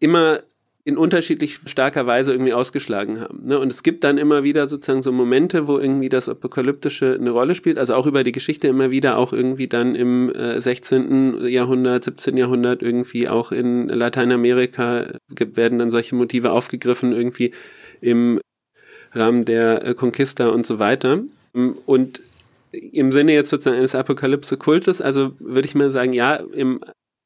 immer 0.00 0.42
in 0.86 0.98
unterschiedlich 0.98 1.60
starker 1.64 2.06
Weise 2.06 2.32
irgendwie 2.32 2.52
ausgeschlagen 2.52 3.18
haben. 3.20 3.46
Ne? 3.46 3.58
Und 3.58 3.72
es 3.72 3.82
gibt 3.82 4.04
dann 4.04 4.18
immer 4.18 4.42
wieder 4.42 4.66
sozusagen 4.66 5.02
so 5.02 5.12
Momente, 5.12 5.66
wo 5.66 5.78
irgendwie 5.78 6.10
das 6.10 6.28
Apokalyptische 6.28 7.14
eine 7.18 7.30
Rolle 7.30 7.54
spielt, 7.54 7.78
also 7.78 7.94
auch 7.94 8.06
über 8.06 8.22
die 8.22 8.32
Geschichte 8.32 8.68
immer 8.68 8.90
wieder, 8.90 9.16
auch 9.16 9.32
irgendwie 9.32 9.66
dann 9.66 9.94
im 9.94 10.30
äh, 10.34 10.60
16. 10.60 11.46
Jahrhundert, 11.46 12.04
17. 12.04 12.36
Jahrhundert 12.36 12.82
irgendwie 12.82 13.30
auch 13.30 13.50
in 13.50 13.88
Lateinamerika 13.88 15.06
werden 15.28 15.78
dann 15.78 15.90
solche 15.90 16.14
Motive 16.16 16.52
aufgegriffen, 16.52 17.12
irgendwie 17.12 17.52
im 18.02 18.40
Rahmen 19.12 19.46
der 19.46 19.86
äh, 19.86 19.94
Conquista 19.94 20.48
und 20.48 20.66
so 20.66 20.78
weiter. 20.78 21.22
Und 21.86 22.20
im 22.72 23.10
Sinne 23.10 23.32
jetzt 23.32 23.48
sozusagen 23.48 23.78
eines 23.78 23.94
Apokalypse-Kultes, 23.94 25.00
also 25.00 25.32
würde 25.38 25.66
ich 25.66 25.74
mal 25.74 25.90
sagen, 25.90 26.12
ja, 26.12 26.34
im 26.34 26.80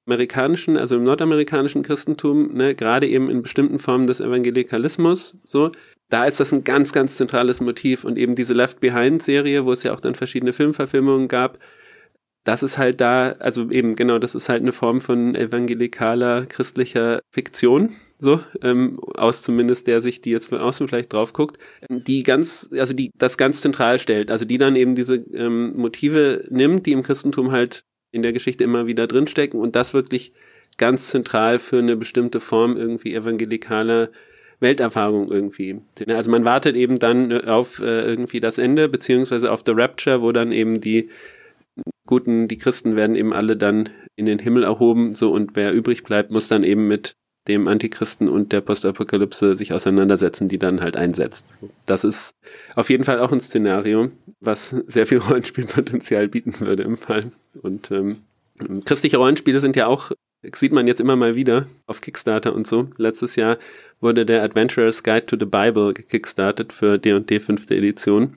amerikanischen, 0.08 0.78
also 0.78 0.96
im 0.96 1.04
nordamerikanischen 1.04 1.82
Christentum, 1.82 2.54
ne, 2.54 2.74
gerade 2.74 3.06
eben 3.06 3.28
in 3.28 3.42
bestimmten 3.42 3.78
Formen 3.78 4.06
des 4.06 4.20
Evangelikalismus, 4.20 5.36
so, 5.44 5.70
da 6.08 6.24
ist 6.24 6.40
das 6.40 6.52
ein 6.52 6.64
ganz, 6.64 6.92
ganz 6.92 7.16
zentrales 7.16 7.60
Motiv 7.60 8.04
und 8.04 8.16
eben 8.16 8.34
diese 8.34 8.54
Left 8.54 8.80
Behind 8.80 9.22
Serie, 9.22 9.66
wo 9.66 9.72
es 9.72 9.82
ja 9.82 9.92
auch 9.92 10.00
dann 10.00 10.14
verschiedene 10.14 10.54
Filmverfilmungen 10.54 11.28
gab, 11.28 11.58
das 12.44 12.62
ist 12.62 12.78
halt 12.78 13.02
da, 13.02 13.32
also 13.40 13.70
eben 13.70 13.94
genau, 13.94 14.18
das 14.18 14.34
ist 14.34 14.48
halt 14.48 14.62
eine 14.62 14.72
Form 14.72 15.00
von 15.00 15.34
evangelikaler 15.34 16.46
christlicher 16.46 17.20
Fiktion, 17.30 17.90
so, 18.18 18.40
ähm, 18.62 18.98
aus 19.00 19.42
zumindest 19.42 19.86
der 19.86 20.00
Sicht, 20.00 20.24
die 20.24 20.30
jetzt 20.30 20.48
von 20.48 20.58
außen 20.58 20.88
vielleicht 20.88 21.12
drauf 21.12 21.34
guckt, 21.34 21.58
die 21.90 22.22
ganz, 22.22 22.70
also 22.78 22.94
die 22.94 23.10
das 23.18 23.36
ganz 23.36 23.60
zentral 23.60 23.98
stellt, 23.98 24.30
also 24.30 24.46
die 24.46 24.56
dann 24.56 24.76
eben 24.76 24.94
diese 24.94 25.16
ähm, 25.16 25.76
Motive 25.76 26.46
nimmt, 26.48 26.86
die 26.86 26.92
im 26.92 27.02
Christentum 27.02 27.52
halt 27.52 27.84
in 28.10 28.22
der 28.22 28.32
Geschichte 28.32 28.64
immer 28.64 28.86
wieder 28.86 29.06
drinstecken 29.06 29.60
und 29.60 29.76
das 29.76 29.94
wirklich 29.94 30.32
ganz 30.76 31.08
zentral 31.08 31.58
für 31.58 31.78
eine 31.78 31.96
bestimmte 31.96 32.40
Form 32.40 32.76
irgendwie 32.76 33.14
evangelikaler 33.14 34.10
Welterfahrung 34.60 35.30
irgendwie. 35.30 35.80
Also 36.08 36.30
man 36.30 36.44
wartet 36.44 36.76
eben 36.76 36.98
dann 36.98 37.32
auf 37.46 37.80
äh, 37.80 38.02
irgendwie 38.02 38.40
das 38.40 38.58
Ende, 38.58 38.88
beziehungsweise 38.88 39.52
auf 39.52 39.62
The 39.64 39.72
Rapture, 39.72 40.22
wo 40.22 40.32
dann 40.32 40.52
eben 40.52 40.80
die 40.80 41.10
Guten, 42.06 42.48
die 42.48 42.58
Christen 42.58 42.96
werden 42.96 43.16
eben 43.16 43.32
alle 43.32 43.56
dann 43.56 43.90
in 44.16 44.26
den 44.26 44.38
Himmel 44.38 44.64
erhoben, 44.64 45.12
so 45.12 45.30
und 45.30 45.54
wer 45.54 45.72
übrig 45.72 46.02
bleibt, 46.02 46.30
muss 46.30 46.48
dann 46.48 46.64
eben 46.64 46.88
mit 46.88 47.16
dem 47.48 47.66
Antichristen 47.66 48.28
und 48.28 48.52
der 48.52 48.60
Postapokalypse 48.60 49.56
sich 49.56 49.72
auseinandersetzen, 49.72 50.48
die 50.48 50.58
dann 50.58 50.80
halt 50.80 50.96
einsetzt. 50.96 51.56
Das 51.86 52.04
ist 52.04 52.34
auf 52.74 52.90
jeden 52.90 53.04
Fall 53.04 53.20
auch 53.20 53.32
ein 53.32 53.40
Szenario, 53.40 54.10
was 54.40 54.70
sehr 54.70 55.06
viel 55.06 55.18
Rollenspielpotenzial 55.28 56.28
bieten 56.28 56.54
würde 56.60 56.82
im 56.82 56.96
Fall. 56.96 57.32
Und 57.62 57.90
ähm, 57.90 58.18
christliche 58.84 59.16
Rollenspiele 59.16 59.60
sind 59.60 59.76
ja 59.76 59.86
auch, 59.86 60.12
sieht 60.54 60.72
man 60.72 60.86
jetzt 60.86 61.00
immer 61.00 61.16
mal 61.16 61.34
wieder 61.34 61.66
auf 61.86 62.00
Kickstarter 62.00 62.54
und 62.54 62.66
so. 62.66 62.88
Letztes 62.98 63.36
Jahr 63.36 63.58
wurde 64.00 64.26
der 64.26 64.42
Adventurer's 64.42 65.02
Guide 65.02 65.26
to 65.26 65.36
the 65.38 65.46
Bible 65.46 65.94
gekickstartet 65.94 66.72
für 66.72 66.98
D&D 66.98 67.40
5. 67.40 67.70
Edition 67.70 68.36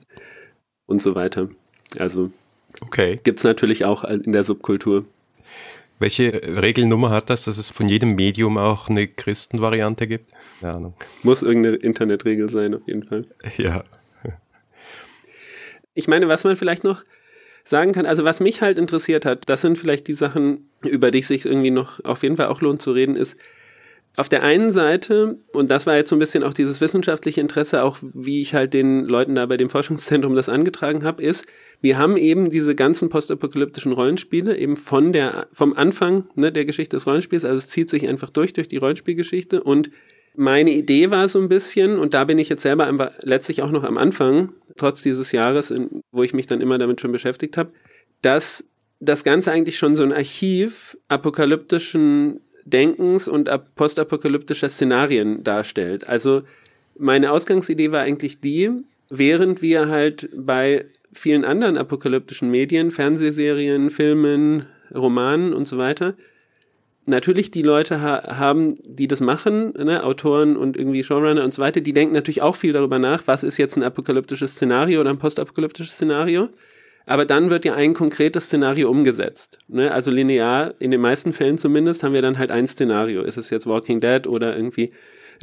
und 0.86 1.02
so 1.02 1.14
weiter. 1.14 1.48
Also 1.98 2.30
okay. 2.80 3.20
gibt 3.22 3.40
es 3.40 3.44
natürlich 3.44 3.84
auch 3.84 4.04
in 4.04 4.32
der 4.32 4.42
Subkultur. 4.42 5.04
Welche 6.02 6.32
Regelnummer 6.32 7.10
hat 7.10 7.30
das, 7.30 7.44
dass 7.44 7.58
es 7.58 7.70
von 7.70 7.88
jedem 7.88 8.16
Medium 8.16 8.58
auch 8.58 8.88
eine 8.88 9.06
Christenvariante 9.06 10.08
gibt? 10.08 10.32
Keine 10.60 10.72
Ahnung. 10.74 10.94
Muss 11.22 11.42
irgendeine 11.42 11.76
Internetregel 11.76 12.48
sein, 12.48 12.74
auf 12.74 12.88
jeden 12.88 13.04
Fall. 13.04 13.24
Ja. 13.56 13.84
Ich 15.94 16.08
meine, 16.08 16.26
was 16.26 16.42
man 16.42 16.56
vielleicht 16.56 16.82
noch 16.82 17.04
sagen 17.62 17.92
kann, 17.92 18.04
also 18.04 18.24
was 18.24 18.40
mich 18.40 18.62
halt 18.62 18.78
interessiert 18.78 19.24
hat, 19.24 19.48
das 19.48 19.60
sind 19.60 19.78
vielleicht 19.78 20.08
die 20.08 20.14
Sachen, 20.14 20.68
über 20.82 21.12
die 21.12 21.20
es 21.20 21.28
sich 21.28 21.46
irgendwie 21.46 21.70
noch 21.70 22.04
auf 22.04 22.24
jeden 22.24 22.36
Fall 22.36 22.46
auch 22.46 22.62
lohnt 22.62 22.82
zu 22.82 22.90
reden, 22.90 23.14
ist, 23.14 23.36
auf 24.14 24.28
der 24.28 24.42
einen 24.42 24.72
Seite, 24.72 25.38
und 25.52 25.70
das 25.70 25.86
war 25.86 25.96
jetzt 25.96 26.10
so 26.10 26.16
ein 26.16 26.18
bisschen 26.18 26.44
auch 26.44 26.52
dieses 26.52 26.82
wissenschaftliche 26.82 27.40
Interesse, 27.40 27.82
auch 27.82 27.98
wie 28.02 28.42
ich 28.42 28.54
halt 28.54 28.74
den 28.74 29.04
Leuten 29.06 29.34
da 29.34 29.46
bei 29.46 29.56
dem 29.56 29.70
Forschungszentrum 29.70 30.34
das 30.34 30.50
angetragen 30.50 31.04
habe, 31.04 31.22
ist, 31.22 31.46
wir 31.80 31.96
haben 31.96 32.16
eben 32.18 32.50
diese 32.50 32.74
ganzen 32.74 33.08
postapokalyptischen 33.08 33.92
Rollenspiele 33.92 34.56
eben 34.56 34.76
von 34.76 35.12
der, 35.12 35.48
vom 35.52 35.72
Anfang 35.72 36.26
ne, 36.34 36.52
der 36.52 36.66
Geschichte 36.66 36.96
des 36.96 37.06
Rollenspiels, 37.06 37.44
also 37.44 37.56
es 37.56 37.68
zieht 37.68 37.88
sich 37.88 38.06
einfach 38.08 38.28
durch, 38.28 38.52
durch 38.52 38.68
die 38.68 38.76
Rollenspielgeschichte. 38.76 39.62
Und 39.62 39.90
meine 40.34 40.72
Idee 40.72 41.10
war 41.10 41.26
so 41.28 41.40
ein 41.40 41.48
bisschen, 41.48 41.98
und 41.98 42.12
da 42.12 42.24
bin 42.24 42.38
ich 42.38 42.50
jetzt 42.50 42.62
selber 42.62 42.86
einfach 42.86 43.12
letztlich 43.22 43.62
auch 43.62 43.70
noch 43.70 43.84
am 43.84 43.96
Anfang, 43.96 44.52
trotz 44.76 45.02
dieses 45.02 45.32
Jahres, 45.32 45.70
in, 45.70 46.02
wo 46.12 46.22
ich 46.22 46.34
mich 46.34 46.46
dann 46.46 46.60
immer 46.60 46.76
damit 46.76 47.00
schon 47.00 47.12
beschäftigt 47.12 47.56
habe, 47.56 47.72
dass 48.20 48.64
das 49.00 49.24
Ganze 49.24 49.50
eigentlich 49.52 49.78
schon 49.78 49.96
so 49.96 50.04
ein 50.04 50.12
Archiv 50.12 50.96
apokalyptischen 51.08 52.40
Denkens 52.64 53.28
und 53.28 53.50
postapokalyptischer 53.74 54.68
Szenarien 54.68 55.44
darstellt. 55.44 56.08
Also 56.08 56.42
meine 56.98 57.32
Ausgangsidee 57.32 57.92
war 57.92 58.00
eigentlich 58.00 58.40
die, 58.40 58.70
während 59.10 59.62
wir 59.62 59.88
halt 59.88 60.28
bei 60.34 60.86
vielen 61.12 61.44
anderen 61.44 61.76
apokalyptischen 61.76 62.50
Medien, 62.50 62.90
Fernsehserien, 62.90 63.90
Filmen, 63.90 64.66
Romanen 64.94 65.52
und 65.52 65.66
so 65.66 65.78
weiter, 65.78 66.14
natürlich 67.06 67.50
die 67.50 67.62
Leute 67.62 68.00
ha 68.00 68.38
haben, 68.38 68.78
die 68.84 69.08
das 69.08 69.20
machen, 69.20 69.72
ne, 69.72 70.04
Autoren 70.04 70.56
und 70.56 70.76
irgendwie 70.76 71.02
Showrunner 71.02 71.44
und 71.44 71.52
so 71.52 71.60
weiter, 71.60 71.80
die 71.80 71.92
denken 71.92 72.14
natürlich 72.14 72.42
auch 72.42 72.56
viel 72.56 72.72
darüber 72.72 72.98
nach, 72.98 73.26
was 73.26 73.42
ist 73.42 73.58
jetzt 73.58 73.76
ein 73.76 73.82
apokalyptisches 73.82 74.52
Szenario 74.52 75.00
oder 75.00 75.10
ein 75.10 75.18
postapokalyptisches 75.18 75.94
Szenario. 75.94 76.48
Aber 77.06 77.24
dann 77.24 77.50
wird 77.50 77.64
ja 77.64 77.74
ein 77.74 77.94
konkretes 77.94 78.46
Szenario 78.46 78.90
umgesetzt. 78.90 79.58
Ne? 79.68 79.90
Also 79.90 80.10
linear, 80.10 80.74
in 80.78 80.90
den 80.90 81.00
meisten 81.00 81.32
Fällen 81.32 81.58
zumindest, 81.58 82.02
haben 82.02 82.14
wir 82.14 82.22
dann 82.22 82.38
halt 82.38 82.50
ein 82.50 82.66
Szenario. 82.66 83.22
Ist 83.22 83.36
es 83.36 83.50
jetzt 83.50 83.66
Walking 83.66 84.00
Dead 84.00 84.26
oder 84.26 84.56
irgendwie 84.56 84.90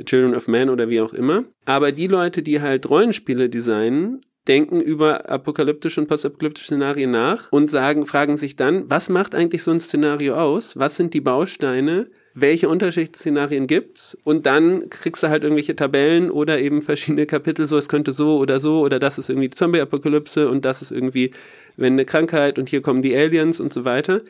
Children 0.05 0.35
of 0.35 0.47
Man 0.47 0.69
oder 0.69 0.89
wie 0.89 1.01
auch 1.01 1.13
immer. 1.13 1.43
Aber 1.65 1.91
die 1.91 2.07
Leute, 2.07 2.41
die 2.41 2.61
halt 2.61 2.89
Rollenspiele 2.89 3.49
designen, 3.49 4.21
denken 4.47 4.79
über 4.79 5.29
apokalyptische 5.29 6.01
und 6.01 6.07
postapokalyptische 6.07 6.67
Szenarien 6.67 7.11
nach 7.11 7.51
und 7.51 7.69
sagen, 7.69 8.05
fragen 8.05 8.37
sich 8.37 8.55
dann, 8.55 8.89
was 8.89 9.09
macht 9.09 9.35
eigentlich 9.35 9.63
so 9.63 9.71
ein 9.71 9.79
Szenario 9.79 10.35
aus? 10.35 10.77
Was 10.79 10.97
sind 10.97 11.13
die 11.13 11.21
Bausteine? 11.21 12.09
Welche 12.41 12.69
Unterschichtsszenarien 12.69 13.67
gibt's? 13.67 14.17
Und 14.23 14.45
dann 14.45 14.89
kriegst 14.89 15.23
du 15.23 15.29
halt 15.29 15.43
irgendwelche 15.43 15.75
Tabellen 15.75 16.31
oder 16.31 16.59
eben 16.59 16.81
verschiedene 16.81 17.25
Kapitel, 17.25 17.65
so 17.65 17.77
es 17.77 17.89
könnte 17.89 18.11
so 18.11 18.37
oder 18.37 18.59
so 18.59 18.81
oder 18.81 18.99
das 18.99 19.17
ist 19.17 19.29
irgendwie 19.29 19.49
die 19.49 19.55
Zombie-Apokalypse 19.55 20.47
und 20.47 20.65
das 20.65 20.81
ist 20.81 20.91
irgendwie, 20.91 21.31
wenn 21.77 21.93
eine 21.93 22.05
Krankheit 22.05 22.59
und 22.59 22.69
hier 22.69 22.81
kommen 22.81 23.01
die 23.01 23.15
Aliens 23.15 23.59
und 23.59 23.73
so 23.73 23.85
weiter. 23.85 24.21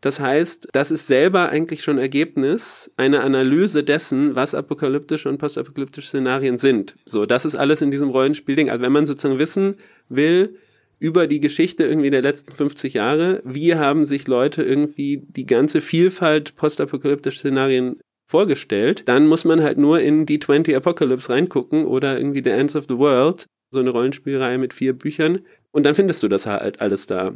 Das 0.00 0.20
heißt, 0.20 0.68
das 0.72 0.90
ist 0.90 1.06
selber 1.06 1.48
eigentlich 1.48 1.82
schon 1.82 1.98
Ergebnis 1.98 2.90
einer 2.96 3.24
Analyse 3.24 3.82
dessen, 3.82 4.34
was 4.34 4.54
apokalyptische 4.54 5.28
und 5.28 5.38
postapokalyptische 5.38 6.08
Szenarien 6.08 6.58
sind. 6.58 6.94
So, 7.06 7.26
das 7.26 7.44
ist 7.44 7.56
alles 7.56 7.80
in 7.82 7.90
diesem 7.90 8.10
Rollenspielding. 8.10 8.70
Also 8.70 8.82
wenn 8.84 8.92
man 8.92 9.06
sozusagen 9.06 9.38
wissen 9.38 9.76
will, 10.08 10.56
über 10.98 11.26
die 11.26 11.40
Geschichte 11.40 11.84
irgendwie 11.84 12.10
der 12.10 12.22
letzten 12.22 12.52
50 12.52 12.94
Jahre, 12.94 13.42
wie 13.44 13.74
haben 13.74 14.04
sich 14.04 14.26
Leute 14.26 14.62
irgendwie 14.62 15.22
die 15.26 15.46
ganze 15.46 15.80
Vielfalt 15.80 16.56
postapokalyptischer 16.56 17.40
Szenarien 17.40 18.00
vorgestellt, 18.28 19.02
dann 19.06 19.26
muss 19.26 19.44
man 19.44 19.62
halt 19.62 19.78
nur 19.78 20.00
in 20.00 20.26
die 20.26 20.38
20 20.38 20.74
Apocalypse 20.76 21.32
reingucken 21.32 21.84
oder 21.84 22.18
irgendwie 22.18 22.42
The 22.42 22.50
Ends 22.50 22.74
of 22.74 22.86
the 22.88 22.98
World, 22.98 23.46
so 23.70 23.80
eine 23.80 23.90
Rollenspielreihe 23.90 24.58
mit 24.58 24.74
vier 24.74 24.92
Büchern. 24.94 25.40
Und 25.70 25.84
dann 25.84 25.94
findest 25.94 26.22
du 26.22 26.28
das 26.28 26.46
halt 26.46 26.80
alles 26.80 27.06
da. 27.06 27.34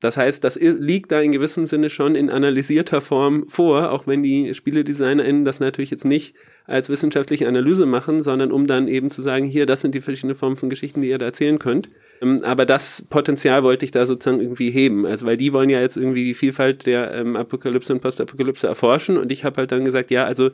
Das 0.00 0.16
heißt, 0.16 0.44
das 0.44 0.56
liegt 0.56 1.10
da 1.10 1.20
in 1.20 1.32
gewissem 1.32 1.66
Sinne 1.66 1.90
schon 1.90 2.14
in 2.14 2.30
analysierter 2.30 3.00
Form 3.00 3.48
vor, 3.48 3.90
auch 3.90 4.06
wenn 4.06 4.22
die 4.22 4.54
SpieledesignerInnen 4.54 5.44
das 5.44 5.58
natürlich 5.58 5.90
jetzt 5.90 6.04
nicht 6.04 6.36
als 6.66 6.88
wissenschaftliche 6.88 7.48
Analyse 7.48 7.84
machen, 7.84 8.22
sondern 8.22 8.52
um 8.52 8.68
dann 8.68 8.86
eben 8.86 9.10
zu 9.10 9.22
sagen, 9.22 9.46
hier, 9.46 9.66
das 9.66 9.80
sind 9.80 9.96
die 9.96 10.00
verschiedenen 10.00 10.36
Formen 10.36 10.56
von 10.56 10.70
Geschichten, 10.70 11.02
die 11.02 11.08
ihr 11.08 11.18
da 11.18 11.26
erzählen 11.26 11.58
könnt. 11.58 11.88
Ähm, 12.22 12.38
aber 12.44 12.64
das 12.64 13.04
Potenzial 13.10 13.64
wollte 13.64 13.84
ich 13.84 13.90
da 13.90 14.06
sozusagen 14.06 14.40
irgendwie 14.40 14.70
heben. 14.70 15.04
Also, 15.04 15.26
weil 15.26 15.36
die 15.36 15.52
wollen 15.52 15.70
ja 15.70 15.80
jetzt 15.80 15.96
irgendwie 15.96 16.24
die 16.24 16.34
Vielfalt 16.34 16.86
der 16.86 17.12
ähm, 17.14 17.34
Apokalypse 17.34 17.92
und 17.92 18.00
Postapokalypse 18.00 18.68
erforschen 18.68 19.16
und 19.16 19.32
ich 19.32 19.44
habe 19.44 19.56
halt 19.56 19.72
dann 19.72 19.84
gesagt, 19.84 20.12
ja, 20.12 20.24
also 20.24 20.50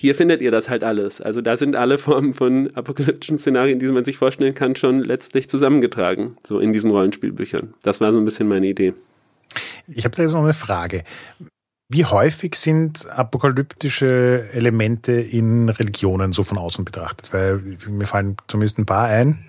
hier 0.00 0.14
findet 0.14 0.40
ihr 0.40 0.50
das 0.50 0.70
halt 0.70 0.82
alles. 0.82 1.20
Also 1.20 1.42
da 1.42 1.58
sind 1.58 1.76
alle 1.76 1.98
Formen 1.98 2.32
von 2.32 2.74
apokalyptischen 2.74 3.36
Szenarien, 3.36 3.78
die 3.78 3.86
man 3.88 4.02
sich 4.02 4.16
vorstellen 4.16 4.54
kann, 4.54 4.74
schon 4.74 5.00
letztlich 5.00 5.50
zusammengetragen, 5.50 6.38
so 6.42 6.58
in 6.58 6.72
diesen 6.72 6.90
Rollenspielbüchern. 6.90 7.74
Das 7.82 8.00
war 8.00 8.10
so 8.10 8.18
ein 8.18 8.24
bisschen 8.24 8.48
meine 8.48 8.66
Idee. 8.66 8.94
Ich 9.88 10.06
habe 10.06 10.16
da 10.16 10.22
jetzt 10.22 10.32
noch 10.32 10.42
eine 10.42 10.54
Frage. 10.54 11.04
Wie 11.90 12.06
häufig 12.06 12.54
sind 12.54 13.10
apokalyptische 13.10 14.48
Elemente 14.54 15.12
in 15.12 15.68
Religionen 15.68 16.32
so 16.32 16.44
von 16.44 16.56
außen 16.56 16.82
betrachtet? 16.86 17.30
Weil 17.34 17.58
mir 17.86 18.06
fallen 18.06 18.38
zumindest 18.48 18.78
ein 18.78 18.86
paar 18.86 19.06
ein. 19.06 19.44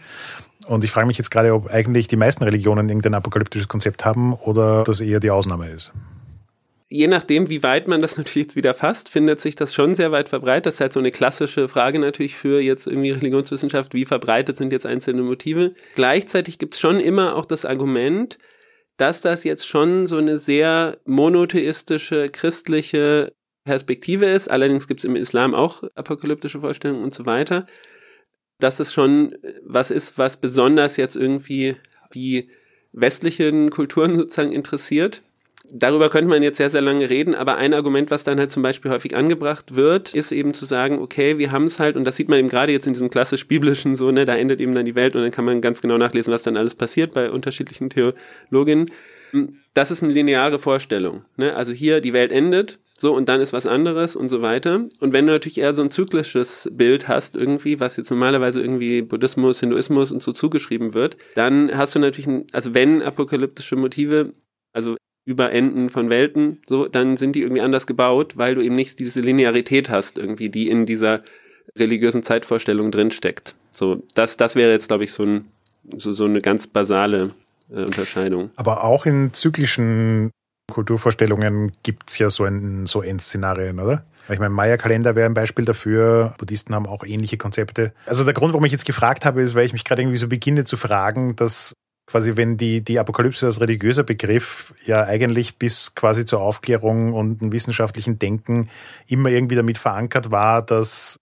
Und 0.68 0.84
ich 0.84 0.92
frage 0.92 1.08
mich 1.08 1.18
jetzt 1.18 1.32
gerade, 1.32 1.54
ob 1.54 1.70
eigentlich 1.70 2.10
die 2.10 2.18
meisten 2.18 2.44
Religionen 2.44 2.90
irgendein 2.90 3.14
apokalyptisches 3.14 3.70
Konzept 3.70 4.04
haben 4.04 4.34
oder 4.34 4.84
das 4.84 5.00
eher 5.00 5.22
die 5.22 5.32
Ausnahme 5.32 5.70
ist 5.70 5.94
je 6.92 7.08
nachdem, 7.08 7.50
wie 7.50 7.64
weit 7.64 7.88
man 7.88 8.02
das 8.02 8.18
natürlich 8.18 8.48
jetzt 8.48 8.56
wieder 8.56 8.74
fasst, 8.74 9.10
findet 9.10 9.42
sich 9.42 9.56
das 9.56 9.74
schon 9.74 9.96
sehr 9.96 10.12
weit 10.12 10.30
verbreitet. 10.30 10.68
Das 10.68 10.76
ist 10.76 10.82
halt 10.82 10.94
so 10.94 11.00
eine 11.00 11.12
klassische 11.12 11.68
Frage 11.68 11.98
natürlich 11.98 12.36
für 12.36 12.60
jetzt 12.60 12.86
irgendwie 12.86 13.12
Religionswissenschaft, 13.12 13.94
wie 13.94 14.06
verbreitet 14.06 14.58
sind 14.58 14.72
jetzt 14.74 14.86
einzelne 14.86 15.24
Motive. 15.24 15.74
Gleichzeitig 15.96 16.60
gibt 16.60 16.76
es 16.76 16.80
schon 16.80 17.00
immer 17.00 17.36
auch 17.36 17.46
das 17.46 17.66
Argument, 17.66 18.38
dass 18.98 19.22
das 19.22 19.44
jetzt 19.44 19.66
schon 19.66 20.06
so 20.06 20.18
eine 20.18 20.38
sehr 20.38 21.00
monotheistische, 21.06 22.30
christliche 22.30 23.34
Perspektive 23.64 24.26
ist. 24.26 24.52
Allerdings 24.52 24.88
gibt 24.88 25.00
es 25.00 25.06
im 25.06 25.16
Islam 25.16 25.56
auch 25.56 25.84
apokalyptische 25.96 26.60
Vorstellungen 26.60 27.04
und 27.04 27.14
so 27.14 27.26
weiter. 27.26 27.66
Dass 28.60 28.80
es 28.80 28.94
schon 28.94 29.36
was 29.64 29.92
ist, 29.92 30.18
was 30.18 30.38
besonders 30.38 30.98
jetzt 30.98 31.16
irgendwie 31.16 31.78
die 32.14 32.50
westlichen 32.92 33.70
Kulturen 33.70 34.16
sozusagen 34.16 34.52
interessiert 34.52 35.22
darüber 35.74 36.10
könnte 36.10 36.30
man 36.30 36.44
jetzt 36.44 36.58
sehr, 36.58 36.70
sehr 36.70 36.82
lange 36.82 37.10
reden, 37.10 37.36
aber 37.36 37.58
ein 37.58 37.74
Argument, 37.74 38.12
was 38.12 38.24
dann 38.24 38.40
halt 38.40 38.52
zum 38.52 38.64
Beispiel 38.64 38.92
häufig 38.92 39.16
angebracht 39.16 39.76
wird, 39.76 40.14
ist 40.14 40.32
eben 40.32 40.54
zu 40.54 40.66
sagen, 40.66 41.00
okay, 41.00 41.38
wir 41.38 41.52
haben 41.52 41.66
es 41.66 41.80
halt, 41.80 41.96
und 41.96 42.04
das 42.04 42.16
sieht 42.16 42.30
man 42.30 42.40
eben 42.40 42.48
gerade 42.48 42.72
jetzt 42.72 42.88
in 42.88 42.94
diesem 42.94 43.10
klassisch-biblischen 43.10 43.96
so, 43.96 44.12
ne, 44.12 44.26
da 44.26 44.36
endet 44.36 44.62
eben 44.62 44.76
dann 44.76 44.86
die 44.86 44.96
Welt 44.96 45.16
und 45.16 45.22
dann 45.22 45.32
kann 45.32 45.46
man 45.46 45.62
ganz 45.62 45.82
genau 45.82 45.98
nachlesen, 45.98 46.34
was 46.34 46.44
dann 46.44 46.58
alles 46.58 46.76
passiert 46.76 47.14
bei 47.14 47.32
unterschiedlichen 47.32 47.90
Theologinnen. 47.90 48.88
Das 49.74 49.92
ist 49.92 50.04
eine 50.04 50.12
lineare 50.12 50.60
Vorstellung. 50.60 51.24
Ne? 51.38 51.56
Also 51.56 51.72
hier, 51.72 52.02
die 52.02 52.14
Welt 52.14 52.32
endet, 52.32 52.80
so, 53.02 53.16
und 53.16 53.30
dann 53.30 53.42
ist 53.42 53.52
was 53.52 53.66
anderes 53.66 54.16
und 54.16 54.28
so 54.28 54.44
weiter. 54.44 54.88
Und 55.00 55.12
wenn 55.12 55.26
du 55.26 55.34
natürlich 55.34 55.60
eher 55.60 55.74
so 55.74 55.82
ein 55.82 55.90
zyklisches 55.90 56.70
Bild 56.72 57.08
hast, 57.08 57.36
irgendwie, 57.36 57.80
was 57.80 57.98
jetzt 57.98 58.12
normalerweise 58.12 58.62
irgendwie 58.62 59.02
Buddhismus, 59.02 59.60
Hinduismus 59.60 60.12
und 60.12 60.22
so 60.22 60.34
zugeschrieben 60.34 60.94
wird, 60.94 61.18
dann 61.34 61.76
hast 61.76 61.96
du 61.96 62.00
natürlich, 62.00 62.28
ein, 62.28 62.46
also 62.52 62.76
wenn 62.76 63.02
apokalyptische 63.02 63.76
Motive, 63.76 64.34
also 64.72 64.98
über 65.26 65.52
Enden 65.52 65.90
von 65.90 66.10
Welten, 66.10 66.60
so, 66.66 66.88
dann 66.88 67.16
sind 67.16 67.36
die 67.36 67.42
irgendwie 67.42 67.62
anders 67.62 67.86
gebaut, 67.86 68.38
weil 68.38 68.56
du 68.56 68.62
eben 68.62 68.76
nicht 68.76 69.00
diese 69.00 69.22
Linearität 69.22 69.90
hast, 69.90 70.18
irgendwie, 70.18 70.50
die 70.50 70.70
in 70.70 70.86
dieser 70.86 71.20
religiösen 71.78 72.24
Zeitvorstellung 72.24 72.92
drinsteckt. 72.92 73.56
So, 73.70 74.04
das, 74.16 74.38
das 74.38 74.56
wäre 74.56 74.72
jetzt, 74.72 74.88
glaube 74.88 75.04
ich, 75.04 75.14
so, 75.14 75.24
ein, 75.24 75.46
so, 75.98 76.12
so 76.14 76.26
eine 76.26 76.42
ganz 76.42 76.68
basale 76.68 77.36
äh, 77.70 77.84
Unterscheidung. 77.84 78.52
Aber 78.56 78.84
auch 78.84 79.06
in 79.06 79.34
zyklischen 79.34 80.32
Kulturvorstellungen 80.72 81.72
gibt 81.84 82.10
es 82.10 82.18
ja 82.18 82.30
so, 82.30 82.46
ein, 82.46 82.86
so 82.86 83.02
Endszenarien, 83.02 83.80
oder? 83.80 84.06
Ich 84.30 84.40
meine, 84.40 84.52
Maya-Kalender 84.52 85.16
wäre 85.16 85.28
ein 85.28 85.34
Beispiel 85.34 85.66
dafür. 85.66 86.34
Buddhisten 86.38 86.74
haben 86.74 86.88
auch 86.88 87.04
ähnliche 87.04 87.38
Konzepte. 87.38 87.94
Also 88.06 88.24
der 88.24 88.34
Grund, 88.34 88.54
warum 88.54 88.66
ich 88.66 88.72
jetzt 88.72 88.86
gefragt 88.86 89.26
habe, 89.26 89.42
ist, 89.42 89.56
weil 89.56 89.66
ich 89.66 89.74
mich 89.74 89.84
gerade 89.84 90.02
irgendwie 90.02 90.18
so 90.18 90.28
beginne 90.28 90.64
zu 90.64 90.78
fragen, 90.78 91.36
dass 91.36 91.74
quasi, 92.06 92.36
wenn 92.36 92.58
die, 92.58 92.82
die 92.82 93.00
Apokalypse 93.00 93.46
als 93.46 93.62
religiöser 93.62 94.04
Begriff 94.04 94.74
ja 94.86 95.04
eigentlich 95.04 95.58
bis 95.58 95.96
quasi 95.96 96.26
zur 96.26 96.42
Aufklärung 96.42 97.14
und 97.14 97.42
einem 97.42 97.52
wissenschaftlichen 97.52 98.20
Denken 98.20 98.70
immer 99.08 99.30
irgendwie 99.30 99.56
damit 99.56 99.78
verankert 99.78 100.32
war, 100.32 100.62
dass 100.62 101.18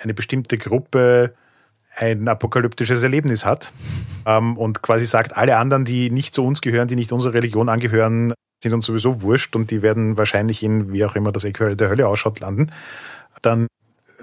eine 0.00 0.14
bestimmte 0.14 0.56
Gruppe 0.56 1.34
ein 1.96 2.28
apokalyptisches 2.28 3.02
Erlebnis 3.02 3.44
hat 3.44 3.72
ähm, 4.24 4.56
und 4.56 4.82
quasi 4.82 5.06
sagt, 5.06 5.36
alle 5.36 5.56
anderen, 5.56 5.84
die 5.84 6.10
nicht 6.10 6.32
zu 6.32 6.44
uns 6.44 6.60
gehören, 6.62 6.88
die 6.88 6.96
nicht 6.96 7.12
unserer 7.12 7.34
Religion 7.34 7.68
angehören, 7.68 8.32
sind 8.62 8.72
uns 8.72 8.86
sowieso 8.86 9.22
wurscht 9.22 9.56
und 9.56 9.70
die 9.70 9.82
werden 9.82 10.16
wahrscheinlich 10.16 10.62
in, 10.62 10.92
wie 10.92 11.04
auch 11.04 11.16
immer 11.16 11.32
das 11.32 11.44
Äquivalent 11.44 11.80
der 11.80 11.88
Hölle 11.88 12.08
ausschaut, 12.08 12.40
landen, 12.40 12.70
dann 13.42 13.66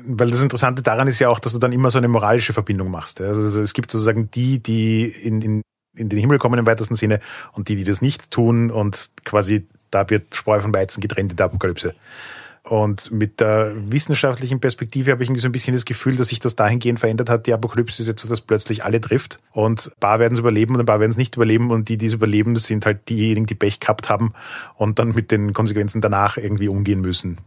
weil 0.06 0.30
das 0.30 0.44
Interessante 0.44 0.84
daran 0.84 1.08
ist 1.08 1.18
ja 1.18 1.30
auch, 1.30 1.40
dass 1.40 1.54
du 1.54 1.60
dann 1.60 1.72
immer 1.72 1.90
so 1.90 1.98
eine 1.98 2.08
moralische 2.08 2.54
Verbindung 2.54 2.92
machst. 2.92 3.20
Also 3.20 3.62
es 3.62 3.74
gibt 3.74 3.90
sozusagen 3.90 4.30
die, 4.30 4.62
die 4.62 5.06
in, 5.06 5.42
in 5.42 5.62
in 5.98 6.10
den 6.10 6.20
Himmel 6.20 6.38
kommen 6.38 6.60
im 6.60 6.68
weitesten 6.68 6.96
Sinne 6.96 7.20
und 7.54 7.70
die, 7.70 7.76
die 7.76 7.84
das 7.84 8.02
nicht 8.02 8.32
tun 8.32 8.72
und 8.72 9.10
quasi 9.26 9.68
da 9.92 10.10
wird 10.10 10.36
Spreu 10.36 10.60
von 10.60 10.74
Weizen 10.74 11.02
getrennt 11.02 11.32
in 11.32 11.38
der 11.38 11.48
Apokalypse. 11.48 11.96
Und 12.64 13.12
mit 13.12 13.40
der 13.40 13.74
wissenschaftlichen 13.76 14.60
Perspektive 14.60 15.12
habe 15.12 15.24
ich 15.24 15.30
so 15.40 15.48
ein 15.48 15.54
bisschen 15.54 15.74
das 15.74 15.86
Gefühl, 15.86 16.18
dass 16.18 16.28
sich 16.28 16.42
das 16.42 16.58
dahingehend 16.58 17.00
verändert 17.00 17.30
hat. 17.30 17.48
Die 17.48 17.54
Apokalypse 17.54 18.02
ist 18.02 18.10
etwas, 18.10 18.30
das 18.30 18.42
plötzlich 18.42 18.84
alle 18.84 19.00
trifft. 19.00 19.40
Und 19.54 19.88
ein 19.88 20.00
paar 20.02 20.20
werden 20.20 20.34
es 20.34 20.40
überleben 20.40 20.76
und 20.76 20.82
ein 20.82 20.86
paar 20.86 21.00
werden 21.00 21.12
es 21.12 21.18
nicht 21.18 21.38
überleben. 21.38 21.72
Und 21.72 21.88
die, 21.88 21.98
die 21.98 22.08
es 22.08 22.14
überleben, 22.14 22.58
sind 22.58 22.86
halt 22.86 23.08
diejenigen, 23.08 23.46
die 23.46 23.56
Pech 23.56 23.80
gehabt 23.80 24.10
haben 24.10 24.34
und 24.76 25.00
dann 25.00 25.16
mit 25.16 25.32
den 25.32 25.54
Konsequenzen 25.54 26.02
danach 26.02 26.36
irgendwie 26.36 26.68
umgehen 26.68 27.00
müssen. 27.00 27.38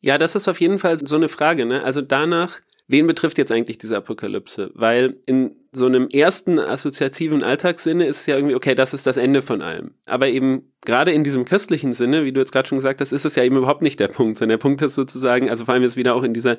Ja, 0.00 0.18
das 0.18 0.34
ist 0.34 0.46
auf 0.46 0.60
jeden 0.60 0.78
Fall 0.78 0.98
so 0.98 1.16
eine 1.16 1.30
Frage. 1.30 1.64
Ne? 1.64 1.82
Also 1.82 2.02
danach 2.02 2.58
wen 2.88 3.06
betrifft 3.06 3.38
jetzt 3.38 3.52
eigentlich 3.52 3.78
diese 3.78 3.96
Apokalypse? 3.96 4.70
Weil 4.74 5.16
in 5.26 5.56
so 5.72 5.86
einem 5.86 6.08
ersten 6.08 6.58
assoziativen 6.58 7.42
Alltagssinne 7.42 8.06
ist 8.06 8.20
es 8.20 8.26
ja 8.26 8.36
irgendwie, 8.36 8.54
okay, 8.54 8.74
das 8.74 8.94
ist 8.94 9.06
das 9.06 9.16
Ende 9.16 9.42
von 9.42 9.62
allem. 9.62 9.94
Aber 10.06 10.28
eben 10.28 10.72
gerade 10.84 11.12
in 11.12 11.24
diesem 11.24 11.44
christlichen 11.44 11.92
Sinne, 11.92 12.24
wie 12.24 12.32
du 12.32 12.40
jetzt 12.40 12.52
gerade 12.52 12.68
schon 12.68 12.78
gesagt 12.78 13.00
hast, 13.00 13.12
ist 13.12 13.24
es 13.24 13.34
ja 13.36 13.44
eben 13.44 13.56
überhaupt 13.56 13.82
nicht 13.82 14.00
der 14.00 14.08
Punkt, 14.08 14.38
sondern 14.38 14.58
der 14.58 14.62
Punkt 14.62 14.82
ist 14.82 14.94
sozusagen, 14.94 15.48
also 15.48 15.64
vor 15.64 15.74
allem 15.74 15.82
jetzt 15.82 15.96
wieder 15.96 16.14
auch 16.14 16.22
in 16.22 16.34
dieser 16.34 16.58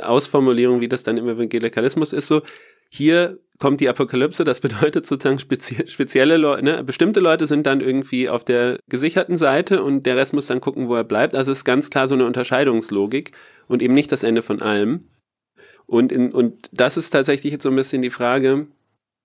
Ausformulierung, 0.00 0.80
wie 0.80 0.88
das 0.88 1.02
dann 1.02 1.18
im 1.18 1.28
Evangelikalismus 1.28 2.12
ist, 2.12 2.26
so, 2.26 2.40
hier 2.88 3.38
kommt 3.58 3.80
die 3.80 3.88
Apokalypse, 3.88 4.44
das 4.44 4.60
bedeutet 4.60 5.06
sozusagen 5.06 5.38
spezie 5.38 5.86
spezielle 5.86 6.36
Leute, 6.36 6.64
ne? 6.64 6.84
bestimmte 6.84 7.20
Leute 7.20 7.46
sind 7.46 7.66
dann 7.66 7.80
irgendwie 7.80 8.28
auf 8.28 8.44
der 8.44 8.78
gesicherten 8.88 9.36
Seite 9.36 9.82
und 9.82 10.04
der 10.04 10.16
Rest 10.16 10.32
muss 10.32 10.46
dann 10.46 10.60
gucken, 10.60 10.88
wo 10.88 10.94
er 10.94 11.04
bleibt. 11.04 11.34
Also 11.34 11.52
es 11.52 11.58
ist 11.58 11.64
ganz 11.64 11.90
klar 11.90 12.08
so 12.08 12.14
eine 12.14 12.26
Unterscheidungslogik 12.26 13.32
und 13.68 13.82
eben 13.82 13.94
nicht 13.94 14.12
das 14.12 14.24
Ende 14.24 14.42
von 14.42 14.60
allem. 14.60 15.08
Und, 15.92 16.10
in, 16.10 16.32
und 16.32 16.70
das 16.72 16.96
ist 16.96 17.10
tatsächlich 17.10 17.52
jetzt 17.52 17.64
so 17.64 17.68
ein 17.68 17.76
bisschen 17.76 18.00
die 18.00 18.08
Frage, 18.08 18.66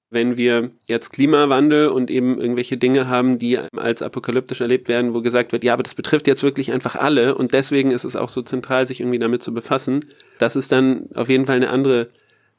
wenn 0.10 0.36
wir 0.36 0.72
jetzt 0.86 1.14
Klimawandel 1.14 1.88
und 1.88 2.12
eben 2.12 2.42
irgendwelche 2.42 2.76
Dinge 2.76 3.08
haben, 3.08 3.40
die 3.40 3.58
als 3.58 4.02
apokalyptisch 4.02 4.60
erlebt 4.60 4.90
werden, 4.90 5.14
wo 5.14 5.22
gesagt 5.22 5.54
wird, 5.54 5.64
ja, 5.64 5.72
aber 5.72 5.84
das 5.84 5.96
betrifft 5.96 6.28
jetzt 6.28 6.44
wirklich 6.44 6.74
einfach 6.74 6.98
alle 6.98 7.36
und 7.36 7.54
deswegen 7.54 7.92
ist 7.92 8.04
es 8.04 8.18
auch 8.18 8.28
so 8.28 8.42
zentral, 8.42 8.86
sich 8.86 9.00
irgendwie 9.00 9.18
damit 9.18 9.44
zu 9.44 9.54
befassen, 9.54 10.02
das 10.40 10.58
ist 10.58 10.74
dann 10.74 11.08
auf 11.14 11.30
jeden 11.30 11.46
Fall 11.46 11.56
eine 11.56 11.70
andere 11.70 12.10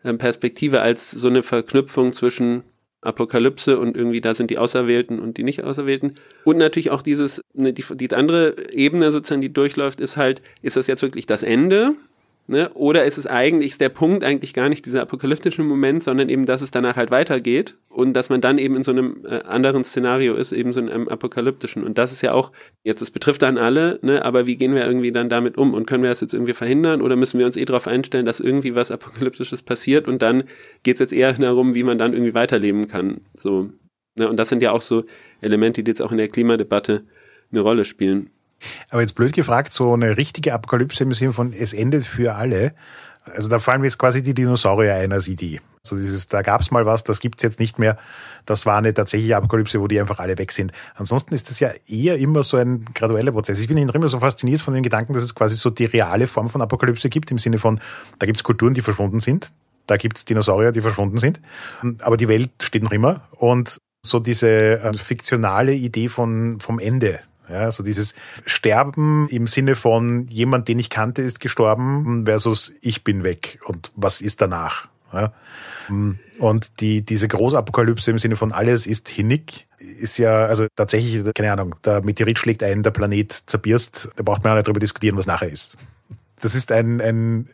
ähm, 0.02 0.16
Perspektive 0.16 0.80
als 0.80 1.11
so 1.11 1.28
eine 1.28 1.42
Verknüpfung 1.42 2.14
zwischen 2.14 2.62
Apokalypse 3.02 3.78
und 3.78 3.94
irgendwie 3.94 4.22
da 4.22 4.32
sind 4.32 4.50
die 4.50 4.56
Auserwählten 4.56 5.18
und 5.18 5.36
die 5.36 5.44
nicht 5.44 5.64
Auserwählten. 5.64 6.14
Und 6.44 6.56
natürlich 6.56 6.90
auch 6.90 7.02
dieses, 7.02 7.42
ne, 7.52 7.74
die, 7.74 7.84
die 7.90 8.11
andere 8.14 8.72
Ebene 8.72 9.12
sozusagen, 9.12 9.42
die 9.42 9.52
durchläuft, 9.52 10.00
ist 10.00 10.16
halt, 10.16 10.40
ist 10.62 10.78
das 10.78 10.86
jetzt 10.86 11.02
wirklich 11.02 11.26
das 11.26 11.42
Ende? 11.42 11.94
Ne? 12.51 12.70
Oder 12.72 13.05
ist 13.05 13.18
es 13.18 13.26
eigentlich, 13.26 13.72
ist 13.72 13.80
der 13.82 13.90
Punkt 13.90 14.24
eigentlich 14.24 14.55
gar 14.55 14.70
nicht 14.70 14.86
dieser 14.86 15.03
apokalyptische 15.03 15.62
Moment, 15.62 16.03
sondern 16.03 16.30
eben, 16.30 16.46
dass 16.46 16.62
es 16.62 16.70
danach 16.70 16.96
halt 16.96 17.11
weitergeht 17.11 17.74
und 17.90 18.14
dass 18.14 18.30
man 18.30 18.40
dann 18.40 18.57
eben 18.57 18.74
in 18.74 18.82
so 18.82 18.90
einem 18.90 19.26
äh, 19.26 19.42
anderen 19.42 19.84
Szenario 19.84 20.34
ist, 20.34 20.53
eben 20.53 20.72
so 20.72 20.80
einem 20.80 21.09
apokalyptischen. 21.09 21.84
Und 21.84 21.99
das 21.99 22.11
ist 22.11 22.22
ja 22.22 22.32
auch, 22.32 22.51
jetzt, 22.84 23.03
das 23.03 23.11
betrifft 23.11 23.42
dann 23.42 23.59
alle, 23.59 23.99
ne? 24.01 24.24
aber 24.24 24.46
wie 24.46 24.57
gehen 24.57 24.74
wir 24.74 24.86
irgendwie 24.86 25.12
dann 25.12 25.28
damit 25.28 25.59
um? 25.59 25.74
Und 25.74 25.86
können 25.86 26.03
wir 26.03 26.09
das 26.09 26.22
jetzt 26.22 26.32
irgendwie 26.32 26.55
verhindern 26.55 27.03
oder 27.03 27.16
müssen 27.16 27.38
wir 27.38 27.44
uns 27.44 27.59
eh 27.59 27.66
darauf 27.66 27.86
einstellen, 27.86 28.24
dass 28.24 28.40
irgendwie 28.40 28.74
was 28.74 28.90
Apokalyptisches 28.90 29.62
passiert 29.62 30.09
und 30.09 30.22
dann 30.22 30.44
geht 30.84 30.96
es 30.96 31.01
jetzt 31.01 31.12
eher 31.12 31.34
darum, 31.34 31.74
wie 31.74 31.82
man 31.82 31.99
dann 31.99 32.14
irgendwie 32.14 32.32
weiterleben 32.32 32.88
kann. 32.88 33.20
So. 33.34 33.68
Ne? 34.18 34.26
Und 34.26 34.38
das 34.38 34.49
sind 34.49 34.62
ja 34.62 34.72
auch 34.72 34.80
so 34.80 35.05
Elemente, 35.42 35.82
die 35.82 35.90
jetzt 35.90 36.01
auch 36.01 36.12
in 36.12 36.18
der 36.18 36.28
Klimadebatte 36.28 37.05
eine 37.51 37.61
Rolle 37.61 37.84
spielen. 37.84 38.30
Aber 38.90 39.00
jetzt 39.00 39.14
blöd 39.14 39.32
gefragt, 39.32 39.72
so 39.72 39.92
eine 39.92 40.16
richtige 40.16 40.54
Apokalypse 40.54 41.04
im 41.04 41.12
Sinne 41.12 41.32
von 41.32 41.52
es 41.52 41.72
endet 41.72 42.06
für 42.06 42.34
alle. 42.34 42.74
Also 43.34 43.48
da 43.48 43.59
fallen 43.59 43.80
mir 43.80 43.86
jetzt 43.86 43.98
quasi 43.98 44.22
die 44.22 44.34
Dinosaurier 44.34 44.94
ein 44.94 45.12
als 45.12 45.28
Idee. 45.28 45.61
Also 45.84 45.96
dieses, 45.96 46.28
da 46.28 46.42
gab's 46.42 46.70
mal 46.70 46.86
was, 46.86 47.04
das 47.04 47.20
gibt's 47.20 47.42
jetzt 47.42 47.61
nicht 47.61 47.78
mehr. 47.78 47.98
Das 48.46 48.66
war 48.66 48.78
eine 48.78 48.92
tatsächliche 48.92 49.36
Apokalypse, 49.36 49.80
wo 49.80 49.86
die 49.86 50.00
einfach 50.00 50.18
alle 50.18 50.36
weg 50.38 50.52
sind. 50.52 50.72
Ansonsten 50.94 51.34
ist 51.34 51.50
das 51.50 51.61
ja 51.61 51.70
eher 51.86 52.16
immer 52.18 52.42
so 52.42 52.56
ein 52.56 52.84
gradueller 52.94 53.32
Prozess. 53.32 53.61
Ich 53.61 53.68
bin 53.68 53.76
immer 53.76 54.09
so 54.09 54.18
fasziniert 54.18 54.61
von 54.61 54.74
dem 54.74 54.82
Gedanken, 54.82 55.12
dass 55.12 55.22
es 55.22 55.34
quasi 55.34 55.56
so 55.56 55.70
die 55.70 55.86
reale 55.86 56.26
Form 56.26 56.48
von 56.48 56.62
Apokalypse 56.62 57.09
gibt, 57.09 57.30
im 57.30 57.38
Sinne 57.38 57.59
von, 57.59 57.80
da 58.18 58.26
gibt's 58.26 58.44
Kulturen, 58.44 58.74
die 58.74 58.82
verschwunden 58.82 59.20
sind, 59.20 59.52
da 59.86 59.96
gibt's 59.96 60.24
Dinosaurier, 60.24 60.72
die 60.72 60.80
verschwunden 60.80 61.18
sind, 61.18 61.40
aber 62.00 62.16
die 62.16 62.28
Welt 62.28 62.50
steht 62.61 62.82
noch 62.82 62.92
immer. 62.92 63.22
Und 63.32 63.78
so 64.04 64.20
diese 64.20 64.48
äh, 64.48 64.92
fiktionale 64.94 65.74
Idee 65.74 66.09
von, 66.09 66.61
vom 66.61 66.78
Ende, 66.78 67.20
ja, 67.51 67.61
also 67.61 67.82
dieses 67.82 68.14
Sterben 68.46 69.28
im 69.28 69.46
Sinne 69.46 69.74
von 69.74 70.26
jemand, 70.28 70.68
den 70.68 70.78
ich 70.78 70.90
kannte, 70.90 71.22
ist 71.22 71.40
gestorben 71.40 72.24
versus 72.26 72.74
ich 72.80 73.05
bin 73.05 73.24
weg 73.24 73.61
und 73.66 73.90
was 73.96 74.20
ist 74.20 74.40
danach? 74.40 74.88
Ja. 75.12 75.32
Und 76.38 76.80
die, 76.80 77.03
diese 77.03 77.28
Großapokalypse 77.28 78.11
im 78.11 78.18
Sinne 78.18 78.36
von 78.36 78.53
alles 78.53 78.86
ist 78.86 79.09
hinnig 79.09 79.66
ist 79.78 80.18
ja, 80.18 80.46
also 80.46 80.66
tatsächlich, 80.74 81.22
keine 81.34 81.53
Ahnung, 81.53 81.76
der 81.84 82.05
Meteorit 82.05 82.38
schlägt 82.38 82.62
ein, 82.62 82.82
der 82.82 82.90
Planet 82.90 83.32
zerbirst, 83.32 84.11
da 84.16 84.22
braucht 84.22 84.42
man 84.42 84.53
ja 84.53 84.57
nicht 84.57 84.66
darüber 84.66 84.80
diskutieren, 84.80 85.16
was 85.16 85.26
nachher 85.26 85.49
ist. 85.49 85.76
Das 86.40 86.55
ist 86.55 86.72
ein, 86.72 87.01
ein 87.01 87.49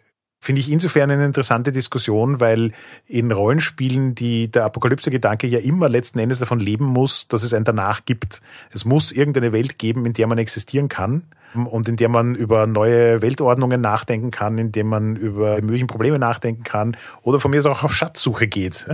finde 0.44 0.60
ich 0.60 0.70
insofern 0.70 1.10
eine 1.10 1.24
interessante 1.24 1.72
Diskussion, 1.72 2.38
weil 2.38 2.72
in 3.06 3.32
Rollenspielen 3.32 4.14
die 4.14 4.50
der 4.50 4.66
Apokalypse-Gedanke 4.66 5.46
ja 5.46 5.58
immer 5.58 5.88
letzten 5.88 6.18
Endes 6.18 6.38
davon 6.38 6.60
leben 6.60 6.84
muss, 6.84 7.28
dass 7.28 7.44
es 7.44 7.54
ein 7.54 7.64
danach 7.64 8.04
gibt. 8.04 8.40
Es 8.70 8.84
muss 8.84 9.10
irgendeine 9.10 9.52
Welt 9.52 9.78
geben, 9.78 10.04
in 10.04 10.12
der 10.12 10.26
man 10.26 10.36
existieren 10.36 10.88
kann 10.88 11.22
und 11.54 11.88
in 11.88 11.96
der 11.96 12.10
man 12.10 12.34
über 12.34 12.66
neue 12.66 13.22
Weltordnungen 13.22 13.80
nachdenken 13.80 14.30
kann, 14.30 14.58
in 14.58 14.70
der 14.70 14.84
man 14.84 15.16
über 15.16 15.62
mögliche 15.62 15.86
Probleme 15.86 16.18
nachdenken 16.18 16.62
kann 16.62 16.94
oder 17.22 17.40
von 17.40 17.50
mir 17.50 17.60
aus 17.60 17.66
auch 17.66 17.82
auf 17.82 17.94
Schatzsuche 17.94 18.46
geht. 18.46 18.86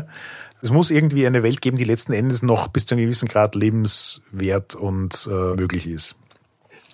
Es 0.62 0.70
muss 0.70 0.92
irgendwie 0.92 1.26
eine 1.26 1.42
Welt 1.42 1.62
geben, 1.62 1.78
die 1.78 1.84
letzten 1.84 2.12
Endes 2.12 2.42
noch 2.42 2.68
bis 2.68 2.86
zu 2.86 2.94
einem 2.94 3.02
gewissen 3.06 3.26
Grad 3.26 3.56
lebenswert 3.56 4.76
und 4.76 5.28
äh, 5.28 5.56
möglich 5.56 5.88
ist. 5.88 6.14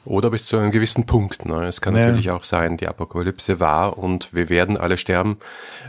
Oder 0.06 0.30
bis 0.30 0.46
zu 0.46 0.56
einem 0.56 0.70
gewissen 0.70 1.04
Punkt. 1.04 1.44
Ne? 1.44 1.64
Es 1.64 1.80
kann 1.80 1.94
ja. 1.94 2.06
natürlich 2.06 2.30
auch 2.30 2.44
sein, 2.44 2.76
die 2.76 2.86
Apokalypse 2.86 3.60
war 3.60 3.98
und 3.98 4.32
wir 4.34 4.48
werden 4.48 4.76
alle 4.76 4.96
sterben, 4.96 5.36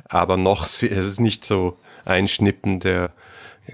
aber 0.10 0.38
noch 0.38 0.64
es 0.66 0.84
ist 0.84 1.20
nicht 1.20 1.46
so 1.46 1.78
ein 2.06 2.28
Schnippen, 2.28 2.80
der 2.80 3.12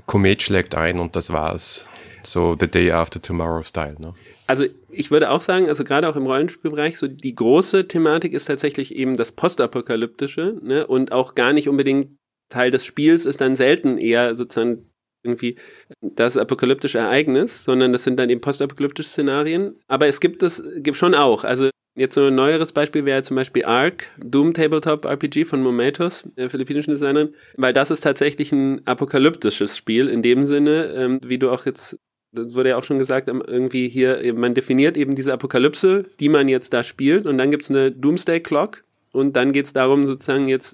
Komet 0.06 0.44
schlägt 0.44 0.76
ein 0.76 1.00
und 1.00 1.16
das 1.16 1.32
war's. 1.32 1.86
So 2.26 2.56
the 2.58 2.68
day 2.68 2.89
after 2.89 3.22
tomorrow 3.22 3.62
style. 3.64 3.96
Ne? 4.00 4.14
Also 4.48 4.66
ich 4.89 5.12
würde 5.12 5.30
auch 5.30 5.41
sagen, 5.41 5.68
also 5.68 5.84
gerade 5.84 6.08
auch 6.08 6.16
im 6.16 6.26
Rollenspielbereich, 6.26 6.98
so 6.98 7.08
die 7.08 7.36
große 7.36 7.88
Thematik 7.88 8.34
ist 8.34 8.46
tatsächlich 8.46 8.96
eben 8.96 9.16
das 9.16 9.34
Postapokalyptische 9.34 10.58
ne? 10.62 10.88
und 10.88 11.12
auch 11.12 11.36
gar 11.36 11.52
nicht 11.52 11.68
unbedingt 11.68 12.18
Teil 12.50 12.72
des 12.72 12.86
Spiels 12.86 13.26
ist 13.26 13.41
dann 13.41 13.56
selten 13.56 13.98
eher 13.98 14.36
sozusagen 14.36 14.89
irgendwie 15.24 15.56
das 16.02 16.38
apokalyptische 16.38 17.00
Ereignis, 17.00 17.64
sondern 17.64 17.94
das 17.94 18.04
sind 18.04 18.18
dann 18.18 18.30
eben 18.30 18.42
postapokalyptische 18.42 19.10
Szenarien. 19.10 19.76
Aber 19.88 20.08
es 20.08 20.20
gibt 20.20 20.44
es 20.44 20.64
gibt 20.78 20.98
schon 20.98 21.16
auch. 21.16 21.44
Also 21.44 21.70
jetzt 21.96 22.16
so 22.16 22.26
ein 22.26 22.36
neueres 22.36 22.72
Beispiel 22.72 23.06
wäre 23.06 23.24
zum 23.24 23.36
Beispiel 23.36 23.66
Ark, 23.66 24.08
Doom 24.20 24.54
Tabletop 24.54 25.06
RPG 25.06 25.46
von 25.46 25.62
Momentos, 25.62 26.24
der 26.38 26.50
philippinischen 26.50 26.92
Designerin, 26.92 27.34
weil 27.56 27.74
das 27.74 27.92
ist 27.92 28.02
tatsächlich 28.02 28.52
ein 28.52 28.86
apokalyptisches 28.86 29.78
Spiel 29.78 30.08
in 30.08 30.22
dem 30.22 30.46
Sinne, 30.46 30.94
ähm, 30.96 31.20
wie 31.26 31.38
du 31.38 31.50
auch 31.52 31.66
jetzt 31.66 31.98
das 32.36 32.56
wurde 32.56 32.70
ja 32.70 32.78
auch 32.78 32.84
schon 32.84 32.98
gesagt, 32.98 33.30
irgendwie 33.30 33.88
hier, 33.88 34.34
man 34.34 34.56
definiert 34.56 34.98
eben 34.98 35.14
diese 35.14 35.32
Apokalypse, 35.32 36.06
die 36.20 36.30
man 36.30 36.48
jetzt 36.48 36.74
da 36.74 36.84
spielt, 36.84 37.28
und 37.28 37.38
dann 37.38 37.52
gibt 37.52 37.62
es 37.62 37.70
eine 37.70 37.92
Doomsday 37.92 38.40
Clock, 38.40 38.84
und 39.12 39.36
dann 39.36 39.52
geht 39.52 39.68
es 39.68 39.74
darum, 39.74 40.06
sozusagen 40.06 40.48
jetzt 40.48 40.74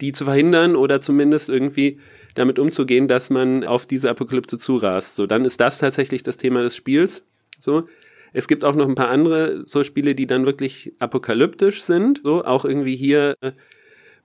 die 0.00 0.12
zu 0.12 0.24
verhindern 0.24 0.74
oder 0.74 1.00
zumindest 1.00 1.48
irgendwie 1.48 1.98
damit 2.38 2.58
umzugehen, 2.58 3.08
dass 3.08 3.30
man 3.30 3.64
auf 3.64 3.86
diese 3.86 4.10
Apokalypse 4.10 4.58
zurast. 4.58 5.16
So, 5.16 5.26
dann 5.26 5.44
ist 5.44 5.60
das 5.60 5.78
tatsächlich 5.78 6.22
das 6.22 6.36
Thema 6.36 6.62
des 6.62 6.76
Spiels. 6.76 7.24
So. 7.58 7.84
Es 8.32 8.46
gibt 8.46 8.64
auch 8.64 8.74
noch 8.74 8.88
ein 8.88 8.94
paar 8.94 9.08
andere 9.08 9.62
so 9.66 9.84
Spiele, 9.84 10.14
die 10.14 10.26
dann 10.26 10.46
wirklich 10.46 10.92
apokalyptisch 10.98 11.82
sind. 11.82 12.20
So, 12.22 12.44
auch 12.44 12.64
irgendwie 12.64 12.96
hier 12.96 13.34
äh, 13.40 13.52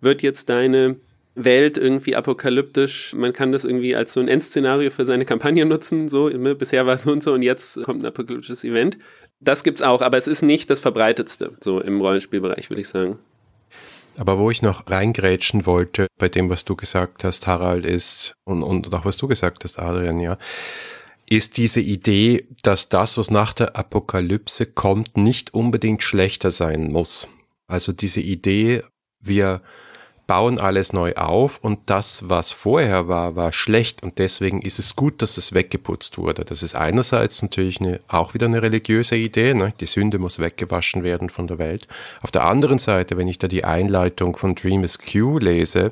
wird 0.02 0.22
jetzt 0.22 0.50
deine 0.50 0.98
Welt 1.36 1.78
irgendwie 1.78 2.16
apokalyptisch. 2.16 3.14
Man 3.16 3.34
kann 3.34 3.52
das 3.52 3.64
irgendwie 3.64 3.96
als 3.96 4.14
so 4.14 4.20
ein 4.20 4.28
Endszenario 4.28 4.92
für 4.92 5.06
seine 5.06 5.26
Kampagne 5.26 5.66
nutzen. 5.66 6.08
So, 6.08 6.30
ne, 6.30 6.56
bisher 6.56 6.86
war 6.86 6.96
es 6.96 7.04
so 7.04 7.12
und 7.12 7.24
so 7.24 7.34
und 7.34 7.42
jetzt 7.42 7.82
kommt 7.84 8.04
ein 8.04 8.06
apokalyptisches 8.06 8.64
Event. 8.64 8.98
Das 9.40 9.64
gibt's 9.64 9.82
auch, 9.82 10.02
aber 10.02 10.18
es 10.18 10.28
ist 10.28 10.42
nicht 10.42 10.70
das 10.70 10.80
verbreitetste, 10.80 11.52
so 11.60 11.82
im 11.82 12.00
Rollenspielbereich, 12.00 12.70
würde 12.70 12.82
ich 12.82 12.88
sagen. 12.88 13.20
Aber 14.18 14.38
wo 14.38 14.52
ich 14.52 14.62
noch 14.62 14.90
reingrätschen 14.90 15.66
wollte 15.66 16.08
bei 16.20 16.30
dem, 16.30 16.50
was 16.50 16.66
du 16.66 16.76
gesagt 16.76 17.24
hast, 17.24 17.48
Harald, 17.48 17.86
ist, 17.86 18.36
und, 18.44 18.64
und 18.64 18.94
auch 18.94 19.06
was 19.06 19.18
du 19.18 19.28
gesagt 19.28 19.64
hast, 19.64 19.80
Adrian, 19.80 20.20
ja, 20.20 20.38
ist 21.30 21.58
diese 21.58 21.82
Idee, 21.82 22.48
dass 22.62 22.90
das, 22.90 23.18
was 23.18 23.32
nach 23.32 23.54
der 23.54 23.76
Apokalypse 23.76 24.66
kommt, 24.66 25.18
nicht 25.18 25.54
unbedingt 25.54 26.04
schlechter 26.04 26.52
sein 26.52 26.92
muss. 26.92 27.28
Also 27.68 27.92
diese 27.92 28.22
Idee, 28.22 28.84
wir 29.20 29.62
bauen 30.26 30.60
alles 30.60 30.94
neu 30.94 31.14
auf 31.16 31.60
und 31.60 31.80
das, 31.88 32.30
was 32.30 32.52
vorher 32.52 33.08
war, 33.08 33.36
war 33.36 33.52
schlecht 33.52 34.04
und 34.04 34.20
deswegen 34.20 34.62
ist 34.62 34.80
es 34.80 34.96
gut, 34.96 35.22
dass 35.22 35.38
es 35.38 35.54
weggeputzt 35.54 36.18
wurde. 36.18 36.46
Das 36.46 36.64
ist 36.64 36.76
einerseits 36.76 37.42
natürlich 37.42 37.82
eine, 37.82 38.00
auch 38.08 38.34
wieder 38.34 38.48
eine 38.48 38.62
religiöse 38.62 39.16
Idee, 39.16 39.54
ne? 39.54 39.74
die 39.80 39.86
Sünde 39.86 40.20
muss 40.20 40.40
weggewaschen 40.40 41.04
werden 41.04 41.30
von 41.30 41.48
der 41.48 41.60
Welt. 41.60 41.88
Auf 42.22 42.32
der 42.32 42.46
anderen 42.46 42.80
Seite, 42.80 43.18
wenn 43.18 43.28
ich 43.28 43.38
da 43.38 43.48
die 43.48 43.66
Einleitung 43.66 44.38
von 44.38 44.56
Dream 44.56 44.84
is 44.84 44.98
Q 45.00 45.40
lese, 45.40 45.92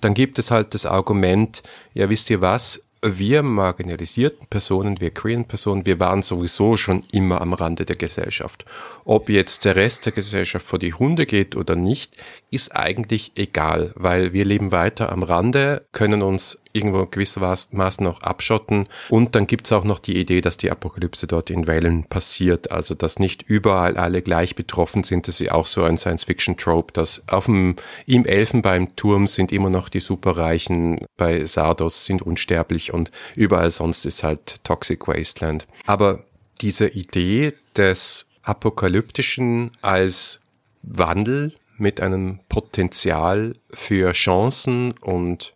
dann 0.00 0.14
gibt 0.14 0.38
es 0.38 0.50
halt 0.50 0.74
das 0.74 0.86
Argument, 0.86 1.62
ja 1.94 2.08
wisst 2.08 2.30
ihr 2.30 2.40
was, 2.40 2.85
wir 3.14 3.42
marginalisierten 3.42 4.46
Personen, 4.48 5.00
wir 5.00 5.10
queeren 5.10 5.44
Personen, 5.44 5.86
wir 5.86 6.00
waren 6.00 6.22
sowieso 6.22 6.76
schon 6.76 7.04
immer 7.12 7.40
am 7.40 7.52
Rande 7.52 7.84
der 7.84 7.96
Gesellschaft. 7.96 8.64
Ob 9.04 9.28
jetzt 9.28 9.64
der 9.64 9.76
Rest 9.76 10.06
der 10.06 10.12
Gesellschaft 10.12 10.66
vor 10.66 10.78
die 10.78 10.94
Hunde 10.94 11.26
geht 11.26 11.56
oder 11.56 11.76
nicht, 11.76 12.16
ist 12.50 12.74
eigentlich 12.74 13.32
egal, 13.36 13.92
weil 13.94 14.32
wir 14.32 14.44
leben 14.44 14.72
weiter 14.72 15.12
am 15.12 15.22
Rande, 15.22 15.84
können 15.92 16.22
uns 16.22 16.62
irgendwo 16.76 17.06
gewissermaßen 17.06 18.04
noch 18.04 18.20
abschotten. 18.20 18.88
Und 19.08 19.34
dann 19.34 19.46
gibt's 19.46 19.72
auch 19.72 19.84
noch 19.84 19.98
die 19.98 20.18
Idee, 20.18 20.40
dass 20.40 20.56
die 20.56 20.70
Apokalypse 20.70 21.26
dort 21.26 21.50
in 21.50 21.66
Wellen 21.66 22.04
passiert, 22.04 22.70
also 22.70 22.94
dass 22.94 23.18
nicht 23.18 23.42
überall 23.42 23.96
alle 23.96 24.22
gleich 24.22 24.54
betroffen 24.54 25.02
sind. 25.02 25.26
Das 25.26 25.40
ist 25.40 25.50
auch 25.50 25.66
so 25.66 25.84
ein 25.84 25.98
Science-Fiction-Trope, 25.98 26.92
dass 26.92 27.28
auf 27.28 27.46
dem, 27.46 27.76
im 28.06 28.26
Elfenbeinturm 28.26 29.26
sind 29.26 29.52
immer 29.52 29.70
noch 29.70 29.88
die 29.88 30.00
Superreichen, 30.00 31.00
bei 31.16 31.44
Sardos 31.44 32.04
sind 32.04 32.22
unsterblich 32.22 32.92
und 32.92 33.10
überall 33.34 33.70
sonst 33.70 34.04
ist 34.04 34.22
halt 34.22 34.62
Toxic 34.64 35.08
Wasteland. 35.08 35.66
Aber 35.86 36.24
diese 36.60 36.88
Idee 36.88 37.54
des 37.76 38.28
Apokalyptischen 38.42 39.72
als 39.82 40.40
Wandel 40.82 41.54
mit 41.78 42.00
einem 42.00 42.40
Potenzial 42.48 43.54
für 43.70 44.12
Chancen 44.12 44.92
und 45.00 45.55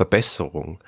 Verbesserung. 0.00 0.82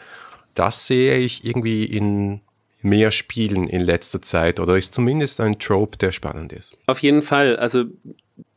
Das 0.54 0.86
sehe 0.86 1.18
ich 1.18 1.44
irgendwie 1.44 1.84
in 1.84 2.40
mehr 2.80 3.10
Spielen 3.10 3.68
in 3.68 3.82
letzter 3.82 4.22
Zeit 4.22 4.58
oder 4.58 4.78
ist 4.78 4.94
zumindest 4.94 5.38
ein 5.40 5.58
Trope, 5.58 5.98
der 5.98 6.12
spannend 6.12 6.54
ist. 6.54 6.78
Auf 6.86 7.00
jeden 7.00 7.20
Fall. 7.20 7.56
Also 7.56 7.84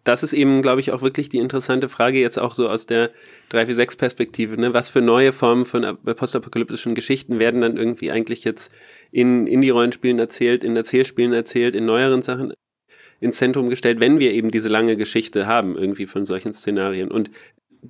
das 0.06 0.24
ist 0.24 0.32
eben, 0.32 0.62
glaube 0.62 0.80
ich, 0.80 0.94
auch 0.94 1.02
wirklich 1.02 1.28
die 1.28 1.40
interessante 1.40 1.90
Frage 1.90 2.20
jetzt 2.20 2.40
auch 2.40 2.54
so 2.54 2.70
aus 2.70 2.86
der 2.86 3.12
346-Perspektive. 3.52 4.56
Ne? 4.56 4.74
Was 4.74 4.88
für 4.88 5.02
neue 5.02 5.34
Formen 5.34 5.66
von 5.66 5.98
postapokalyptischen 6.04 6.96
Geschichten 6.96 7.38
werden 7.38 7.60
dann 7.60 7.76
irgendwie 7.76 8.12
eigentlich 8.12 8.46
jetzt 8.46 8.72
in 9.12 9.48
Indie-Rollenspielen 9.48 10.20
erzählt, 10.20 10.64
in 10.64 10.78
Erzählspielen 10.78 11.34
erzählt, 11.34 11.76
in 11.76 11.86
neueren 11.86 12.22
Sachen 12.22 12.54
ins 13.20 13.38
Zentrum 13.38 13.70
gestellt, 13.70 14.00
wenn 14.00 14.20
wir 14.20 14.32
eben 14.32 14.52
diese 14.52 14.70
lange 14.70 14.96
Geschichte 14.98 15.48
haben, 15.48 15.78
irgendwie 15.78 16.06
von 16.06 16.26
solchen 16.26 16.54
Szenarien. 16.54 17.12
Und 17.12 17.30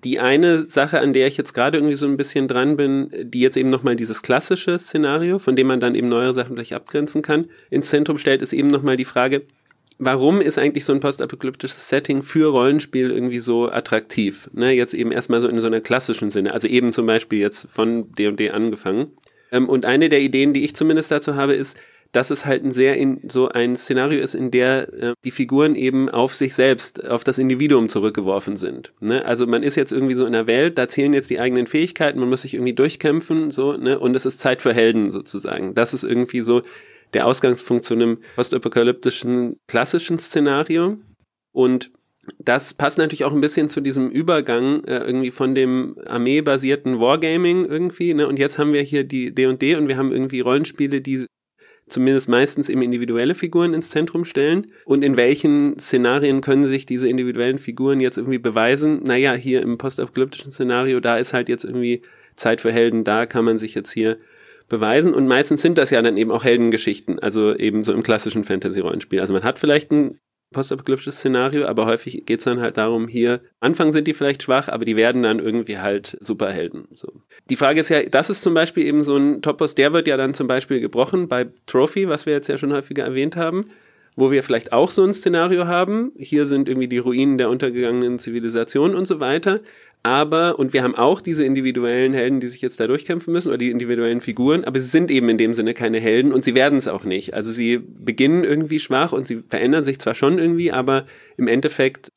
die 0.04 0.20
eine 0.20 0.68
Sache, 0.68 1.00
an 1.00 1.14
der 1.14 1.28
ich 1.28 1.38
jetzt 1.38 1.54
gerade 1.54 1.78
irgendwie 1.78 1.96
so 1.96 2.06
ein 2.06 2.18
bisschen 2.18 2.48
dran 2.48 2.76
bin, 2.76 3.10
die 3.24 3.40
jetzt 3.40 3.58
eben 3.58 3.70
nochmal 3.70 3.96
dieses 3.96 4.22
klassische 4.22 4.78
Szenario, 4.78 5.40
von 5.40 5.56
dem 5.56 5.68
man 5.68 5.80
dann 5.80 5.96
eben 5.96 6.10
neuere 6.10 6.34
Sachen 6.34 6.56
gleich 6.56 6.74
abgrenzen 6.74 7.22
kann, 7.22 7.46
ins 7.70 7.90
Zentrum 7.90 8.18
stellt, 8.18 8.42
ist 8.42 8.54
eben 8.54 8.68
nochmal 8.68 8.98
die 8.98 9.06
Frage, 9.06 9.44
warum 9.98 10.42
ist 10.42 10.58
eigentlich 10.58 10.86
so 10.86 10.94
ein 10.94 11.00
postapokalyptisches 11.00 11.88
Setting 11.88 12.24
für 12.24 12.52
Rollenspiel 12.52 13.12
irgendwie 13.12 13.40
so 13.40 13.70
attraktiv? 13.72 14.50
Ne, 14.54 14.72
jetzt 14.72 14.94
eben 14.94 15.12
erstmal 15.12 15.42
so 15.42 15.48
in 15.48 15.60
so 15.62 15.68
einer 15.68 15.82
klassischen 15.82 16.32
Sinne, 16.32 16.54
also 16.54 16.68
eben 16.68 16.92
zum 16.92 17.06
Beispiel 17.06 17.40
jetzt 17.40 17.68
von 17.70 18.12
D&D 18.14 18.50
angefangen. 18.50 19.12
Ähm, 19.52 19.70
und 19.70 19.86
eine 19.86 20.10
der 20.10 20.22
Ideen, 20.22 20.54
die 20.54 20.64
ich 20.64 20.76
zumindest 20.76 21.12
dazu 21.12 21.36
habe, 21.36 21.54
ist, 21.54 21.78
dass 22.16 22.32
es 22.32 22.46
halt 22.46 22.64
ein 22.64 22.72
sehr 22.72 22.96
in 22.96 23.20
so 23.30 23.50
ein 23.50 23.76
Szenario 23.76 24.22
ist, 24.22 24.36
in 24.36 24.50
der 24.50 24.94
äh, 24.94 25.14
die 25.26 25.32
Figuren 25.32 25.76
eben 25.76 26.10
auf 26.10 26.34
sich 26.34 26.56
selbst, 26.56 27.06
auf 27.06 27.26
das 27.26 27.38
Individuum 27.38 27.90
zurückgeworfen 27.90 28.56
sind. 28.56 28.94
Ne? 29.02 29.26
Also 29.26 29.46
man 29.46 29.64
ist 29.64 29.76
jetzt 29.76 29.92
irgendwie 29.92 30.16
so 30.16 30.26
in 30.26 30.32
der 30.32 30.48
Welt, 30.48 30.78
da 30.78 30.88
zählen 30.88 31.12
jetzt 31.12 31.30
die 31.30 31.42
eigenen 31.42 31.68
Fähigkeiten, 31.68 32.20
man 32.20 32.30
muss 32.30 32.44
sich 32.44 32.54
irgendwie 32.54 32.74
durchkämpfen, 32.74 33.52
so, 33.52 33.74
ne? 33.74 34.00
Und 34.00 34.16
es 34.16 34.26
ist 34.26 34.40
Zeit 34.40 34.62
für 34.62 34.74
Helden 34.74 35.12
sozusagen. 35.12 35.74
Das 35.74 35.94
ist 35.94 36.04
irgendwie 36.04 36.40
so 36.40 36.62
der 37.14 37.28
Ausgangspunkt 37.28 37.84
zu 37.84 37.96
einem 37.96 38.20
postapokalyptischen 38.36 39.58
klassischen 39.68 40.18
Szenario. 40.18 40.98
Und 41.52 41.92
das 42.40 42.74
passt 42.74 42.98
natürlich 42.98 43.26
auch 43.26 43.34
ein 43.34 43.42
bisschen 43.42 43.70
zu 43.70 43.82
diesem 43.82 44.10
Übergang 44.10 44.84
äh, 44.86 45.00
irgendwie 45.00 45.32
von 45.32 45.54
dem 45.54 45.98
armeebasierten 46.06 47.00
Wargaming 47.00 47.66
irgendwie. 47.66 48.14
Ne? 48.14 48.28
Und 48.28 48.40
jetzt 48.40 48.58
haben 48.58 48.74
wir 48.74 48.82
hier 48.82 49.04
die 49.04 49.34
D&D 49.34 49.54
&D 49.54 49.76
und 49.76 49.88
wir 49.90 49.98
haben 49.98 50.12
irgendwie 50.12 50.40
Rollenspiele, 50.40 51.02
die 51.02 51.26
zumindest 51.88 52.30
meistens 52.30 52.70
eben 52.70 52.82
individuelle 52.82 53.36
Figuren 53.36 53.74
ins 53.74 53.90
Zentrum 53.90 54.26
stellen. 54.26 54.68
Und 54.86 55.04
in 55.04 55.18
welchen 55.18 55.78
Szenarien 55.80 56.42
können 56.42 56.66
sich 56.66 56.86
diese 56.86 57.08
individuellen 57.08 57.60
Figuren 57.60 58.00
jetzt 58.00 58.18
irgendwie 58.18 58.40
beweisen? 58.40 59.04
Naja, 59.04 59.34
hier 59.34 59.62
im 59.62 59.78
postapokalyptischen 59.78 60.52
Szenario, 60.52 61.00
da 61.00 61.18
ist 61.18 61.34
halt 61.34 61.50
jetzt 61.50 61.64
irgendwie 61.64 62.02
Zeit 62.36 62.62
für 62.62 62.72
Helden, 62.72 63.04
da 63.04 63.26
kann 63.26 63.46
man 63.46 63.58
sich 63.58 63.76
jetzt 63.76 63.92
hier 63.92 64.18
beweisen. 64.68 65.14
Und 65.14 65.28
meistens 65.28 65.62
sind 65.62 65.78
das 65.78 65.92
ja 65.92 66.02
dann 66.02 66.18
eben 66.18 66.32
auch 66.32 66.44
Heldengeschichten, 66.44 67.20
also 67.20 67.56
eben 67.56 67.84
so 67.84 67.94
im 67.94 68.04
klassischen 68.04 68.44
Fantasy-Rollenspiel. 68.44 69.20
Also 69.20 69.34
man 69.34 69.44
hat 69.44 69.60
vielleicht 69.60 69.92
ein 69.92 70.20
postapokalyptisches 70.52 71.18
Szenario, 71.18 71.66
aber 71.66 71.86
häufig 71.86 72.26
geht 72.26 72.40
es 72.40 72.46
dann 72.46 72.62
halt 72.62 72.78
darum, 72.78 73.08
hier, 73.08 73.42
Anfang 73.60 73.92
sind 73.92 74.08
die 74.08 74.14
vielleicht 74.14 74.44
schwach, 74.44 74.68
aber 74.70 74.86
die 74.86 74.96
werden 74.96 75.24
dann 75.24 75.40
irgendwie 75.40 75.80
halt 75.80 76.18
Superhelden. 76.22 76.88
So. 76.94 77.12
Die 77.50 77.56
Frage 77.56 77.80
ist 77.80 77.90
ja, 77.90 78.04
das 78.04 78.30
ist 78.30 78.42
zum 78.42 78.54
Beispiel 78.54 78.86
eben 78.86 79.04
so 79.04 79.18
ein 79.18 79.42
Topos, 79.42 79.76
der 79.76 79.94
wird 79.94 80.08
ja 80.08 80.18
dann 80.18 80.34
zum 80.34 80.48
Beispiel 80.48 80.80
gebrochen 80.80 81.28
bei 81.28 81.48
Trophy, 81.66 82.08
was 82.08 82.26
wir 82.26 82.34
jetzt 82.34 82.48
ja 82.48 82.58
schon 82.58 82.74
häufiger 82.74 83.04
erwähnt 83.04 83.36
haben, 83.36 83.66
wo 84.16 84.32
wir 84.32 84.44
vielleicht 84.44 84.72
auch 84.72 84.92
so 84.92 85.04
ein 85.04 85.14
Szenario 85.14 85.68
haben. 85.68 86.14
Hier 86.18 86.46
sind 86.46 86.70
irgendwie 86.70 86.88
die 86.88 87.00
Ruinen 87.00 87.38
der 87.38 87.50
untergegangenen 87.50 88.20
Zivilisation 88.20 88.96
und 88.96 89.06
so 89.06 89.20
weiter. 89.20 89.60
Aber, 90.06 90.60
und 90.60 90.72
wir 90.72 90.84
haben 90.84 90.94
auch 90.94 91.20
diese 91.20 91.44
individuellen 91.44 92.14
Helden, 92.14 92.40
die 92.40 92.46
sich 92.46 92.62
jetzt 92.62 92.80
da 92.80 92.86
durchkämpfen 92.86 93.34
müssen, 93.34 93.48
oder 93.48 93.58
die 93.58 93.72
individuellen 93.72 94.22
Figuren, 94.22 94.64
aber 94.64 94.80
sie 94.80 94.88
sind 94.88 95.10
eben 95.10 95.28
in 95.30 95.40
dem 95.40 95.56
Sinne 95.56 95.74
keine 95.74 96.00
Helden 96.00 96.32
und 96.32 96.44
sie 96.44 96.54
werden 96.54 96.78
es 96.78 96.88
auch 96.88 97.06
nicht. 97.06 97.34
Also 97.34 97.52
sie 97.52 97.80
beginnen 97.80 98.44
irgendwie 98.44 98.80
schwach 98.80 99.14
und 99.14 99.26
sie 99.26 99.42
verändern 99.48 99.84
sich 99.84 99.98
zwar 99.98 100.14
schon 100.14 100.38
irgendwie, 100.38 100.72
aber 100.72 101.06
im 101.38 101.48
Endeffekt 101.48 102.12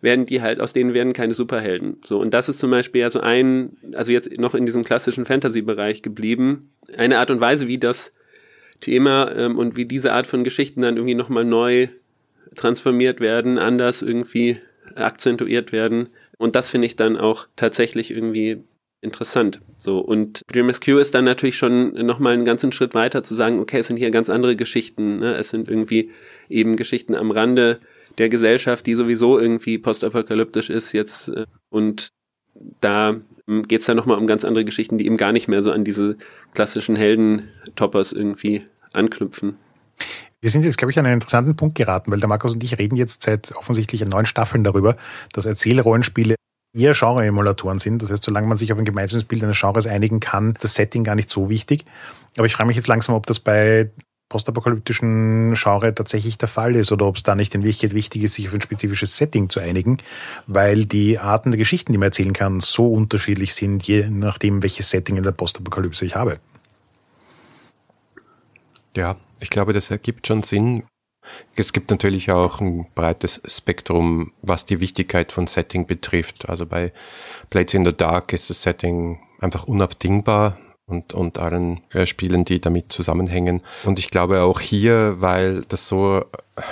werden 0.00 0.24
die 0.24 0.40
halt, 0.40 0.60
aus 0.60 0.72
denen 0.72 0.94
werden 0.94 1.14
keine 1.14 1.34
Superhelden. 1.34 1.96
So, 2.04 2.20
und 2.20 2.32
das 2.32 2.48
ist 2.48 2.60
zum 2.60 2.70
Beispiel 2.70 3.00
ja 3.00 3.10
so 3.10 3.18
ein, 3.18 3.76
also 3.94 4.12
jetzt 4.12 4.38
noch 4.38 4.54
in 4.54 4.64
diesem 4.64 4.84
klassischen 4.84 5.24
Fantasy-Bereich 5.24 6.02
geblieben, 6.02 6.60
eine 6.96 7.18
Art 7.18 7.32
und 7.32 7.40
Weise, 7.40 7.66
wie 7.66 7.78
das 7.78 8.14
Thema 8.78 9.32
ähm, 9.34 9.58
und 9.58 9.76
wie 9.76 9.84
diese 9.84 10.12
Art 10.12 10.28
von 10.28 10.44
Geschichten 10.44 10.82
dann 10.82 10.96
irgendwie 10.96 11.16
nochmal 11.16 11.44
neu 11.44 11.88
transformiert 12.54 13.18
werden, 13.18 13.58
anders 13.58 14.00
irgendwie 14.00 14.58
akzentuiert 14.94 15.72
werden 15.72 16.08
und 16.42 16.56
das 16.56 16.70
finde 16.70 16.86
ich 16.86 16.96
dann 16.96 17.16
auch 17.16 17.46
tatsächlich 17.54 18.10
irgendwie 18.10 18.64
interessant. 19.00 19.60
So, 19.78 20.00
und 20.00 20.42
Dream 20.52 20.66
Rescue 20.66 21.00
ist 21.00 21.14
dann 21.14 21.24
natürlich 21.24 21.56
schon 21.56 21.92
nochmal 22.04 22.34
einen 22.34 22.44
ganzen 22.44 22.72
Schritt 22.72 22.94
weiter 22.94 23.22
zu 23.22 23.36
sagen, 23.36 23.60
okay, 23.60 23.78
es 23.78 23.86
sind 23.86 23.96
hier 23.96 24.10
ganz 24.10 24.28
andere 24.28 24.56
Geschichten. 24.56 25.20
Ne? 25.20 25.34
Es 25.34 25.50
sind 25.50 25.68
irgendwie 25.68 26.10
eben 26.48 26.74
Geschichten 26.74 27.14
am 27.14 27.30
Rande 27.30 27.80
der 28.18 28.28
Gesellschaft, 28.28 28.86
die 28.86 28.94
sowieso 28.94 29.38
irgendwie 29.38 29.78
postapokalyptisch 29.78 30.68
ist 30.68 30.92
jetzt. 30.92 31.28
Äh, 31.28 31.46
und 31.70 32.08
da 32.80 33.20
ähm, 33.46 33.62
geht 33.68 33.80
es 33.80 33.86
dann 33.86 33.96
nochmal 33.96 34.18
um 34.18 34.26
ganz 34.26 34.44
andere 34.44 34.64
Geschichten, 34.64 34.98
die 34.98 35.06
eben 35.06 35.16
gar 35.16 35.30
nicht 35.30 35.46
mehr 35.46 35.62
so 35.62 35.70
an 35.70 35.84
diese 35.84 36.16
klassischen 36.54 36.96
Heldentoppers 36.96 38.12
irgendwie 38.12 38.64
anknüpfen. 38.92 39.58
Wir 40.42 40.50
sind 40.50 40.64
jetzt, 40.64 40.76
glaube 40.76 40.90
ich, 40.90 40.98
an 40.98 41.06
einen 41.06 41.14
interessanten 41.14 41.54
Punkt 41.54 41.76
geraten, 41.76 42.10
weil 42.10 42.18
der 42.18 42.28
Markus 42.28 42.54
und 42.54 42.64
ich 42.64 42.76
reden 42.76 42.96
jetzt 42.96 43.22
seit 43.22 43.54
offensichtlich 43.56 44.04
neun 44.04 44.26
Staffeln 44.26 44.64
darüber, 44.64 44.96
dass 45.32 45.46
Erzählrollenspiele 45.46 46.34
eher 46.76 46.94
Genre-Emulatoren 46.94 47.78
sind. 47.78 48.02
Das 48.02 48.10
heißt, 48.10 48.24
solange 48.24 48.48
man 48.48 48.56
sich 48.56 48.72
auf 48.72 48.78
ein 48.78 48.84
gemeinsames 48.84 49.24
Bild 49.24 49.44
eines 49.44 49.60
Genres 49.60 49.86
einigen 49.86 50.18
kann, 50.18 50.50
ist 50.50 50.64
das 50.64 50.74
Setting 50.74 51.04
gar 51.04 51.14
nicht 51.14 51.30
so 51.30 51.48
wichtig. 51.48 51.84
Aber 52.36 52.46
ich 52.46 52.54
frage 52.54 52.66
mich 52.66 52.76
jetzt 52.76 52.88
langsam, 52.88 53.14
ob 53.14 53.26
das 53.26 53.38
bei 53.38 53.90
postapokalyptischen 54.30 55.54
Genre 55.54 55.94
tatsächlich 55.94 56.38
der 56.38 56.48
Fall 56.48 56.74
ist 56.74 56.90
oder 56.90 57.06
ob 57.06 57.16
es 57.16 57.22
da 57.22 57.36
nicht 57.36 57.54
in 57.54 57.62
Wirklichkeit 57.62 57.94
wichtig 57.94 58.24
ist, 58.24 58.34
sich 58.34 58.48
auf 58.48 58.54
ein 58.54 58.62
spezifisches 58.62 59.16
Setting 59.16 59.48
zu 59.48 59.60
einigen, 59.60 59.98
weil 60.48 60.86
die 60.86 61.20
Arten 61.20 61.52
der 61.52 61.58
Geschichten, 61.58 61.92
die 61.92 61.98
man 61.98 62.06
erzählen 62.06 62.32
kann, 62.32 62.58
so 62.58 62.92
unterschiedlich 62.92 63.54
sind, 63.54 63.84
je 63.84 64.08
nachdem, 64.10 64.60
welches 64.62 64.90
Setting 64.90 65.18
in 65.18 65.22
der 65.22 65.32
Postapokalypse 65.32 66.04
ich 66.04 66.16
habe. 66.16 66.34
Ja, 68.96 69.16
ich 69.40 69.50
glaube, 69.50 69.72
das 69.72 69.90
ergibt 69.90 70.26
schon 70.26 70.42
Sinn. 70.42 70.84
Es 71.54 71.72
gibt 71.72 71.90
natürlich 71.90 72.30
auch 72.30 72.60
ein 72.60 72.86
breites 72.94 73.40
Spektrum, 73.46 74.32
was 74.42 74.66
die 74.66 74.80
Wichtigkeit 74.80 75.30
von 75.30 75.46
Setting 75.46 75.86
betrifft. 75.86 76.48
Also 76.48 76.66
bei 76.66 76.92
Blades 77.48 77.74
in 77.74 77.84
the 77.84 77.96
Dark 77.96 78.32
ist 78.32 78.50
das 78.50 78.62
Setting 78.62 79.20
einfach 79.40 79.64
unabdingbar 79.64 80.58
und, 80.86 81.12
und 81.12 81.38
allen 81.38 81.80
äh, 81.92 82.06
Spielen, 82.06 82.44
die 82.44 82.60
damit 82.60 82.92
zusammenhängen. 82.92 83.62
Und 83.84 83.98
ich 83.98 84.10
glaube 84.10 84.42
auch 84.42 84.60
hier, 84.60 85.20
weil 85.20 85.62
das 85.68 85.88
so 85.88 86.24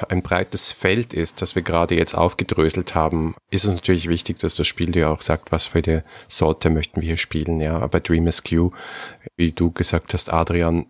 ein 0.08 0.22
breites 0.22 0.72
Feld 0.72 1.14
ist, 1.14 1.40
das 1.42 1.54
wir 1.54 1.62
gerade 1.62 1.94
jetzt 1.94 2.14
aufgedröselt 2.14 2.94
haben, 2.94 3.34
ist 3.50 3.64
es 3.64 3.72
natürlich 3.72 4.08
wichtig, 4.08 4.38
dass 4.38 4.54
das 4.54 4.66
Spiel 4.66 4.90
dir 4.90 5.10
auch 5.10 5.22
sagt, 5.22 5.52
was 5.52 5.68
für 5.68 5.82
eine 5.84 6.04
Sorte 6.28 6.70
möchten 6.70 7.00
wir 7.00 7.08
hier 7.08 7.16
spielen. 7.16 7.60
Ja, 7.60 7.78
aber 7.78 8.00
Dream 8.00 8.26
Askew, 8.26 8.70
wie 9.36 9.52
du 9.52 9.70
gesagt 9.70 10.12
hast, 10.12 10.32
Adrian, 10.32 10.86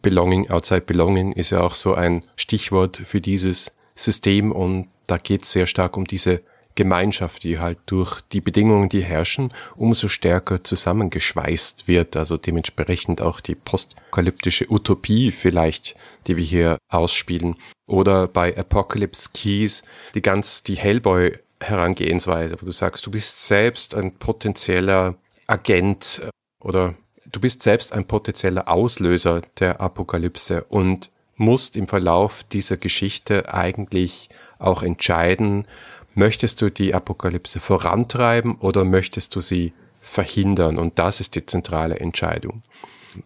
Belonging, 0.00 0.50
Outside 0.50 0.82
Belonging 0.82 1.32
ist 1.32 1.50
ja 1.50 1.60
auch 1.60 1.74
so 1.74 1.94
ein 1.94 2.24
Stichwort 2.36 2.96
für 2.96 3.20
dieses 3.20 3.72
System 3.94 4.52
und 4.52 4.88
da 5.06 5.18
geht 5.18 5.42
es 5.42 5.52
sehr 5.52 5.66
stark 5.66 5.96
um 5.96 6.06
diese 6.06 6.42
Gemeinschaft, 6.74 7.44
die 7.44 7.58
halt 7.58 7.78
durch 7.86 8.20
die 8.32 8.40
Bedingungen, 8.40 8.88
die 8.88 9.02
herrschen, 9.02 9.52
umso 9.76 10.08
stärker 10.08 10.64
zusammengeschweißt 10.64 11.86
wird. 11.86 12.16
Also 12.16 12.36
dementsprechend 12.36 13.20
auch 13.20 13.40
die 13.40 13.54
postapokalyptische 13.54 14.70
Utopie 14.70 15.32
vielleicht, 15.32 15.96
die 16.26 16.36
wir 16.36 16.44
hier 16.44 16.78
ausspielen. 16.88 17.56
Oder 17.86 18.28
bei 18.28 18.56
Apocalypse 18.56 19.30
Keys 19.34 19.82
die 20.14 20.22
ganz, 20.22 20.62
die 20.62 20.76
Hellboy 20.76 21.38
Herangehensweise, 21.60 22.56
wo 22.60 22.66
du 22.66 22.72
sagst, 22.72 23.06
du 23.06 23.10
bist 23.10 23.46
selbst 23.46 23.94
ein 23.94 24.14
potenzieller 24.14 25.14
Agent 25.46 26.22
oder 26.60 26.94
du 27.32 27.40
bist 27.40 27.62
selbst 27.62 27.92
ein 27.92 28.06
potenzieller 28.06 28.68
Auslöser 28.68 29.42
der 29.58 29.80
Apokalypse 29.80 30.64
und 30.64 31.10
musst 31.36 31.76
im 31.76 31.88
Verlauf 31.88 32.44
dieser 32.44 32.76
Geschichte 32.76 33.52
eigentlich 33.52 34.28
auch 34.58 34.82
entscheiden, 34.82 35.66
möchtest 36.14 36.60
du 36.60 36.70
die 36.70 36.94
Apokalypse 36.94 37.58
vorantreiben 37.58 38.56
oder 38.56 38.84
möchtest 38.84 39.34
du 39.34 39.40
sie 39.40 39.72
verhindern? 40.00 40.78
Und 40.78 40.98
das 40.98 41.20
ist 41.20 41.34
die 41.34 41.46
zentrale 41.46 41.98
Entscheidung. 41.98 42.62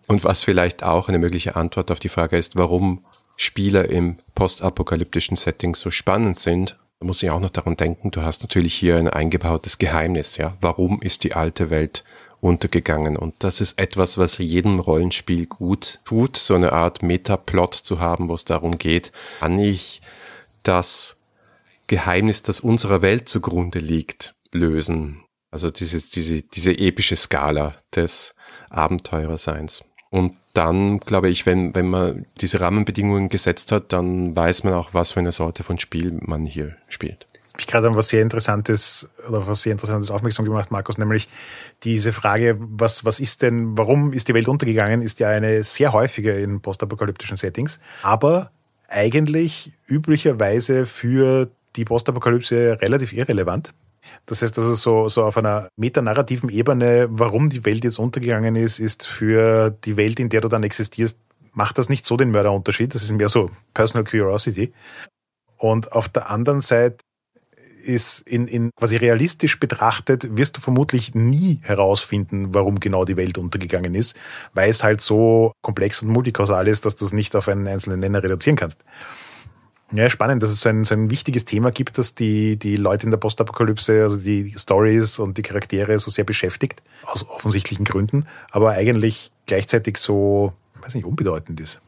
Und 0.06 0.24
was 0.24 0.44
vielleicht 0.44 0.82
auch 0.82 1.08
eine 1.08 1.18
mögliche 1.18 1.56
Antwort 1.56 1.90
auf 1.90 1.98
die 1.98 2.08
Frage 2.08 2.36
ist, 2.38 2.56
warum 2.56 3.04
Spieler 3.36 3.90
im 3.90 4.16
postapokalyptischen 4.34 5.36
Setting 5.36 5.74
so 5.74 5.90
spannend 5.90 6.38
sind, 6.38 6.78
muss 7.00 7.22
ich 7.22 7.30
auch 7.30 7.40
noch 7.40 7.50
daran 7.50 7.76
denken, 7.76 8.10
du 8.10 8.22
hast 8.22 8.42
natürlich 8.42 8.74
hier 8.74 8.96
ein 8.96 9.08
eingebautes 9.08 9.78
Geheimnis, 9.78 10.38
ja. 10.38 10.56
Warum 10.60 11.02
ist 11.02 11.24
die 11.24 11.34
alte 11.34 11.68
Welt 11.68 12.04
untergegangen. 12.46 13.16
Und 13.16 13.34
das 13.40 13.60
ist 13.60 13.78
etwas, 13.78 14.18
was 14.18 14.38
jedem 14.38 14.78
Rollenspiel 14.78 15.46
gut 15.46 16.00
tut, 16.04 16.36
so 16.36 16.54
eine 16.54 16.72
Art 16.72 17.02
Metaplot 17.02 17.74
zu 17.74 17.98
haben, 17.98 18.28
wo 18.28 18.34
es 18.34 18.44
darum 18.44 18.78
geht, 18.78 19.12
kann 19.40 19.58
ich 19.58 20.00
das 20.62 21.16
Geheimnis, 21.88 22.42
das 22.42 22.60
unserer 22.60 23.02
Welt 23.02 23.28
zugrunde 23.28 23.80
liegt, 23.80 24.34
lösen. 24.52 25.24
Also 25.50 25.70
dieses, 25.70 26.10
diese, 26.10 26.42
diese 26.42 26.72
epische 26.78 27.16
Skala 27.16 27.74
des 27.94 28.34
Abenteurerseins. 28.70 29.84
Und 30.10 30.36
dann, 30.54 31.00
glaube 31.00 31.28
ich, 31.28 31.46
wenn, 31.46 31.74
wenn 31.74 31.88
man 31.88 32.26
diese 32.40 32.60
Rahmenbedingungen 32.60 33.28
gesetzt 33.28 33.72
hat, 33.72 33.92
dann 33.92 34.34
weiß 34.34 34.64
man 34.64 34.74
auch, 34.74 34.94
was 34.94 35.12
für 35.12 35.20
eine 35.20 35.32
Sorte 35.32 35.64
von 35.64 35.78
Spiel 35.78 36.18
man 36.22 36.44
hier 36.44 36.76
spielt 36.88 37.26
mich 37.56 37.66
gerade 37.66 37.88
an 37.88 37.94
was 37.94 38.08
sehr 38.08 38.22
Interessantes 38.22 39.08
oder 39.28 39.46
was 39.46 39.62
sehr 39.62 39.72
Interessantes 39.72 40.10
aufmerksam 40.10 40.44
gemacht, 40.44 40.70
Markus, 40.70 40.98
nämlich 40.98 41.28
diese 41.82 42.12
Frage, 42.12 42.56
was, 42.58 43.04
was 43.04 43.20
ist 43.20 43.42
denn, 43.42 43.76
warum 43.76 44.12
ist 44.12 44.28
die 44.28 44.34
Welt 44.34 44.48
untergegangen, 44.48 45.02
ist 45.02 45.20
ja 45.20 45.28
eine 45.28 45.62
sehr 45.62 45.92
häufige 45.92 46.32
in 46.32 46.60
postapokalyptischen 46.60 47.36
Settings, 47.36 47.80
aber 48.02 48.50
eigentlich 48.88 49.72
üblicherweise 49.88 50.86
für 50.86 51.50
die 51.76 51.84
Postapokalypse 51.84 52.78
relativ 52.80 53.12
irrelevant. 53.12 53.72
Das 54.24 54.42
heißt, 54.42 54.56
dass 54.56 54.64
es 54.64 54.82
so, 54.82 55.08
so 55.08 55.24
auf 55.24 55.36
einer 55.36 55.68
metanarrativen 55.76 56.48
Ebene, 56.48 57.08
warum 57.10 57.50
die 57.50 57.64
Welt 57.64 57.84
jetzt 57.84 57.98
untergegangen 57.98 58.56
ist, 58.56 58.78
ist 58.78 59.06
für 59.06 59.70
die 59.84 59.96
Welt, 59.96 60.20
in 60.20 60.28
der 60.28 60.40
du 60.40 60.48
dann 60.48 60.62
existierst, 60.62 61.18
macht 61.52 61.78
das 61.78 61.88
nicht 61.88 62.06
so 62.06 62.16
den 62.16 62.30
Mörderunterschied. 62.30 62.94
Das 62.94 63.02
ist 63.02 63.12
mehr 63.12 63.28
so 63.28 63.50
Personal 63.74 64.04
Curiosity. 64.04 64.72
Und 65.56 65.92
auf 65.92 66.08
der 66.08 66.30
anderen 66.30 66.60
Seite 66.60 66.98
ist 67.86 68.20
in, 68.20 68.46
in 68.46 68.70
quasi 68.76 68.96
realistisch 68.96 69.58
betrachtet, 69.60 70.36
wirst 70.36 70.56
du 70.56 70.60
vermutlich 70.60 71.14
nie 71.14 71.60
herausfinden, 71.62 72.54
warum 72.54 72.80
genau 72.80 73.04
die 73.04 73.16
Welt 73.16 73.38
untergegangen 73.38 73.94
ist, 73.94 74.18
weil 74.54 74.70
es 74.70 74.82
halt 74.82 75.00
so 75.00 75.52
komplex 75.62 76.02
und 76.02 76.08
multikausal 76.08 76.68
ist, 76.68 76.84
dass 76.84 76.96
du 76.96 77.04
es 77.04 77.12
nicht 77.12 77.34
auf 77.36 77.48
einen 77.48 77.66
einzelnen 77.66 78.00
Nenner 78.00 78.22
reduzieren 78.22 78.56
kannst. 78.56 78.84
Ja, 79.92 80.10
spannend, 80.10 80.42
dass 80.42 80.50
es 80.50 80.60
so 80.60 80.68
ein, 80.68 80.82
so 80.82 80.94
ein 80.94 81.10
wichtiges 81.10 81.44
Thema 81.44 81.70
gibt, 81.70 81.96
das 81.96 82.16
die, 82.16 82.56
die 82.56 82.74
Leute 82.74 83.04
in 83.04 83.12
der 83.12 83.18
Postapokalypse, 83.18 84.02
also 84.02 84.16
die 84.16 84.52
Stories 84.56 85.20
und 85.20 85.38
die 85.38 85.42
Charaktere 85.42 85.98
so 86.00 86.10
sehr 86.10 86.24
beschäftigt, 86.24 86.82
aus 87.04 87.28
offensichtlichen 87.28 87.84
Gründen, 87.84 88.26
aber 88.50 88.72
eigentlich 88.72 89.30
gleichzeitig 89.46 89.98
so, 89.98 90.52
weiß 90.82 90.96
nicht, 90.96 91.04
unbedeutend 91.04 91.60
ist 91.60 91.80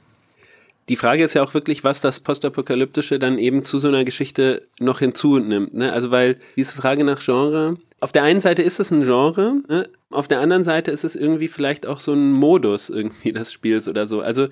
die 0.88 0.96
Frage 0.96 1.22
ist 1.22 1.34
ja 1.34 1.42
auch 1.42 1.54
wirklich, 1.54 1.84
was 1.84 2.00
das 2.00 2.20
Postapokalyptische 2.20 3.18
dann 3.18 3.38
eben 3.38 3.62
zu 3.62 3.78
so 3.78 3.88
einer 3.88 4.04
Geschichte 4.04 4.66
noch 4.80 5.00
hinzunimmt. 5.00 5.74
Ne? 5.74 5.92
Also 5.92 6.10
weil 6.10 6.38
diese 6.56 6.74
Frage 6.74 7.04
nach 7.04 7.20
Genre, 7.22 7.76
auf 8.00 8.12
der 8.12 8.22
einen 8.22 8.40
Seite 8.40 8.62
ist 8.62 8.80
es 8.80 8.90
ein 8.90 9.02
Genre, 9.02 9.60
ne? 9.68 9.88
auf 10.10 10.28
der 10.28 10.40
anderen 10.40 10.64
Seite 10.64 10.90
ist 10.90 11.04
es 11.04 11.14
irgendwie 11.14 11.48
vielleicht 11.48 11.86
auch 11.86 12.00
so 12.00 12.12
ein 12.12 12.32
Modus 12.32 12.88
irgendwie 12.88 13.32
des 13.32 13.52
Spiels 13.52 13.88
oder 13.88 14.06
so. 14.06 14.20
Also 14.20 14.48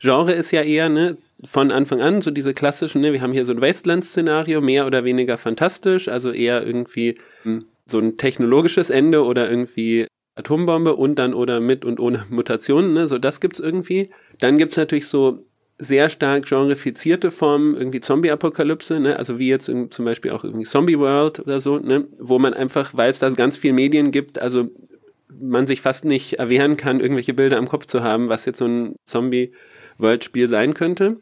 Genre 0.00 0.32
ist 0.32 0.50
ja 0.50 0.62
eher 0.62 0.88
ne, 0.88 1.16
von 1.44 1.72
Anfang 1.72 2.00
an 2.00 2.20
so 2.20 2.30
diese 2.30 2.54
klassischen, 2.54 3.00
ne, 3.00 3.12
wir 3.12 3.22
haben 3.22 3.32
hier 3.32 3.46
so 3.46 3.52
ein 3.52 3.60
Wasteland-Szenario, 3.60 4.60
mehr 4.60 4.86
oder 4.86 5.04
weniger 5.04 5.38
fantastisch, 5.38 6.08
also 6.08 6.30
eher 6.30 6.64
irgendwie 6.64 7.16
hm, 7.42 7.64
so 7.86 7.98
ein 7.98 8.16
technologisches 8.16 8.90
Ende 8.90 9.24
oder 9.24 9.50
irgendwie 9.50 10.06
Atombombe 10.36 10.94
und 10.94 11.18
dann 11.18 11.34
oder 11.34 11.60
mit 11.60 11.84
und 11.84 11.98
ohne 11.98 12.26
Mutationen, 12.30 12.92
ne, 12.92 13.08
so 13.08 13.18
das 13.18 13.40
gibt's 13.40 13.60
irgendwie. 13.60 14.10
Dann 14.38 14.58
gibt's 14.58 14.76
natürlich 14.76 15.06
so 15.06 15.44
sehr 15.78 16.08
stark 16.08 16.46
genrefizierte 16.46 17.30
Formen, 17.30 17.76
irgendwie 17.76 18.00
Zombie-Apokalypse, 18.00 18.98
ne? 18.98 19.16
also 19.16 19.38
wie 19.38 19.48
jetzt 19.48 19.66
zum 19.66 20.04
Beispiel 20.04 20.32
auch 20.32 20.42
irgendwie 20.42 20.64
Zombie 20.66 20.98
World 20.98 21.38
oder 21.40 21.60
so, 21.60 21.78
ne? 21.78 22.06
wo 22.18 22.38
man 22.38 22.52
einfach, 22.52 22.94
weil 22.94 23.10
es 23.10 23.20
da 23.20 23.30
ganz 23.30 23.56
viel 23.56 23.72
Medien 23.72 24.10
gibt, 24.10 24.40
also 24.40 24.70
man 25.40 25.68
sich 25.68 25.80
fast 25.80 26.04
nicht 26.04 26.34
erwehren 26.34 26.76
kann, 26.76 26.98
irgendwelche 26.98 27.34
Bilder 27.34 27.58
am 27.58 27.68
Kopf 27.68 27.86
zu 27.86 28.02
haben, 28.02 28.28
was 28.28 28.44
jetzt 28.44 28.58
so 28.58 28.66
ein 28.66 28.96
Zombie-World-Spiel 29.04 30.48
sein 30.48 30.74
könnte. 30.74 31.18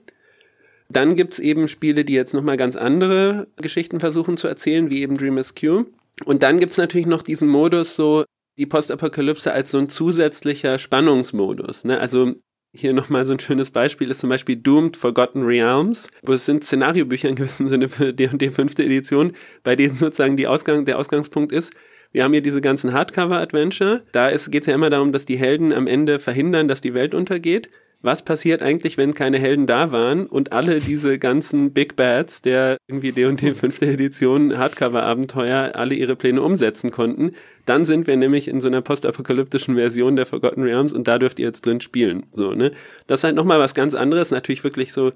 Dann 0.89 1.17
gibt's 1.17 1.39
eben 1.39 1.69
Spiele, 1.69 2.05
die 2.05 2.15
jetzt 2.15 2.33
nochmal 2.33 2.57
ganz 2.57 2.77
andere 2.77 3.49
Geschichten 3.57 4.01
versuchen 4.01 4.37
zu 4.37 4.49
erzählen, 4.49 4.89
wie 4.89 5.03
eben 5.03 5.19
Dream 5.19 5.41
Q. 5.59 5.85
Und 6.25 6.43
dann 6.43 6.61
gibt's 6.61 6.79
natürlich 6.79 7.07
noch 7.07 7.23
diesen 7.23 7.49
Modus, 7.49 7.97
so 7.97 8.25
die 8.57 8.67
Postapokalypse 8.67 9.53
als 9.53 9.71
so 9.71 9.79
ein 9.79 9.91
zusätzlicher 9.91 10.79
Spannungsmodus. 10.79 11.85
Ne? 11.85 12.01
Also 12.01 12.35
hier 12.81 12.93
nochmal 12.93 13.27
so 13.27 13.33
ein 13.33 13.41
schönes 13.41 13.71
Beispiel 13.71 14.11
ist 14.11 14.21
zum 14.21 14.31
Beispiel 14.31 14.57
Doomed 14.57 14.97
Forgotten 14.97 15.43
Realms, 15.43 16.09
wo 16.23 16.33
es 16.33 16.47
sind 16.47 16.65
Szenariobücher 16.65 17.29
in 17.29 17.37
gewissem 17.37 17.69
Sinne 17.69 17.89
für 17.89 18.13
D&D 18.13 18.51
fünfte 18.51 18.85
Edition, 18.85 19.33
bei 19.65 19.77
denen 19.77 19.97
sozusagen 19.97 20.37
die 20.37 20.47
Ausgang, 20.47 20.85
der 20.85 20.99
Ausgangspunkt 20.99 21.53
ist, 21.53 21.73
wir 22.13 22.25
haben 22.25 22.33
hier 22.33 22.43
diese 22.43 22.61
ganzen 22.61 22.93
Hardcover-Adventure. 22.93 24.03
Da 24.13 24.31
geht 24.31 24.63
es 24.63 24.67
ja 24.67 24.75
immer 24.75 24.91
darum, 24.91 25.13
dass 25.13 25.27
die 25.27 25.37
Helden 25.37 25.73
am 25.73 25.87
Ende 25.87 26.19
verhindern, 26.19 26.69
dass 26.69 26.81
die 26.81 26.95
Welt 26.95 27.15
untergeht 27.15 27.69
was 28.07 28.25
passiert 28.25 28.63
eigentlich, 28.63 28.97
wenn 28.97 29.13
keine 29.13 29.39
Helden 29.39 29.67
da 29.67 29.93
waren 29.93 30.27
und 30.27 30.53
alle 30.53 30.79
diese 30.79 31.19
ganzen 31.19 31.73
Big 31.73 31.97
Bads 31.97 32.41
der 32.41 32.79
irgendwie 32.89 33.13
D&D 33.13 33.55
5. 33.55 33.83
Edition 33.83 34.57
Hardcover-Abenteuer 34.57 35.73
alle 35.75 35.95
ihre 35.95 36.17
Pläne 36.17 36.41
umsetzen 36.41 36.91
konnten. 36.91 37.33
Dann 37.67 37.85
sind 37.85 38.07
wir 38.07 38.17
nämlich 38.17 38.49
in 38.49 38.61
so 38.61 38.69
einer 38.69 38.81
postapokalyptischen 38.81 39.75
Version 39.75 40.17
der 40.17 40.25
Forgotten 40.25 40.63
Realms 40.63 40.95
und 40.95 41.09
da 41.09 41.19
dürft 41.19 41.39
ihr 41.39 41.47
jetzt 41.47 41.67
drin 41.67 41.81
spielen. 41.81 42.25
So, 42.31 42.53
ne? 42.53 42.73
Das 43.09 43.21
ist 43.21 43.25
halt 43.25 43.35
nochmal 43.35 43.59
was 43.59 43.75
ganz 43.75 43.95
anderes, 43.95 44.31
natürlich 44.31 44.65
wirklich 44.65 44.93
so 44.93 45.11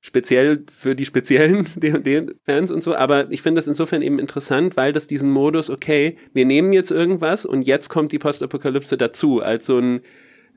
speziell 0.00 0.64
für 0.74 0.94
die 0.94 1.04
speziellen 1.04 1.68
D&D-Fans 1.76 2.70
und 2.70 2.82
so, 2.82 2.94
aber 2.94 3.30
ich 3.30 3.42
finde 3.42 3.58
das 3.58 3.66
insofern 3.66 4.02
eben 4.02 4.18
interessant, 4.18 4.76
weil 4.76 4.92
das 4.92 5.06
diesen 5.06 5.30
Modus, 5.30 5.68
okay, 5.68 6.16
wir 6.32 6.46
nehmen 6.46 6.72
jetzt 6.72 6.90
irgendwas 6.90 7.44
und 7.44 7.62
jetzt 7.62 7.88
kommt 7.90 8.12
die 8.12 8.18
Postapokalypse 8.18 8.96
dazu, 8.96 9.42
als 9.42 9.66
so 9.66 9.78
ein 9.78 10.00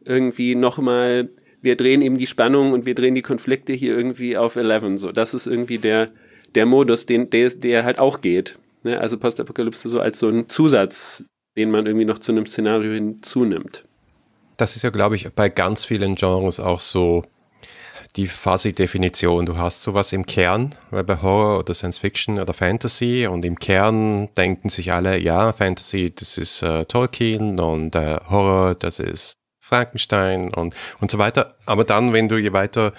irgendwie 0.09 0.55
nochmal, 0.55 1.29
wir 1.61 1.75
drehen 1.75 2.01
eben 2.01 2.17
die 2.17 2.27
Spannung 2.27 2.73
und 2.73 2.85
wir 2.85 2.95
drehen 2.95 3.15
die 3.15 3.21
Konflikte 3.21 3.73
hier 3.73 3.95
irgendwie 3.95 4.35
auf 4.35 4.55
11. 4.55 4.99
So, 4.99 5.11
das 5.11 5.33
ist 5.33 5.47
irgendwie 5.47 5.77
der, 5.77 6.07
der 6.55 6.65
Modus, 6.65 7.05
den, 7.05 7.29
der, 7.29 7.49
der 7.51 7.83
halt 7.85 7.99
auch 7.99 8.21
geht. 8.21 8.57
Ne? 8.83 8.99
Also 8.99 9.17
Postapokalypse 9.17 9.89
so 9.89 9.99
als 9.99 10.19
so 10.19 10.27
ein 10.27 10.49
Zusatz, 10.49 11.23
den 11.57 11.71
man 11.71 11.85
irgendwie 11.85 12.05
noch 12.05 12.19
zu 12.19 12.31
einem 12.31 12.45
Szenario 12.45 12.91
hinzunimmt. 12.91 13.85
Das 14.57 14.75
ist 14.75 14.83
ja, 14.83 14.89
glaube 14.89 15.15
ich, 15.15 15.29
bei 15.29 15.47
ganz 15.47 15.85
vielen 15.85 16.15
Genres 16.15 16.59
auch 16.59 16.81
so 16.81 17.23
die 18.15 18.27
Fuzzy-Definition. 18.27 19.45
Du 19.45 19.57
hast 19.57 19.83
sowas 19.83 20.11
im 20.13 20.25
Kern, 20.25 20.75
weil 20.89 21.03
bei 21.03 21.21
Horror 21.21 21.59
oder 21.59 21.73
Science 21.73 21.99
Fiction 21.99 22.39
oder 22.39 22.53
Fantasy 22.53 23.27
und 23.27 23.45
im 23.45 23.57
Kern 23.59 24.29
denken 24.35 24.69
sich 24.69 24.91
alle, 24.91 25.19
ja, 25.19 25.53
Fantasy, 25.53 26.13
das 26.13 26.37
ist 26.37 26.63
äh, 26.63 26.85
Tolkien 26.85 27.59
und 27.59 27.95
äh, 27.95 28.17
Horror, 28.29 28.75
das 28.75 28.99
ist 28.99 29.33
Frankenstein 29.69 30.53
und, 30.53 30.75
und 30.99 31.11
so 31.11 31.17
weiter. 31.17 31.53
Aber 31.65 31.83
dann, 31.83 32.11
wenn 32.13 32.27
du 32.27 32.37
je 32.37 32.53
weiter 32.53 32.93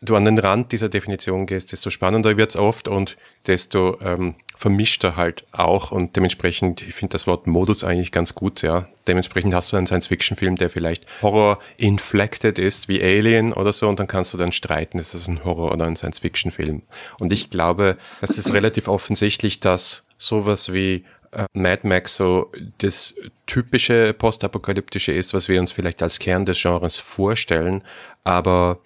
du 0.00 0.16
an 0.16 0.24
den 0.24 0.38
Rand 0.38 0.72
dieser 0.72 0.88
Definition 0.88 1.46
gehst, 1.46 1.72
desto 1.72 1.90
spannender 1.90 2.36
wird's 2.36 2.56
oft 2.56 2.88
und 2.88 3.16
desto 3.46 3.98
ähm, 4.00 4.36
vermischter 4.56 5.16
halt 5.16 5.44
auch 5.52 5.90
und 5.90 6.16
dementsprechend, 6.16 6.82
ich 6.82 6.94
finde 6.94 7.12
das 7.12 7.26
Wort 7.26 7.46
Modus 7.46 7.84
eigentlich 7.84 8.12
ganz 8.12 8.34
gut, 8.34 8.62
ja. 8.62 8.88
Dementsprechend 9.06 9.54
hast 9.54 9.72
du 9.72 9.76
einen 9.76 9.86
Science-Fiction-Film, 9.86 10.56
der 10.56 10.70
vielleicht 10.70 11.06
Horror-inflected 11.22 12.58
ist, 12.58 12.88
wie 12.88 13.02
Alien 13.02 13.52
oder 13.52 13.72
so, 13.72 13.88
und 13.88 13.98
dann 13.98 14.06
kannst 14.06 14.34
du 14.34 14.38
dann 14.38 14.52
streiten, 14.52 14.98
ist 14.98 15.14
das 15.14 15.28
ein 15.28 15.44
Horror- 15.44 15.72
oder 15.72 15.86
ein 15.86 15.96
Science-Fiction-Film. 15.96 16.82
Und 17.18 17.32
ich 17.32 17.50
glaube, 17.50 17.96
es 18.20 18.38
ist 18.38 18.52
relativ 18.52 18.88
offensichtlich, 18.88 19.60
dass 19.60 20.04
sowas 20.18 20.72
wie 20.72 21.04
Mad 21.52 21.86
Max 21.86 22.16
so 22.16 22.50
das 22.78 23.14
typische 23.46 24.12
postapokalyptische 24.12 25.12
ist, 25.12 25.34
was 25.34 25.48
wir 25.48 25.60
uns 25.60 25.72
vielleicht 25.72 26.02
als 26.02 26.18
Kern 26.18 26.46
des 26.46 26.60
Genres 26.60 26.98
vorstellen, 26.98 27.82
aber 28.24 28.78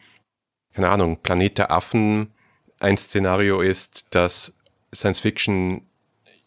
keine 0.75 0.89
Ahnung, 0.89 1.19
Planet 1.23 1.59
der 1.59 1.71
Affen 1.71 2.33
ein 2.81 2.97
Szenario 2.97 3.61
ist, 3.61 4.07
das 4.11 4.57
Science 4.95 5.21
Fiction 5.21 5.83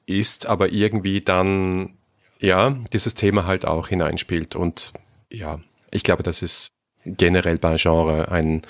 ist, 0.06 0.46
aber 0.48 0.72
irgendwie 0.72 1.22
dann 1.22 1.98
ja 2.40 2.76
dieses 2.92 3.16
Thema 3.16 3.46
halt 3.46 3.66
auch 3.66 3.88
hineinspielt. 3.88 4.56
Und 4.56 4.94
ja, 5.32 5.60
ich 5.92 6.04
glaube, 6.04 6.24
das 6.24 6.42
ist 6.42 6.70
generell 7.06 7.58
bei 7.58 7.78
Genre 7.78 8.32
ein 8.32 8.64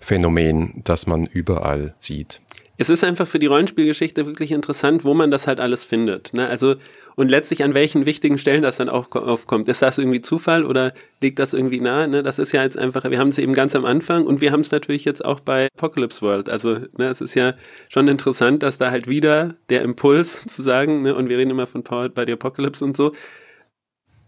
Phänomen, 0.00 0.82
das 0.84 1.06
man 1.06 1.26
überall 1.26 1.94
sieht 1.98 2.40
es 2.80 2.88
ist 2.88 3.04
einfach 3.04 3.26
für 3.26 3.38
die 3.38 3.46
Rollenspielgeschichte 3.46 4.24
wirklich 4.24 4.52
interessant, 4.52 5.04
wo 5.04 5.12
man 5.12 5.30
das 5.30 5.46
halt 5.46 5.60
alles 5.60 5.84
findet. 5.84 6.32
Ne? 6.32 6.48
Also, 6.48 6.76
und 7.14 7.30
letztlich 7.30 7.62
an 7.62 7.74
welchen 7.74 8.06
wichtigen 8.06 8.38
Stellen 8.38 8.62
das 8.62 8.78
dann 8.78 8.88
auch 8.88 9.12
aufkommt. 9.12 9.68
Ist 9.68 9.82
das 9.82 9.98
irgendwie 9.98 10.22
Zufall 10.22 10.64
oder 10.64 10.94
liegt 11.20 11.38
das 11.38 11.52
irgendwie 11.52 11.80
nahe? 11.80 12.08
Ne? 12.08 12.22
Das 12.22 12.38
ist 12.38 12.52
ja 12.52 12.62
jetzt 12.62 12.78
einfach, 12.78 13.04
wir 13.04 13.18
haben 13.18 13.28
es 13.28 13.36
eben 13.36 13.52
ganz 13.52 13.76
am 13.76 13.84
Anfang 13.84 14.24
und 14.24 14.40
wir 14.40 14.50
haben 14.50 14.60
es 14.60 14.70
natürlich 14.70 15.04
jetzt 15.04 15.22
auch 15.22 15.40
bei 15.40 15.68
Apocalypse 15.76 16.22
World. 16.22 16.48
Also, 16.48 16.78
ne, 16.96 17.08
es 17.10 17.20
ist 17.20 17.34
ja 17.34 17.50
schon 17.90 18.08
interessant, 18.08 18.62
dass 18.62 18.78
da 18.78 18.90
halt 18.90 19.06
wieder 19.06 19.56
der 19.68 19.82
Impuls 19.82 20.46
zu 20.46 20.62
sagen, 20.62 21.02
ne, 21.02 21.14
und 21.14 21.28
wir 21.28 21.36
reden 21.36 21.50
immer 21.50 21.66
von 21.66 21.84
Powered 21.84 22.14
by 22.14 22.22
the 22.26 22.32
Apocalypse 22.32 22.82
und 22.82 22.96
so, 22.96 23.12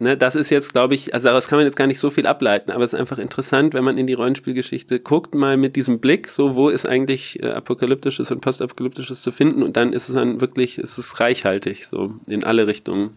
Ne, 0.03 0.16
das 0.16 0.34
ist 0.34 0.50
jetzt, 0.50 0.72
glaube 0.72 0.96
ich, 0.96 1.14
also 1.14 1.28
daraus 1.28 1.46
kann 1.46 1.61
man 1.61 1.64
jetzt 1.64 1.76
gar 1.76 1.86
nicht 1.86 2.00
so 2.00 2.11
viel 2.11 2.26
ableiten, 2.26 2.72
aber 2.72 2.82
es 2.82 2.92
ist 2.92 2.98
einfach 2.98 3.18
interessant, 3.18 3.72
wenn 3.72 3.84
man 3.84 3.98
in 3.98 4.09
die 4.09 4.14
Rollenspielgeschichte 4.14 4.98
guckt, 4.98 5.32
mal 5.32 5.57
mit 5.57 5.76
diesem 5.76 6.00
Blick, 6.00 6.28
so 6.28 6.57
wo 6.57 6.70
ist 6.70 6.88
eigentlich 6.88 7.40
äh, 7.40 7.50
apokalyptisches 7.50 8.32
und 8.32 8.40
postapokalyptisches 8.40 9.22
zu 9.22 9.30
finden 9.30 9.62
und 9.62 9.76
dann 9.76 9.92
ist 9.92 10.09
es 10.09 10.16
dann 10.16 10.40
wirklich, 10.40 10.78
ist 10.78 10.98
es 10.98 11.20
reichhaltig, 11.20 11.86
so 11.86 12.16
in 12.26 12.42
alle 12.42 12.66
Richtungen. 12.66 13.16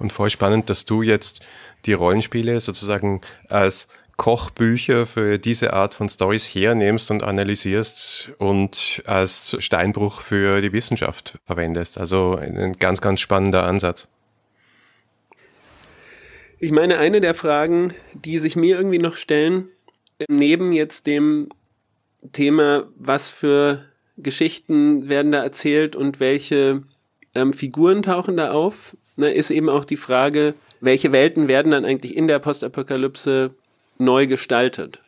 Und 0.00 0.12
voll 0.12 0.30
spannend, 0.30 0.68
dass 0.68 0.84
du 0.84 1.02
jetzt 1.02 1.42
die 1.84 1.92
Rollenspiele 1.92 2.58
sozusagen 2.58 3.20
als 3.48 3.86
Kochbücher 4.16 5.06
für 5.06 5.38
diese 5.38 5.74
Art 5.74 5.94
von 5.94 6.08
Stories 6.08 6.44
hernimmst 6.44 7.12
und 7.12 7.22
analysierst 7.22 8.32
und 8.38 9.00
als 9.06 9.56
Steinbruch 9.60 10.22
für 10.22 10.60
die 10.60 10.72
Wissenschaft 10.72 11.38
verwendest. 11.46 11.98
Also 11.98 12.34
ein 12.34 12.76
ganz, 12.80 13.00
ganz 13.00 13.20
spannender 13.20 13.62
Ansatz. 13.62 14.08
Ich 16.58 16.72
meine, 16.72 16.98
eine 16.98 17.20
der 17.20 17.34
Fragen, 17.34 17.94
die 18.14 18.38
sich 18.38 18.56
mir 18.56 18.76
irgendwie 18.76 18.98
noch 18.98 19.16
stellen, 19.16 19.68
neben 20.28 20.72
jetzt 20.72 21.06
dem 21.06 21.50
Thema, 22.32 22.86
was 22.96 23.28
für 23.28 23.84
Geschichten 24.16 25.08
werden 25.08 25.32
da 25.32 25.42
erzählt 25.42 25.94
und 25.94 26.18
welche 26.18 26.82
ähm, 27.34 27.52
Figuren 27.52 28.02
tauchen 28.02 28.38
da 28.38 28.52
auf, 28.52 28.96
ne, 29.16 29.30
ist 29.30 29.50
eben 29.50 29.68
auch 29.68 29.84
die 29.84 29.98
Frage, 29.98 30.54
welche 30.80 31.12
Welten 31.12 31.48
werden 31.48 31.72
dann 31.72 31.84
eigentlich 31.84 32.16
in 32.16 32.26
der 32.26 32.38
Postapokalypse 32.38 33.54
neu 33.98 34.26
gestaltet. 34.26 35.00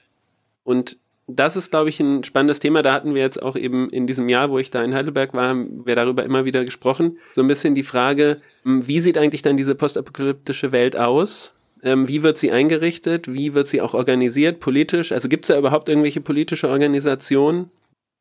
Und 0.65 0.99
das 1.29 1.57
ist, 1.57 1.71
glaube 1.71 1.91
ich, 1.91 2.01
ein 2.01 2.25
spannendes 2.25 2.59
Thema. 2.59 2.81
Da 2.81 2.95
hatten 2.95 3.15
wir 3.15 3.21
jetzt 3.21 3.43
auch 3.43 3.55
eben 3.55 3.91
in 3.91 4.07
diesem 4.07 4.29
Jahr, 4.29 4.51
wo 4.51 4.59
ich 4.59 4.71
da 4.71 4.83
in 4.83 4.95
Heidelberg 4.95 5.35
war, 5.35 5.49
haben 5.49 5.87
wir 5.87 5.95
darüber 5.95 6.25
immer 6.25 6.47
wieder 6.47 6.65
gesprochen. 6.65 7.19
So 7.35 7.43
ein 7.43 7.47
bisschen 7.47 7.75
die 7.75 7.83
Frage, 7.83 8.39
hm, 8.65 8.89
wie 8.89 8.99
sieht 8.99 9.19
eigentlich 9.19 9.43
dann 9.43 9.59
diese 9.59 9.75
postapokalyptische 9.75 10.73
Welt 10.73 10.97
aus? 10.97 11.53
Ähm, 11.83 12.09
wie 12.09 12.23
wird 12.23 12.39
sie 12.39 12.51
eingerichtet? 12.51 13.33
Wie 13.33 13.55
wird 13.55 13.69
sie 13.69 13.83
auch 13.83 13.93
organisiert, 13.93 14.59
politisch? 14.59 15.13
Also 15.13 15.29
gibt 15.29 15.45
es 15.45 15.49
da 15.49 15.59
überhaupt 15.59 15.91
irgendwelche 15.91 16.23
politische 16.23 16.71
Organisationen? 16.71 17.71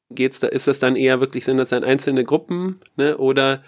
Geht's 0.09 0.39
da, 0.39 0.47
ist 0.47 0.67
das 0.67 0.79
dann 0.79 0.97
eher 0.97 1.21
wirklich, 1.21 1.45
sind 1.45 1.57
das 1.57 1.69
dann 1.69 1.85
einzelne 1.85 2.25
Gruppen? 2.25 2.79
Ne? 2.97 3.17
Oder 3.17 3.59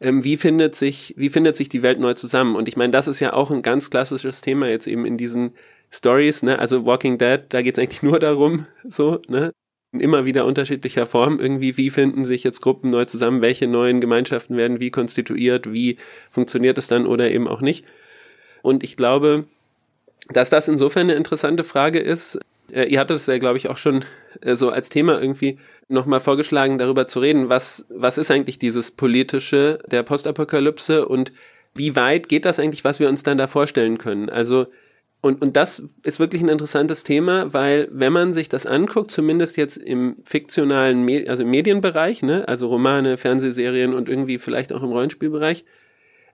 ähm, 0.00 0.24
wie 0.24 0.38
findet 0.38 0.74
sich, 0.74 1.14
wie 1.18 1.28
findet 1.28 1.54
sich 1.54 1.68
die 1.68 1.82
Welt 1.82 2.00
neu 2.00 2.14
zusammen? 2.14 2.56
Und 2.56 2.66
ich 2.66 2.76
meine, 2.78 2.92
das 2.92 3.08
ist 3.08 3.20
ja 3.20 3.34
auch 3.34 3.50
ein 3.50 3.62
ganz 3.62 3.90
klassisches 3.90 4.40
Thema 4.40 4.68
jetzt 4.68 4.86
eben 4.86 5.04
in 5.04 5.18
diesen 5.18 5.52
Stories, 5.90 6.42
ne? 6.42 6.58
Also 6.58 6.84
Walking 6.86 7.18
Dead, 7.18 7.40
da 7.48 7.62
geht's 7.62 7.78
eigentlich 7.78 8.02
nur 8.02 8.18
darum, 8.18 8.66
so, 8.88 9.18
ne? 9.28 9.52
In 9.92 10.00
immer 10.00 10.24
wieder 10.24 10.44
unterschiedlicher 10.44 11.04
Form 11.04 11.40
irgendwie, 11.40 11.76
wie 11.76 11.90
finden 11.90 12.24
sich 12.24 12.44
jetzt 12.44 12.60
Gruppen 12.60 12.90
neu 12.90 13.06
zusammen, 13.06 13.42
welche 13.42 13.66
neuen 13.66 14.00
Gemeinschaften 14.00 14.56
werden 14.56 14.78
wie 14.78 14.92
konstituiert, 14.92 15.72
wie 15.72 15.96
funktioniert 16.30 16.78
es 16.78 16.86
dann 16.86 17.06
oder 17.06 17.28
eben 17.30 17.48
auch 17.48 17.60
nicht. 17.60 17.84
Und 18.62 18.84
ich 18.84 18.96
glaube, 18.96 19.46
dass 20.28 20.50
das 20.50 20.68
insofern 20.68 21.08
eine 21.08 21.14
interessante 21.14 21.64
Frage 21.64 21.98
ist. 21.98 22.38
Äh, 22.70 22.84
ihr 22.84 23.00
hattet 23.00 23.16
es 23.16 23.26
ja, 23.26 23.38
glaube 23.38 23.58
ich, 23.58 23.68
auch 23.68 23.78
schon 23.78 24.04
äh, 24.42 24.54
so 24.54 24.70
als 24.70 24.90
Thema 24.90 25.20
irgendwie 25.20 25.58
nochmal 25.88 26.20
vorgeschlagen, 26.20 26.78
darüber 26.78 27.08
zu 27.08 27.18
reden, 27.18 27.48
was, 27.48 27.86
was 27.88 28.16
ist 28.16 28.30
eigentlich 28.30 28.60
dieses 28.60 28.92
politische 28.92 29.80
der 29.90 30.04
Postapokalypse 30.04 31.06
und 31.06 31.32
wie 31.74 31.96
weit 31.96 32.28
geht 32.28 32.44
das 32.44 32.58
eigentlich, 32.58 32.84
was 32.84 33.00
wir 33.00 33.08
uns 33.08 33.22
dann 33.22 33.38
da 33.38 33.46
vorstellen 33.46 33.98
können? 33.98 34.28
Also 34.28 34.66
und, 35.22 35.42
und 35.42 35.56
das 35.56 35.82
ist 36.02 36.18
wirklich 36.18 36.40
ein 36.42 36.48
interessantes 36.48 37.04
Thema, 37.04 37.52
weil 37.52 37.88
wenn 37.92 38.12
man 38.12 38.32
sich 38.32 38.48
das 38.48 38.64
anguckt, 38.64 39.10
zumindest 39.10 39.58
jetzt 39.58 39.76
im 39.76 40.16
fiktionalen, 40.24 41.04
Me 41.04 41.26
also 41.28 41.42
im 41.42 41.50
Medienbereich, 41.50 42.22
ne, 42.22 42.48
also 42.48 42.68
Romane, 42.68 43.18
Fernsehserien 43.18 43.92
und 43.92 44.08
irgendwie 44.08 44.38
vielleicht 44.38 44.72
auch 44.72 44.82
im 44.82 44.90
Rollenspielbereich, 44.90 45.64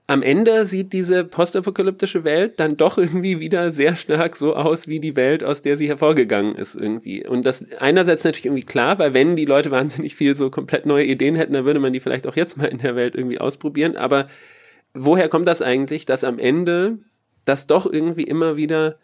am 0.09 0.23
Ende 0.23 0.65
sieht 0.65 0.93
diese 0.93 1.25
postapokalyptische 1.25 2.23
Welt 2.23 2.61
dann 2.61 2.77
doch 2.77 2.97
irgendwie 2.97 3.41
wieder 3.41 3.73
sehr 3.73 3.97
stark 3.97 4.37
so 4.37 4.55
aus 4.55 4.87
wie 4.87 5.01
die 5.01 5.17
Welt, 5.17 5.43
aus 5.43 5.61
der 5.61 5.75
sie 5.75 5.89
hervorgegangen 5.89 6.55
ist 6.55 6.75
irgendwie. 6.75 7.27
Und 7.27 7.45
das 7.45 7.69
einerseits 7.73 8.23
natürlich 8.23 8.45
irgendwie 8.45 8.63
klar, 8.63 8.99
weil 8.99 9.13
wenn 9.13 9.35
die 9.35 9.43
Leute 9.43 9.69
wahnsinnig 9.69 10.15
viel 10.15 10.37
so 10.37 10.49
komplett 10.49 10.85
neue 10.85 11.03
Ideen 11.03 11.35
hätten, 11.35 11.51
dann 11.51 11.65
würde 11.65 11.81
man 11.81 11.91
die 11.91 11.99
vielleicht 11.99 12.25
auch 12.25 12.37
jetzt 12.37 12.55
mal 12.57 12.67
in 12.67 12.77
der 12.77 12.95
Welt 12.95 13.15
irgendwie 13.15 13.39
ausprobieren. 13.39 13.97
Aber 13.97 14.27
woher 14.93 15.27
kommt 15.27 15.45
das 15.45 15.61
eigentlich, 15.61 16.05
dass 16.05 16.23
am 16.23 16.39
Ende 16.39 16.99
dass 17.47 17.65
doch 17.65 17.91
irgendwie 17.91 18.23
immer 18.23 18.57
wieder 18.57 18.97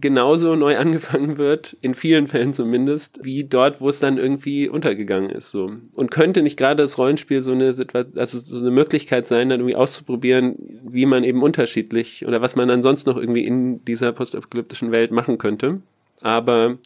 genauso 0.00 0.56
neu 0.56 0.76
angefangen 0.78 1.36
wird, 1.38 1.76
in 1.80 1.94
vielen 1.94 2.26
Fällen 2.26 2.52
zumindest, 2.52 3.20
wie 3.22 3.44
dort, 3.44 3.80
wo 3.80 3.88
es 3.88 4.00
dann 4.00 4.16
irgendwie 4.16 4.68
untergegangen 4.68 5.30
ist. 5.30 5.50
So. 5.50 5.70
Und 5.94 6.10
könnte 6.10 6.42
nicht 6.42 6.56
gerade 6.56 6.82
das 6.82 6.96
Rollenspiel 6.98 7.42
so 7.42 7.52
eine 7.52 7.74
also 8.16 8.38
so 8.38 8.58
eine 8.58 8.70
Möglichkeit 8.70 9.28
sein, 9.28 9.50
dann 9.50 9.60
irgendwie 9.60 9.76
auszuprobieren, 9.76 10.56
wie 10.88 11.06
man 11.06 11.24
eben 11.24 11.42
unterschiedlich 11.42 12.26
oder 12.26 12.40
was 12.40 12.56
man 12.56 12.68
dann 12.68 12.82
sonst 12.82 13.06
noch 13.06 13.16
irgendwie 13.16 13.44
in 13.44 13.84
dieser 13.84 14.12
postapokalyptischen 14.12 14.90
Welt 14.90 15.10
machen 15.10 15.36
könnte. 15.36 15.82
Aber 16.22 16.78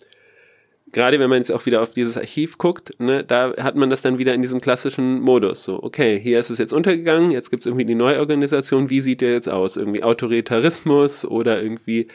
gerade 0.93 1.19
wenn 1.19 1.29
man 1.29 1.39
jetzt 1.39 1.51
auch 1.51 1.67
wieder 1.67 1.83
auf 1.83 1.93
dieses 1.93 2.17
Archiv 2.17 2.59
guckt, 2.59 2.99
ne, 3.01 3.25
da 3.25 3.55
hat 3.57 3.77
man 3.77 3.91
das 3.91 4.03
dann 4.03 4.19
wieder 4.19 4.35
in 4.35 4.43
diesem 4.43 4.61
klassischen 4.61 5.21
Modus. 5.21 5.65
So, 5.65 5.83
okay, 5.83 6.19
hier 6.19 6.41
ist 6.41 6.51
es 6.51 6.59
jetzt 6.59 6.73
untergegangen, 6.73 7.31
jetzt 7.31 7.51
gibt 7.51 7.63
es 7.63 7.67
irgendwie 7.67 7.85
die 7.85 7.95
Neuorganisation, 7.95 8.91
wie 8.91 9.01
sieht 9.01 9.21
der 9.21 9.33
jetzt 9.33 9.49
aus? 9.49 9.77
Irgendwie 9.77 10.03
Autoritarismus 10.03 11.25
oder 11.25 11.63
irgendwie 11.63 12.09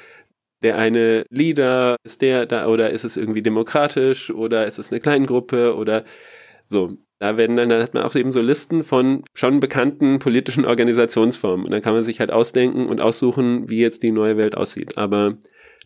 der 0.62 0.78
eine 0.78 1.26
Leader, 1.30 1.96
ist 2.04 2.22
der 2.22 2.46
da 2.46 2.68
oder 2.68 2.92
ist 2.92 3.04
es 3.04 3.18
irgendwie 3.18 3.42
demokratisch 3.42 4.30
oder 4.30 4.68
ist 4.68 4.80
es 4.80 4.92
eine 4.92 5.02
Kleingruppe 5.02 5.76
oder 5.76 6.06
so. 6.68 6.98
Da 7.20 7.38
werden 7.38 7.56
dann, 7.56 7.70
dann 7.70 7.84
hat 7.84 7.94
man 7.94 8.04
auch 8.04 8.16
eben 8.16 8.32
so 8.32 8.42
Listen 8.42 8.84
von 8.84 9.24
schon 9.34 9.60
bekannten 9.60 10.18
politischen 10.20 10.66
Organisationsformen. 10.66 11.66
Und 11.66 11.72
dann 11.72 11.82
kann 11.82 11.94
man 11.94 12.04
sich 12.04 12.20
halt 12.20 12.32
ausdenken 12.32 12.88
und 12.88 13.00
aussuchen, 13.00 13.70
wie 13.70 13.80
jetzt 13.80 14.02
die 14.02 14.12
neue 14.12 14.38
Welt 14.38 14.58
aussieht. 14.58 14.98
Aber 14.98 15.38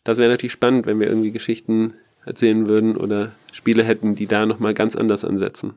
das 0.05 0.17
wäre 0.17 0.29
natürlich 0.29 0.53
spannend, 0.53 0.85
wenn 0.85 0.99
wir 0.99 1.07
irgendwie 1.07 1.31
Geschichten 1.31 1.95
erzählen 2.25 2.67
würden 2.67 2.97
oder 2.97 3.31
Spiele 3.51 3.83
hätten, 3.83 4.15
die 4.15 4.27
da 4.27 4.45
nochmal 4.45 4.73
ganz 4.73 4.95
anders 4.95 5.23
ansetzen. 5.23 5.73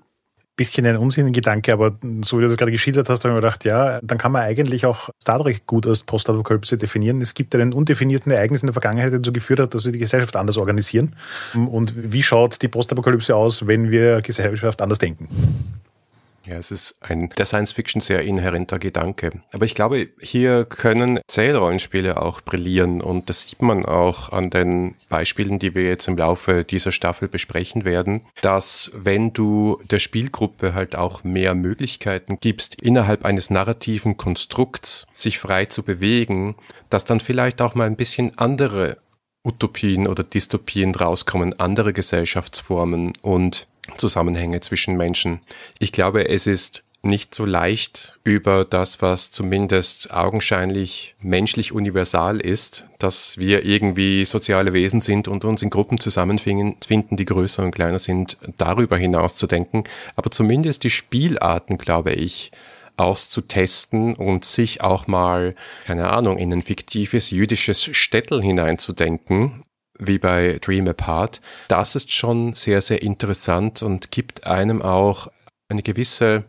Bisschen 0.57 0.85
ein 0.87 0.97
unsinniger 0.97 1.35
Gedanke, 1.35 1.73
aber 1.73 1.97
so 2.23 2.39
wie 2.39 2.43
du 2.43 2.49
das 2.49 2.57
gerade 2.57 2.73
geschildert 2.73 3.09
hast, 3.09 3.23
habe 3.25 3.33
ich 3.33 3.37
mir 3.37 3.41
gedacht, 3.41 3.65
ja, 3.65 4.01
dann 4.03 4.19
kann 4.19 4.33
man 4.33 4.43
eigentlich 4.43 4.87
auch 4.87 5.09
Star 5.23 5.39
Trek 5.41 5.67
gut 5.67 5.87
als 5.87 6.03
Postapokalypse 6.03 6.77
definieren. 6.77 7.21
Es 7.21 7.35
gibt 7.35 7.55
einen 7.55 7.73
undefinierten 7.73 8.33
Ereignis 8.33 8.63
in 8.63 8.67
der 8.67 8.73
Vergangenheit, 8.73 9.13
der 9.13 9.21
dazu 9.21 9.33
geführt 9.33 9.61
hat, 9.61 9.75
dass 9.75 9.85
wir 9.85 9.93
die 9.93 10.01
Gesellschaft 10.01 10.35
anders 10.35 10.57
organisieren. 10.57 11.15
Und 11.55 11.95
wie 11.97 12.25
schaut 12.25 12.61
die 12.61 12.67
Postapokalypse 12.67 13.37
aus, 13.37 13.69
wenn 13.69 13.93
wir 13.93 14.21
Gesellschaft 14.21 14.83
anders 14.83 14.99
denken? 14.99 15.29
Ja, 16.49 16.57
es 16.57 16.71
ist 16.71 16.99
ein 17.03 17.29
der 17.37 17.45
Science 17.45 17.73
Fiction 17.73 18.01
sehr 18.01 18.23
inhärenter 18.23 18.79
Gedanke. 18.79 19.33
Aber 19.53 19.67
ich 19.67 19.75
glaube, 19.75 20.09
hier 20.21 20.65
können 20.65 21.21
Zählrollenspiele 21.29 22.23
auch 22.23 22.41
brillieren 22.41 23.03
und 23.03 23.29
das 23.29 23.43
sieht 23.43 23.61
man 23.61 23.85
auch 23.85 24.31
an 24.33 24.49
den 24.49 24.95
Beispielen, 25.11 25.59
die 25.59 25.75
wir 25.75 25.87
jetzt 25.87 26.09
im 26.09 26.17
Laufe 26.17 26.65
dieser 26.65 26.93
Staffel 26.93 27.29
besprechen 27.29 27.85
werden, 27.85 28.23
dass 28.41 28.91
wenn 28.95 29.35
du 29.35 29.79
der 29.91 29.99
Spielgruppe 29.99 30.73
halt 30.73 30.97
auch 30.97 31.23
mehr 31.23 31.55
Möglichkeiten 31.55 32.39
gibst, 32.41 32.81
innerhalb 32.81 33.27
eines 33.27 33.51
narrativen 33.51 34.17
Konstrukts 34.17 35.07
sich 35.13 35.39
frei 35.39 35.67
zu 35.67 35.83
bewegen, 35.83 36.55
dass 36.89 37.05
dann 37.05 37.21
vielleicht 37.21 37.61
auch 37.61 37.75
mal 37.75 37.87
ein 37.87 37.97
bisschen 37.97 38.39
andere 38.39 38.97
Utopien 39.45 40.07
oder 40.07 40.25
Dystopien 40.25 40.95
rauskommen, 40.95 41.59
andere 41.61 41.93
Gesellschaftsformen 41.93 43.13
und 43.23 43.67
Zusammenhänge 43.97 44.61
zwischen 44.61 44.97
Menschen. 44.97 45.41
Ich 45.79 45.93
glaube, 45.93 46.29
es 46.29 46.47
ist 46.47 46.85
nicht 47.03 47.35
so 47.35 47.45
leicht 47.45 48.19
über 48.25 48.65
das, 48.65 49.01
was 49.01 49.31
zumindest 49.31 50.13
augenscheinlich 50.13 51.15
menschlich 51.21 51.73
universal 51.73 52.41
ist, 52.41 52.87
dass 52.99 53.39
wir 53.39 53.65
irgendwie 53.65 54.25
soziale 54.25 54.73
Wesen 54.73 55.01
sind 55.01 55.29
und 55.29 55.45
uns 55.45 55.63
in 55.63 55.71
Gruppen 55.71 56.01
zusammenfinden, 56.01 57.17
die 57.17 57.25
größer 57.25 57.63
und 57.63 57.71
kleiner 57.71 58.01
sind, 58.01 58.37
darüber 58.59 58.97
hinaus 58.97 59.37
zu 59.37 59.47
denken. 59.47 59.85
Aber 60.17 60.31
zumindest 60.31 60.83
die 60.83 60.91
Spielarten, 60.91 61.79
glaube 61.79 62.13
ich, 62.13 62.51
auszutesten 62.97 64.15
und 64.15 64.45
sich 64.45 64.81
auch 64.81 65.07
mal, 65.07 65.55
keine 65.87 66.11
Ahnung, 66.11 66.37
in 66.37 66.53
ein 66.53 66.63
fiktives 66.63 67.31
jüdisches 67.31 67.85
Städtel 67.85 68.43
hineinzudenken 68.43 69.63
wie 69.99 70.19
bei 70.19 70.59
Dream 70.61 70.89
Apart, 70.89 71.41
das 71.69 71.97
ist 71.97 72.13
schon 72.13 72.55
sehr, 72.55 72.81
sehr 72.81 73.03
interessant 73.03 73.83
und 73.83 74.11
gibt 74.11 74.47
einem 74.47 74.83
auch 74.83 75.29
eine 75.69 75.83
gewisse 75.83 76.45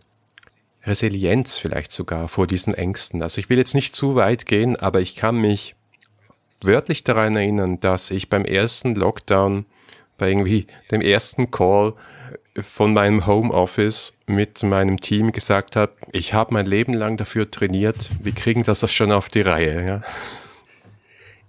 Resilienz 0.83 1.57
vielleicht 1.57 1.91
sogar 1.91 2.27
vor 2.27 2.47
diesen 2.47 2.73
Ängsten. 2.73 3.21
Also 3.21 3.39
ich 3.39 3.49
will 3.49 3.57
jetzt 3.57 3.75
nicht 3.75 3.95
zu 3.95 4.15
weit 4.15 4.45
gehen, 4.45 4.75
aber 4.75 5.01
ich 5.01 5.15
kann 5.15 5.35
mich 5.35 5.75
wörtlich 6.61 7.03
daran 7.03 7.35
erinnern, 7.35 7.79
dass 7.79 8.11
ich 8.11 8.29
beim 8.29 8.45
ersten 8.45 8.95
Lockdown, 8.95 9.65
bei 10.17 10.29
irgendwie 10.29 10.67
dem 10.91 11.01
ersten 11.01 11.51
Call 11.51 11.93
von 12.61 12.93
meinem 12.93 13.25
Homeoffice 13.25 14.13
mit 14.25 14.63
meinem 14.63 14.99
Team 14.99 15.31
gesagt 15.31 15.75
habe, 15.75 15.93
ich 16.11 16.33
habe 16.33 16.53
mein 16.53 16.65
Leben 16.65 16.93
lang 16.93 17.17
dafür 17.17 17.49
trainiert, 17.49 18.09
wir 18.21 18.33
kriegen 18.33 18.63
das 18.63 18.91
schon 18.91 19.11
auf 19.11 19.29
die 19.29 19.41
Reihe. 19.41 19.85
Ja? 19.85 20.01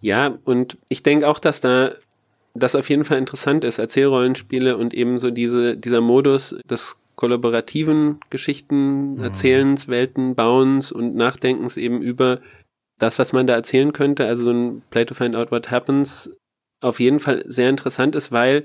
Ja, 0.01 0.39
und 0.45 0.79
ich 0.89 1.03
denke 1.03 1.29
auch, 1.29 1.39
dass 1.39 1.61
da 1.61 1.93
das 2.55 2.75
auf 2.75 2.89
jeden 2.91 3.05
Fall 3.05 3.19
interessant 3.19 3.65
ist, 3.65 3.79
Erzählrollenspiele 3.79 4.77
und 4.77 4.93
eben 4.93 5.19
so 5.19 5.31
diese, 5.31 5.77
dieser 5.77 6.01
Modus 6.01 6.57
des 6.69 6.97
kollaborativen 7.15 8.19
Geschichten, 8.31 9.15
mhm. 9.15 9.23
Erzählens, 9.23 9.89
Welten, 9.89 10.35
Bauens 10.35 10.91
und 10.91 11.15
Nachdenkens 11.15 11.77
eben 11.77 12.01
über 12.01 12.41
das, 12.99 13.19
was 13.19 13.33
man 13.33 13.47
da 13.47 13.55
erzählen 13.55 13.93
könnte, 13.93 14.27
also 14.27 14.45
so 14.45 14.51
ein 14.51 14.83
Play 14.91 15.05
to 15.05 15.15
Find 15.15 15.37
Out 15.37 15.51
What 15.51 15.71
Happens, 15.71 16.31
auf 16.81 16.99
jeden 16.99 17.21
Fall 17.21 17.45
sehr 17.47 17.69
interessant 17.69 18.15
ist, 18.15 18.33
weil 18.33 18.65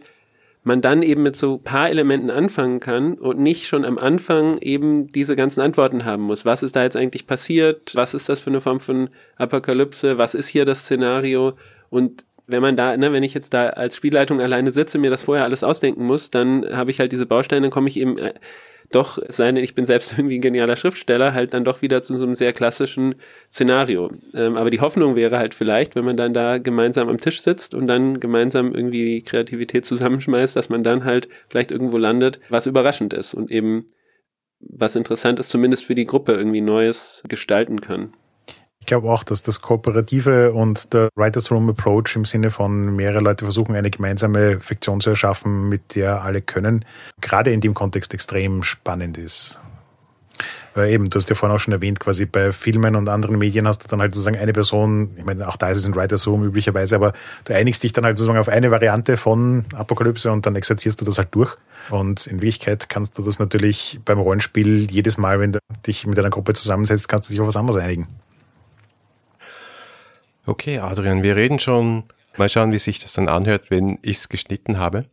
man 0.65 0.81
dann 0.81 1.03
eben 1.03 1.21
mit 1.21 1.35
so 1.35 1.59
paar 1.59 1.89
Elementen 1.89 2.31
anfangen 2.31 2.79
kann 2.79 3.13
und 3.13 3.39
nicht 3.39 3.67
schon 3.67 3.85
am 3.85 3.99
Anfang 3.99 4.57
eben 4.57 5.07
diese 5.07 5.35
ganzen 5.35 5.61
Antworten 5.61 6.05
haben 6.05 6.23
muss. 6.23 6.43
Was 6.43 6.63
ist 6.63 6.75
da 6.75 6.83
jetzt 6.83 6.97
eigentlich 6.97 7.27
passiert? 7.27 7.95
Was 7.95 8.15
ist 8.15 8.27
das 8.29 8.41
für 8.41 8.49
eine 8.49 8.61
Form 8.61 8.79
von 8.79 9.09
Apokalypse? 9.37 10.17
Was 10.17 10.33
ist 10.33 10.47
hier 10.47 10.65
das 10.65 10.81
Szenario? 10.81 11.53
Und 11.91 12.25
wenn 12.47 12.63
man 12.63 12.75
da, 12.75 12.97
ne, 12.97 13.13
wenn 13.13 13.21
ich 13.21 13.35
jetzt 13.35 13.53
da 13.53 13.67
als 13.69 13.95
Spielleitung 13.95 14.41
alleine 14.41 14.71
sitze, 14.71 14.97
mir 14.97 15.11
das 15.11 15.25
vorher 15.25 15.45
alles 15.45 15.63
ausdenken 15.63 16.03
muss, 16.03 16.31
dann 16.31 16.65
habe 16.75 16.89
ich 16.89 16.99
halt 16.99 17.11
diese 17.11 17.27
Bausteine, 17.27 17.61
dann 17.61 17.71
komme 17.71 17.87
ich 17.87 17.97
eben 17.97 18.17
äh, 18.17 18.33
doch, 18.91 19.19
seine, 19.29 19.61
ich 19.61 19.75
bin 19.75 19.85
selbst 19.85 20.13
irgendwie 20.17 20.37
ein 20.37 20.41
genialer 20.41 20.75
Schriftsteller, 20.75 21.33
halt 21.33 21.53
dann 21.53 21.63
doch 21.63 21.81
wieder 21.81 22.01
zu 22.01 22.17
so 22.17 22.25
einem 22.25 22.35
sehr 22.35 22.53
klassischen 22.53 23.15
Szenario. 23.49 24.11
Ähm, 24.33 24.55
aber 24.57 24.69
die 24.69 24.81
Hoffnung 24.81 25.15
wäre 25.15 25.37
halt 25.37 25.53
vielleicht, 25.53 25.95
wenn 25.95 26.05
man 26.05 26.17
dann 26.17 26.33
da 26.33 26.57
gemeinsam 26.57 27.09
am 27.09 27.17
Tisch 27.17 27.41
sitzt 27.41 27.73
und 27.73 27.87
dann 27.87 28.19
gemeinsam 28.19 28.73
irgendwie 28.73 29.21
Kreativität 29.21 29.85
zusammenschmeißt, 29.85 30.55
dass 30.55 30.69
man 30.69 30.83
dann 30.83 31.03
halt 31.03 31.29
vielleicht 31.49 31.71
irgendwo 31.71 31.97
landet, 31.97 32.39
was 32.49 32.65
überraschend 32.65 33.13
ist 33.13 33.33
und 33.33 33.51
eben 33.51 33.87
was 34.59 34.95
interessant 34.95 35.39
ist, 35.39 35.49
zumindest 35.49 35.85
für 35.85 35.95
die 35.95 36.05
Gruppe 36.05 36.33
irgendwie 36.33 36.61
Neues 36.61 37.23
gestalten 37.27 37.81
kann. 37.81 38.13
Ich 38.85 38.87
glaube 38.87 39.09
auch, 39.09 39.23
dass 39.23 39.41
das 39.41 39.61
Kooperative 39.61 40.53
und 40.53 40.93
der 40.93 41.09
Writers 41.15 41.49
Room 41.49 41.67
Approach 41.71 42.15
im 42.15 42.23
Sinne 42.23 42.51
von 42.51 42.95
mehrere 42.95 43.19
Leute 43.19 43.43
versuchen, 43.43 43.75
eine 43.75 43.89
gemeinsame 43.89 44.59
Fiktion 44.59 45.01
zu 45.01 45.09
erschaffen, 45.09 45.69
mit 45.69 45.95
der 45.95 46.21
alle 46.21 46.43
können, 46.43 46.85
gerade 47.19 47.51
in 47.51 47.61
dem 47.61 47.73
Kontext 47.73 48.13
extrem 48.13 48.61
spannend 48.61 49.17
ist. 49.17 49.59
Weil 50.75 50.91
eben, 50.91 51.05
du 51.05 51.15
hast 51.15 51.27
ja 51.31 51.35
vorhin 51.35 51.55
auch 51.55 51.59
schon 51.59 51.73
erwähnt, 51.73 51.99
quasi 51.99 52.27
bei 52.27 52.51
Filmen 52.51 52.95
und 52.95 53.09
anderen 53.09 53.39
Medien 53.39 53.67
hast 53.67 53.83
du 53.83 53.87
dann 53.87 54.01
halt 54.01 54.13
sozusagen 54.13 54.37
eine 54.37 54.53
Person, 54.53 55.15
ich 55.17 55.25
meine, 55.25 55.47
auch 55.47 55.57
da 55.57 55.71
ist 55.71 55.79
es 55.79 55.85
in 55.85 55.95
Writers 55.95 56.27
Room 56.27 56.43
üblicherweise, 56.43 56.95
aber 56.95 57.13
du 57.45 57.55
einigst 57.55 57.81
dich 57.81 57.91
dann 57.91 58.05
halt 58.05 58.19
sozusagen 58.19 58.37
auf 58.37 58.49
eine 58.49 58.69
Variante 58.69 59.17
von 59.17 59.65
Apokalypse 59.73 60.31
und 60.31 60.45
dann 60.45 60.55
exerzierst 60.55 61.01
du 61.01 61.05
das 61.05 61.17
halt 61.17 61.29
durch. 61.31 61.57
Und 61.89 62.27
in 62.27 62.35
Wirklichkeit 62.35 62.87
kannst 62.87 63.17
du 63.17 63.23
das 63.23 63.39
natürlich 63.39 63.99
beim 64.05 64.19
Rollenspiel 64.19 64.91
jedes 64.91 65.17
Mal, 65.17 65.39
wenn 65.39 65.53
du 65.53 65.59
dich 65.87 66.05
mit 66.05 66.19
einer 66.19 66.29
Gruppe 66.29 66.53
zusammensetzt, 66.53 67.09
kannst 67.09 67.29
du 67.29 67.33
dich 67.33 67.41
auf 67.41 67.47
was 67.47 67.57
anderes 67.57 67.81
einigen. 67.81 68.07
Okay, 70.47 70.77
Adrian, 70.77 71.23
wir 71.23 71.35
reden 71.35 71.57
schon. 71.59 72.03
Mal 72.37 72.49
schauen, 72.49 72.71
wie 72.71 72.79
sich 72.79 72.99
das 72.99 73.13
dann 73.13 73.29
anhört, 73.29 73.69
wenn 73.69 73.97
ich 74.03 74.17
es 74.17 74.29
geschnitten 74.29 74.77
habe. 74.77 75.05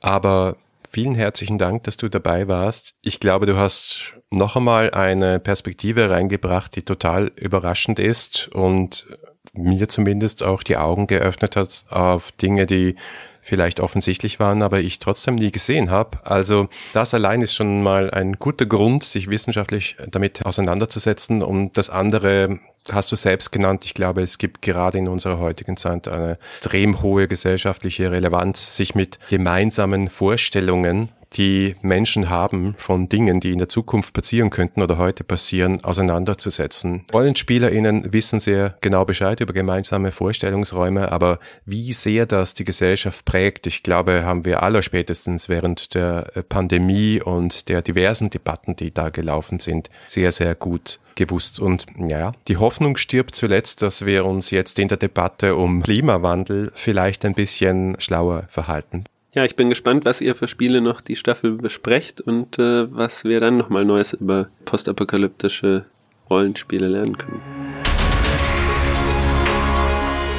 Aber 0.00 0.56
vielen 0.88 1.14
herzlichen 1.14 1.58
Dank, 1.58 1.82
dass 1.84 1.96
du 1.96 2.08
dabei 2.08 2.46
warst. 2.46 2.94
Ich 3.02 3.18
glaube, 3.18 3.46
du 3.46 3.56
hast 3.56 4.14
noch 4.30 4.54
einmal 4.54 4.90
eine 4.92 5.40
Perspektive 5.40 6.10
reingebracht, 6.10 6.76
die 6.76 6.82
total 6.82 7.32
überraschend 7.36 7.98
ist 7.98 8.48
und 8.48 9.06
mir 9.52 9.88
zumindest 9.88 10.44
auch 10.44 10.62
die 10.62 10.76
Augen 10.76 11.06
geöffnet 11.06 11.56
hat 11.56 11.84
auf 11.88 12.30
Dinge, 12.32 12.66
die 12.66 12.94
vielleicht 13.40 13.80
offensichtlich 13.80 14.38
waren, 14.38 14.62
aber 14.62 14.78
ich 14.78 14.98
trotzdem 14.98 15.36
nie 15.36 15.50
gesehen 15.50 15.90
habe. 15.90 16.18
Also 16.24 16.68
das 16.92 17.14
allein 17.14 17.40
ist 17.40 17.54
schon 17.54 17.82
mal 17.82 18.10
ein 18.10 18.34
guter 18.34 18.66
Grund, 18.66 19.04
sich 19.04 19.30
wissenschaftlich 19.30 19.96
damit 20.10 20.44
auseinanderzusetzen. 20.44 21.42
Und 21.42 21.78
das 21.78 21.88
andere 21.88 22.60
hast 22.92 23.12
du 23.12 23.16
selbst 23.16 23.50
genannt. 23.50 23.84
Ich 23.84 23.94
glaube, 23.94 24.22
es 24.22 24.38
gibt 24.38 24.62
gerade 24.62 24.98
in 24.98 25.08
unserer 25.08 25.38
heutigen 25.38 25.76
Zeit 25.76 26.08
eine 26.08 26.38
extrem 26.56 27.02
hohe 27.02 27.28
gesellschaftliche 27.28 28.10
Relevanz, 28.10 28.76
sich 28.76 28.94
mit 28.94 29.18
gemeinsamen 29.28 30.08
Vorstellungen 30.08 31.10
die 31.34 31.76
Menschen 31.82 32.30
haben 32.30 32.74
von 32.78 33.08
Dingen, 33.08 33.40
die 33.40 33.52
in 33.52 33.58
der 33.58 33.68
Zukunft 33.68 34.12
passieren 34.12 34.50
könnten 34.50 34.82
oder 34.82 34.98
heute 34.98 35.24
passieren, 35.24 35.84
auseinanderzusetzen. 35.84 37.04
RollenspielerInnen 37.12 38.12
wissen 38.12 38.40
sehr 38.40 38.76
genau 38.80 39.04
Bescheid 39.04 39.40
über 39.40 39.52
gemeinsame 39.52 40.10
Vorstellungsräume, 40.10 41.12
aber 41.12 41.38
wie 41.64 41.92
sehr 41.92 42.26
das 42.26 42.54
die 42.54 42.64
Gesellschaft 42.64 43.24
prägt, 43.24 43.66
ich 43.66 43.82
glaube, 43.82 44.24
haben 44.24 44.44
wir 44.44 44.62
aller 44.62 44.82
spätestens 44.82 45.48
während 45.48 45.94
der 45.94 46.30
Pandemie 46.48 47.20
und 47.20 47.68
der 47.68 47.82
diversen 47.82 48.30
Debatten, 48.30 48.76
die 48.76 48.92
da 48.92 49.10
gelaufen 49.10 49.60
sind, 49.60 49.90
sehr, 50.06 50.32
sehr 50.32 50.54
gut 50.54 51.00
gewusst. 51.14 51.60
Und 51.60 51.86
ja, 51.98 52.32
die 52.46 52.56
Hoffnung 52.56 52.96
stirbt 52.96 53.34
zuletzt, 53.34 53.82
dass 53.82 54.06
wir 54.06 54.24
uns 54.24 54.50
jetzt 54.50 54.78
in 54.78 54.88
der 54.88 54.98
Debatte 54.98 55.56
um 55.56 55.82
Klimawandel 55.82 56.70
vielleicht 56.74 57.24
ein 57.24 57.34
bisschen 57.34 57.96
schlauer 58.00 58.44
verhalten. 58.48 59.04
Ja, 59.38 59.44
ich 59.44 59.54
bin 59.54 59.70
gespannt, 59.70 60.04
was 60.04 60.20
ihr 60.20 60.34
für 60.34 60.48
Spiele 60.48 60.80
noch 60.80 61.00
die 61.00 61.14
Staffel 61.14 61.52
besprecht 61.52 62.20
und 62.20 62.58
äh, 62.58 62.92
was 62.92 63.22
wir 63.22 63.38
dann 63.38 63.56
nochmal 63.56 63.84
Neues 63.84 64.12
über 64.12 64.48
postapokalyptische 64.64 65.84
Rollenspiele 66.28 66.88
lernen 66.88 67.16
können. 67.16 67.40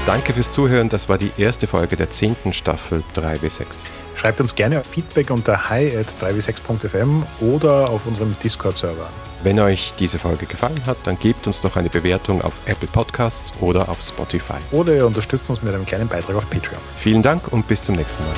Danke 0.05 0.33
fürs 0.33 0.51
Zuhören. 0.51 0.89
Das 0.89 1.07
war 1.07 1.17
die 1.17 1.31
erste 1.37 1.65
Folge 1.65 1.95
der 1.95 2.11
zehnten 2.11 2.51
Staffel 2.51 3.01
3W6. 3.15 3.85
Schreibt 4.20 4.41
uns 4.41 4.53
gerne 4.53 4.84
Feedback 4.84 5.30
unter 5.30 5.70
hi 5.70 5.95
at 5.95 6.07
3w6.fm 6.22 7.24
oder 7.39 7.89
auf 7.89 8.05
unserem 8.05 8.36
Discord-Server. 8.43 9.07
Wenn 9.43 9.57
euch 9.61 9.93
diese 9.97 10.20
Folge 10.20 10.45
gefallen 10.45 10.86
hat, 10.86 10.97
dann 11.05 11.17
gebt 11.17 11.47
uns 11.47 11.61
doch 11.61 11.78
eine 11.78 11.88
Bewertung 11.88 12.41
auf 12.41 12.59
Apple 12.65 12.89
Podcasts 12.89 13.53
oder 13.61 13.88
auf 13.88 14.01
Spotify. 14.01 14.57
Oder 14.72 14.93
ihr 14.95 15.05
unterstützt 15.05 15.49
uns 15.49 15.61
mit 15.61 15.74
einem 15.74 15.86
kleinen 15.86 16.09
Beitrag 16.09 16.36
auf 16.36 16.49
Patreon. 16.49 16.82
Vielen 16.97 17.22
Dank 17.22 17.47
und 17.53 17.65
bis 17.70 17.82
zum 17.82 17.95
nächsten 17.95 18.22
Mal. 18.22 18.34